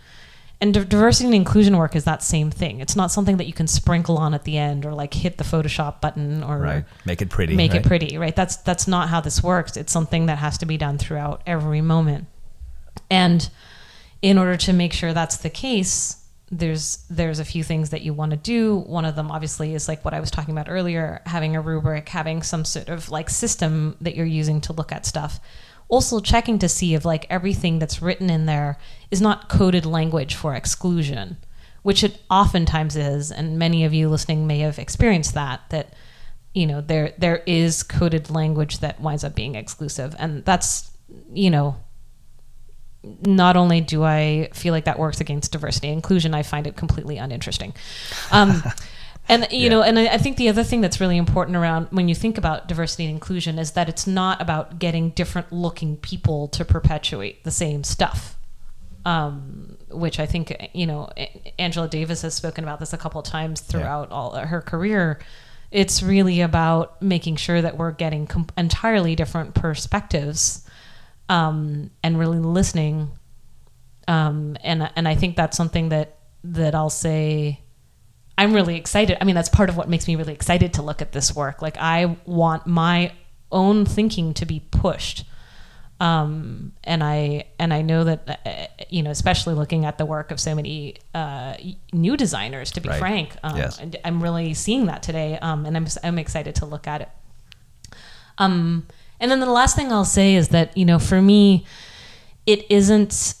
and 0.61 0.73
diversity 0.73 1.25
and 1.25 1.35
inclusion 1.35 1.77
work 1.77 1.95
is 1.95 2.03
that 2.03 2.21
same 2.21 2.51
thing. 2.51 2.81
It's 2.81 2.95
not 2.95 3.11
something 3.11 3.37
that 3.37 3.45
you 3.45 3.53
can 3.53 3.67
sprinkle 3.67 4.17
on 4.17 4.33
at 4.33 4.43
the 4.43 4.57
end 4.57 4.85
or 4.85 4.93
like 4.93 5.13
hit 5.13 5.37
the 5.37 5.45
Photoshop 5.45 6.01
button 6.01 6.43
or 6.43 6.59
right. 6.59 6.85
make 7.05 7.21
it 7.21 7.29
pretty. 7.29 7.55
Make 7.55 7.71
right? 7.71 7.85
it 7.85 7.87
pretty, 7.87 8.17
right? 8.17 8.35
That's 8.35 8.57
that's 8.57 8.87
not 8.87 9.07
how 9.07 9.21
this 9.21 9.41
works. 9.41 9.77
It's 9.77 9.91
something 9.91 10.25
that 10.25 10.37
has 10.39 10.57
to 10.57 10.65
be 10.65 10.77
done 10.77 10.97
throughout 10.97 11.41
every 11.45 11.79
moment. 11.79 12.27
And 13.09 13.49
in 14.21 14.37
order 14.37 14.57
to 14.57 14.73
make 14.73 14.93
sure 14.93 15.13
that's 15.13 15.37
the 15.37 15.49
case, 15.49 16.15
there's 16.51 17.05
there's 17.09 17.39
a 17.39 17.45
few 17.45 17.63
things 17.63 17.91
that 17.91 18.01
you 18.01 18.13
want 18.13 18.31
to 18.31 18.37
do. 18.37 18.77
One 18.77 19.05
of 19.05 19.15
them 19.15 19.31
obviously 19.31 19.75
is 19.75 19.87
like 19.87 20.03
what 20.03 20.13
I 20.13 20.19
was 20.19 20.31
talking 20.31 20.53
about 20.53 20.69
earlier, 20.69 21.21
having 21.25 21.55
a 21.55 21.61
rubric, 21.61 22.09
having 22.09 22.41
some 22.41 22.65
sort 22.65 22.89
of 22.89 23.09
like 23.09 23.29
system 23.29 23.95
that 24.01 24.15
you're 24.15 24.25
using 24.25 24.61
to 24.61 24.73
look 24.73 24.91
at 24.91 25.05
stuff 25.05 25.39
also 25.89 26.19
checking 26.19 26.59
to 26.59 26.69
see 26.69 26.93
if 26.93 27.03
like 27.03 27.25
everything 27.29 27.79
that's 27.79 28.01
written 28.01 28.29
in 28.29 28.45
there 28.45 28.77
is 29.11 29.19
not 29.19 29.49
coded 29.49 29.85
language 29.85 30.35
for 30.35 30.55
exclusion 30.55 31.35
which 31.81 32.03
it 32.03 32.21
oftentimes 32.29 32.95
is 32.95 33.31
and 33.31 33.59
many 33.59 33.83
of 33.83 33.93
you 33.93 34.07
listening 34.07 34.47
may 34.47 34.59
have 34.59 34.79
experienced 34.79 35.33
that 35.33 35.61
that 35.69 35.93
you 36.53 36.65
know 36.65 36.79
there 36.79 37.13
there 37.17 37.41
is 37.45 37.83
coded 37.83 38.29
language 38.29 38.79
that 38.79 39.01
winds 39.01 39.23
up 39.23 39.35
being 39.35 39.55
exclusive 39.55 40.15
and 40.19 40.45
that's 40.45 40.91
you 41.33 41.49
know 41.49 41.75
not 43.25 43.55
only 43.57 43.81
do 43.81 44.03
I 44.03 44.49
feel 44.53 44.73
like 44.73 44.85
that 44.85 44.99
works 44.99 45.21
against 45.21 45.51
diversity 45.51 45.87
and 45.87 45.95
inclusion, 45.95 46.33
I 46.33 46.43
find 46.43 46.67
it 46.67 46.75
completely 46.75 47.17
uninteresting. 47.17 47.73
Um, 48.31 48.63
And 49.29 49.47
you 49.51 49.59
yeah. 49.59 49.69
know, 49.69 49.81
and 49.83 49.99
I, 49.99 50.07
I 50.07 50.17
think 50.17 50.37
the 50.37 50.49
other 50.49 50.63
thing 50.63 50.81
that's 50.81 50.99
really 50.99 51.15
important 51.15 51.55
around 51.55 51.87
when 51.91 52.09
you 52.09 52.15
think 52.15 52.39
about 52.39 52.67
diversity 52.67 53.05
and 53.05 53.13
inclusion 53.13 53.59
is 53.59 53.71
that 53.71 53.87
it's 53.87 54.07
not 54.07 54.41
about 54.41 54.79
getting 54.79 55.11
different 55.11 55.53
looking 55.53 55.97
people 55.97 56.47
to 56.49 56.65
perpetuate 56.65 57.43
the 57.43 57.51
same 57.51 57.83
stuff. 57.83 58.35
Um, 59.05 59.77
which 59.89 60.19
I 60.19 60.25
think 60.25 60.69
you 60.73 60.85
know 60.85 61.09
Angela 61.57 61.87
Davis 61.87 62.23
has 62.23 62.33
spoken 62.33 62.63
about 62.63 62.79
this 62.79 62.91
a 62.91 62.97
couple 62.97 63.21
of 63.21 63.25
times 63.25 63.61
throughout 63.61 64.09
yeah. 64.09 64.15
all 64.15 64.35
her 64.35 64.61
career. 64.61 65.19
It's 65.71 66.01
really 66.01 66.41
about 66.41 66.99
making 66.99 67.35
sure 67.35 67.61
that 67.61 67.77
we're 67.77 67.91
getting 67.91 68.25
com- 68.25 68.47
entirely 68.57 69.15
different 69.15 69.53
perspectives 69.53 70.67
um, 71.29 71.91
and 72.03 72.19
really 72.19 72.39
listening. 72.39 73.11
Um, 74.07 74.57
and 74.61 74.89
and 74.95 75.07
I 75.07 75.15
think 75.15 75.35
that's 75.35 75.55
something 75.55 75.89
that 75.89 76.17
that 76.43 76.75
I'll 76.75 76.89
say 76.89 77.61
I'm 78.39 78.53
really 78.53 78.77
excited. 78.77 79.17
I 79.19 79.25
mean, 79.25 79.35
that's 79.35 79.49
part 79.49 79.69
of 79.69 79.75
what 79.75 79.89
makes 79.89 80.07
me 80.07 80.15
really 80.15 80.31
excited 80.31 80.73
to 80.75 80.81
look 80.81 81.01
at 81.01 81.11
this 81.11 81.35
work. 81.35 81.61
Like, 81.61 81.75
I 81.77 82.17
want 82.25 82.65
my 82.65 83.11
own 83.51 83.83
thinking 83.83 84.33
to 84.35 84.45
be 84.45 84.61
pushed. 84.71 85.25
Um, 85.99 86.71
and 86.85 87.03
I 87.03 87.47
and 87.59 87.73
I 87.73 87.81
know 87.81 88.05
that 88.05 88.39
uh, 88.45 88.83
you 88.89 89.03
know, 89.03 89.11
especially 89.11 89.55
looking 89.55 89.83
at 89.83 89.97
the 89.97 90.05
work 90.05 90.31
of 90.31 90.39
so 90.39 90.55
many 90.55 90.95
uh, 91.13 91.55
new 91.91 92.15
designers. 92.15 92.71
To 92.71 92.79
be 92.79 92.87
right. 92.87 92.97
frank, 92.97 93.35
um, 93.43 93.57
yes. 93.57 93.81
I'm 94.05 94.23
really 94.23 94.53
seeing 94.53 94.85
that 94.85 95.03
today, 95.03 95.37
um, 95.41 95.65
and 95.65 95.75
I'm 95.75 95.87
I'm 96.01 96.17
excited 96.17 96.55
to 96.55 96.65
look 96.65 96.87
at 96.87 97.01
it. 97.01 97.09
Um, 98.37 98.87
and 99.19 99.29
then 99.29 99.39
the 99.39 99.45
last 99.45 99.75
thing 99.75 99.91
I'll 99.91 100.05
say 100.05 100.35
is 100.35 100.49
that 100.49 100.77
you 100.77 100.85
know, 100.85 100.99
for 100.99 101.21
me, 101.21 101.65
it 102.45 102.69
isn't 102.69 103.35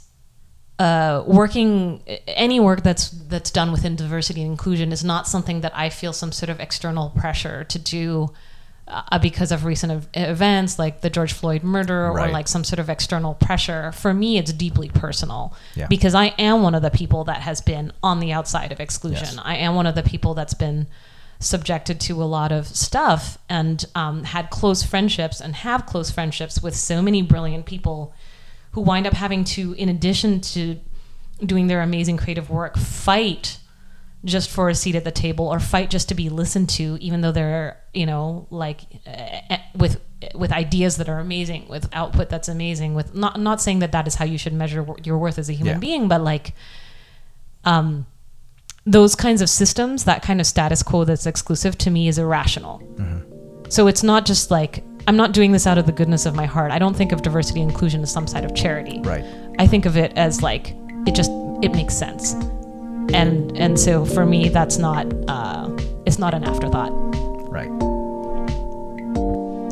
uh, 0.79 1.23
working 1.27 2.01
any 2.27 2.59
work 2.59 2.83
that's 2.83 3.09
that's 3.09 3.51
done 3.51 3.71
within 3.71 3.95
diversity 3.95 4.41
and 4.41 4.51
inclusion 4.51 4.91
is 4.91 5.03
not 5.03 5.27
something 5.27 5.61
that 5.61 5.75
I 5.75 5.89
feel 5.89 6.13
some 6.13 6.31
sort 6.31 6.49
of 6.49 6.59
external 6.59 7.09
pressure 7.09 7.65
to 7.65 7.79
do 7.79 8.29
uh, 8.87 9.19
because 9.19 9.51
of 9.51 9.65
recent 9.65 9.91
ev- 9.91 10.07
events 10.13 10.79
like 10.79 11.01
the 11.01 11.09
George 11.09 11.33
Floyd 11.33 11.63
murder 11.63 12.11
right. 12.11 12.29
or 12.29 12.31
like 12.31 12.47
some 12.47 12.63
sort 12.63 12.79
of 12.79 12.89
external 12.89 13.35
pressure. 13.35 13.91
For 13.91 14.13
me, 14.13 14.37
it's 14.37 14.53
deeply 14.53 14.89
personal 14.89 15.53
yeah. 15.75 15.87
because 15.87 16.15
I 16.15 16.27
am 16.39 16.63
one 16.63 16.75
of 16.75 16.81
the 16.81 16.91
people 16.91 17.25
that 17.25 17.41
has 17.41 17.61
been 17.61 17.91
on 18.01 18.19
the 18.19 18.31
outside 18.31 18.71
of 18.71 18.79
exclusion. 18.79 19.35
Yes. 19.35 19.39
I 19.43 19.57
am 19.57 19.75
one 19.75 19.85
of 19.85 19.95
the 19.95 20.03
people 20.03 20.33
that's 20.33 20.53
been 20.53 20.87
subjected 21.39 21.99
to 22.01 22.21
a 22.21 22.25
lot 22.25 22.51
of 22.51 22.67
stuff 22.67 23.37
and 23.47 23.85
um, 23.95 24.23
had 24.23 24.49
close 24.49 24.83
friendships 24.83 25.39
and 25.39 25.55
have 25.55 25.85
close 25.85 26.11
friendships 26.11 26.61
with 26.61 26.75
so 26.75 27.01
many 27.01 27.21
brilliant 27.21 27.65
people 27.65 28.13
who 28.71 28.81
wind 28.81 29.07
up 29.07 29.13
having 29.13 29.43
to, 29.43 29.73
in 29.73 29.87
addition 29.89 30.41
to 30.41 30.77
doing 31.43 31.67
their 31.67 31.81
amazing 31.81 32.17
creative 32.17 32.49
work 32.49 32.77
fight 32.77 33.57
just 34.25 34.49
for 34.49 34.67
a 34.67 34.75
seat 34.75 34.95
at 34.95 35.05
the 35.05 35.11
table 35.11 35.47
or 35.47 35.61
fight 35.61 35.89
just 35.89 36.09
to 36.09 36.13
be 36.15 36.27
listened 36.27 36.67
to 36.67 36.97
even 36.99 37.21
though 37.21 37.31
they're 37.31 37.77
you 37.93 38.05
know 38.05 38.45
like 38.49 38.81
uh, 39.07 39.55
with 39.73 40.01
with 40.35 40.51
ideas 40.51 40.97
that 40.97 41.07
are 41.07 41.19
amazing 41.19 41.65
with 41.69 41.87
output 41.93 42.27
that's 42.29 42.49
amazing 42.49 42.93
with 42.93 43.15
not 43.15 43.39
not 43.39 43.61
saying 43.61 43.79
that 43.79 43.93
that 43.93 44.05
is 44.05 44.15
how 44.15 44.25
you 44.25 44.37
should 44.37 44.51
measure 44.51 44.85
your 45.05 45.17
worth 45.17 45.39
as 45.39 45.47
a 45.47 45.53
human 45.53 45.75
Yeah. 45.75 45.79
being 45.79 46.09
but 46.09 46.19
like 46.21 46.53
um 47.63 48.05
those 48.85 49.15
kinds 49.15 49.41
of 49.41 49.49
systems 49.49 50.05
that 50.05 50.21
kind 50.21 50.39
of 50.39 50.47
status 50.47 50.81
quo 50.83 51.03
that's 51.03 51.25
exclusive 51.25 51.77
to 51.77 51.89
me 51.91 52.07
is 52.07 52.17
irrational 52.17 52.81
so 53.69 53.87
it's 53.87 54.03
not 54.03 54.25
just 54.25 54.49
like 54.51 54.83
i'm 55.07 55.15
not 55.17 55.31
doing 55.33 55.51
this 55.51 55.67
out 55.67 55.77
of 55.77 55.85
the 55.85 55.91
goodness 55.91 56.25
of 56.25 56.33
my 56.35 56.45
heart 56.45 56.71
i 56.71 56.79
don't 56.79 56.95
think 56.95 57.11
of 57.11 57.21
diversity 57.21 57.61
and 57.61 57.69
inclusion 57.71 58.01
as 58.01 58.11
some 58.11 58.25
side 58.27 58.43
of 58.45 58.55
charity 58.55 58.99
Right. 59.03 59.23
I 59.59 59.67
think 59.67 59.85
of 59.85 59.97
it 59.97 60.13
as 60.15 60.41
like 60.41 60.73
it 61.05 61.13
just 61.15 61.31
it 61.61 61.73
makes 61.73 61.93
sense, 61.93 62.33
and 63.13 63.57
and 63.57 63.77
so 63.77 64.05
for 64.05 64.25
me 64.25 64.47
that's 64.47 64.77
not 64.77 65.05
uh, 65.27 65.67
it's 66.05 66.17
not 66.17 66.33
an 66.33 66.45
afterthought. 66.45 66.91
Right. 67.51 67.69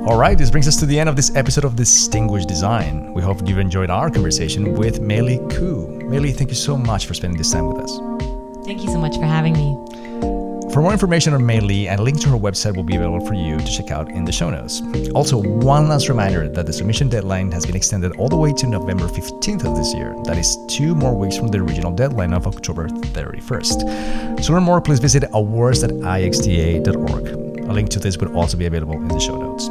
All 0.05 0.17
right, 0.17 0.37
this 0.37 0.49
brings 0.51 0.67
us 0.67 0.75
to 0.77 0.85
the 0.85 0.99
end 0.99 1.07
of 1.09 1.15
this 1.15 1.33
episode 1.35 1.63
of 1.63 1.75
Distinguished 1.75 2.47
Design. 2.49 3.13
We 3.13 3.21
hope 3.21 3.47
you've 3.47 3.59
enjoyed 3.59 3.89
our 3.89 4.09
conversation 4.09 4.73
with 4.73 4.99
May-Li 5.01 5.37
Khoe. 5.49 5.87
May-Li, 6.09 6.31
thank 6.33 6.49
you 6.49 6.55
so 6.55 6.77
much 6.77 7.05
for 7.05 7.13
spending 7.13 7.37
this 7.37 7.51
time 7.51 7.67
with 7.67 7.77
us. 7.77 7.91
Thank 8.67 8.83
you 8.83 8.89
so 8.89 8.99
much 8.99 9.15
for 9.15 9.25
having 9.25 9.53
me. 9.53 9.77
For 10.73 10.81
more 10.81 10.91
information 10.91 11.33
on 11.33 11.45
May-Li, 11.45 11.87
and 11.87 12.01
a 12.01 12.03
link 12.03 12.19
to 12.19 12.29
her 12.29 12.37
website 12.37 12.75
will 12.75 12.83
be 12.83 12.97
available 12.97 13.25
for 13.25 13.33
you 13.33 13.57
to 13.57 13.65
check 13.65 13.91
out 13.91 14.11
in 14.11 14.25
the 14.25 14.31
show 14.33 14.49
notes. 14.49 14.81
Also, 15.15 15.37
one 15.41 15.87
last 15.87 16.09
reminder 16.09 16.49
that 16.49 16.65
the 16.65 16.73
submission 16.73 17.07
deadline 17.07 17.49
has 17.53 17.65
been 17.65 17.77
extended 17.77 18.11
all 18.17 18.27
the 18.27 18.35
way 18.35 18.51
to 18.51 18.67
November 18.67 19.05
15th 19.05 19.63
of 19.63 19.77
this 19.77 19.93
year. 19.93 20.13
That 20.25 20.37
is 20.37 20.57
two 20.67 20.93
more 20.95 21.15
weeks 21.15 21.37
from 21.37 21.47
the 21.47 21.59
original 21.59 21.93
deadline 21.93 22.33
of 22.33 22.45
October 22.45 22.89
31st. 22.89 24.43
To 24.45 24.51
learn 24.51 24.63
more, 24.63 24.81
please 24.81 24.99
visit 24.99 25.23
awards.ixda.org. 25.31 27.27
A 27.69 27.73
link 27.73 27.89
to 27.89 27.99
this 27.99 28.17
will 28.17 28.37
also 28.37 28.57
be 28.57 28.65
available 28.65 28.95
in 28.95 29.07
the 29.07 29.19
show 29.19 29.37
notes. 29.37 29.69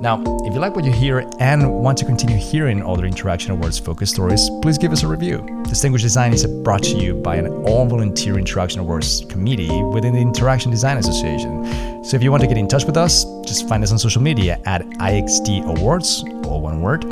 Now, 0.00 0.22
if 0.44 0.54
you 0.54 0.60
like 0.60 0.76
what 0.76 0.84
you 0.84 0.92
hear 0.92 1.28
and 1.40 1.82
want 1.82 1.98
to 1.98 2.04
continue 2.04 2.36
hearing 2.36 2.84
other 2.84 3.04
Interaction 3.04 3.50
Awards 3.50 3.80
focused 3.80 4.14
stories, 4.14 4.48
please 4.62 4.78
give 4.78 4.92
us 4.92 5.02
a 5.02 5.08
review. 5.08 5.44
Distinguished 5.64 6.04
Design 6.04 6.32
is 6.32 6.46
brought 6.46 6.84
to 6.84 6.96
you 6.96 7.14
by 7.14 7.34
an 7.34 7.48
all 7.64 7.84
volunteer 7.84 8.38
Interaction 8.38 8.78
Awards 8.78 9.24
committee 9.28 9.82
within 9.82 10.14
the 10.14 10.20
Interaction 10.20 10.70
Design 10.70 10.98
Association. 10.98 12.04
So 12.04 12.16
if 12.16 12.22
you 12.22 12.30
want 12.30 12.42
to 12.42 12.46
get 12.46 12.56
in 12.56 12.68
touch 12.68 12.84
with 12.84 12.96
us, 12.96 13.24
just 13.44 13.68
find 13.68 13.82
us 13.82 13.90
on 13.90 13.98
social 13.98 14.22
media 14.22 14.60
at 14.66 14.82
IXD 14.82 15.76
Awards, 15.76 16.22
all 16.44 16.60
one 16.60 16.80
word, 16.80 17.04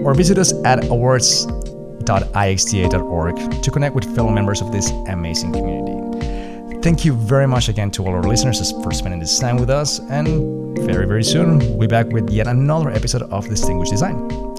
or 0.00 0.12
visit 0.12 0.36
us 0.36 0.52
at 0.64 0.86
awards.ixda.org 0.86 3.62
to 3.62 3.70
connect 3.70 3.94
with 3.94 4.12
fellow 4.16 4.30
members 4.30 4.60
of 4.60 4.72
this 4.72 4.90
amazing 5.06 5.52
community. 5.52 6.80
Thank 6.80 7.04
you 7.04 7.14
very 7.14 7.46
much 7.46 7.68
again 7.68 7.92
to 7.92 8.04
all 8.04 8.12
our 8.12 8.24
listeners 8.24 8.72
for 8.82 8.90
spending 8.90 9.20
this 9.20 9.38
time 9.38 9.56
with 9.56 9.70
us, 9.70 10.00
and 10.00 10.63
very, 10.80 11.06
very 11.06 11.24
soon 11.24 11.58
we'll 11.58 11.78
be 11.78 11.86
back 11.86 12.08
with 12.08 12.30
yet 12.30 12.46
another 12.46 12.90
episode 12.90 13.22
of 13.22 13.48
Distinguished 13.48 13.92
Design. 13.92 14.16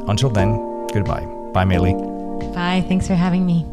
Until 0.08 0.30
then, 0.30 0.88
goodbye. 0.94 1.26
Bye, 1.54 1.66
May-Li. 1.66 1.94
Bye. 2.54 2.84
Thanks 2.88 3.08
for 3.08 3.16
having 3.16 3.46
me. 3.46 3.66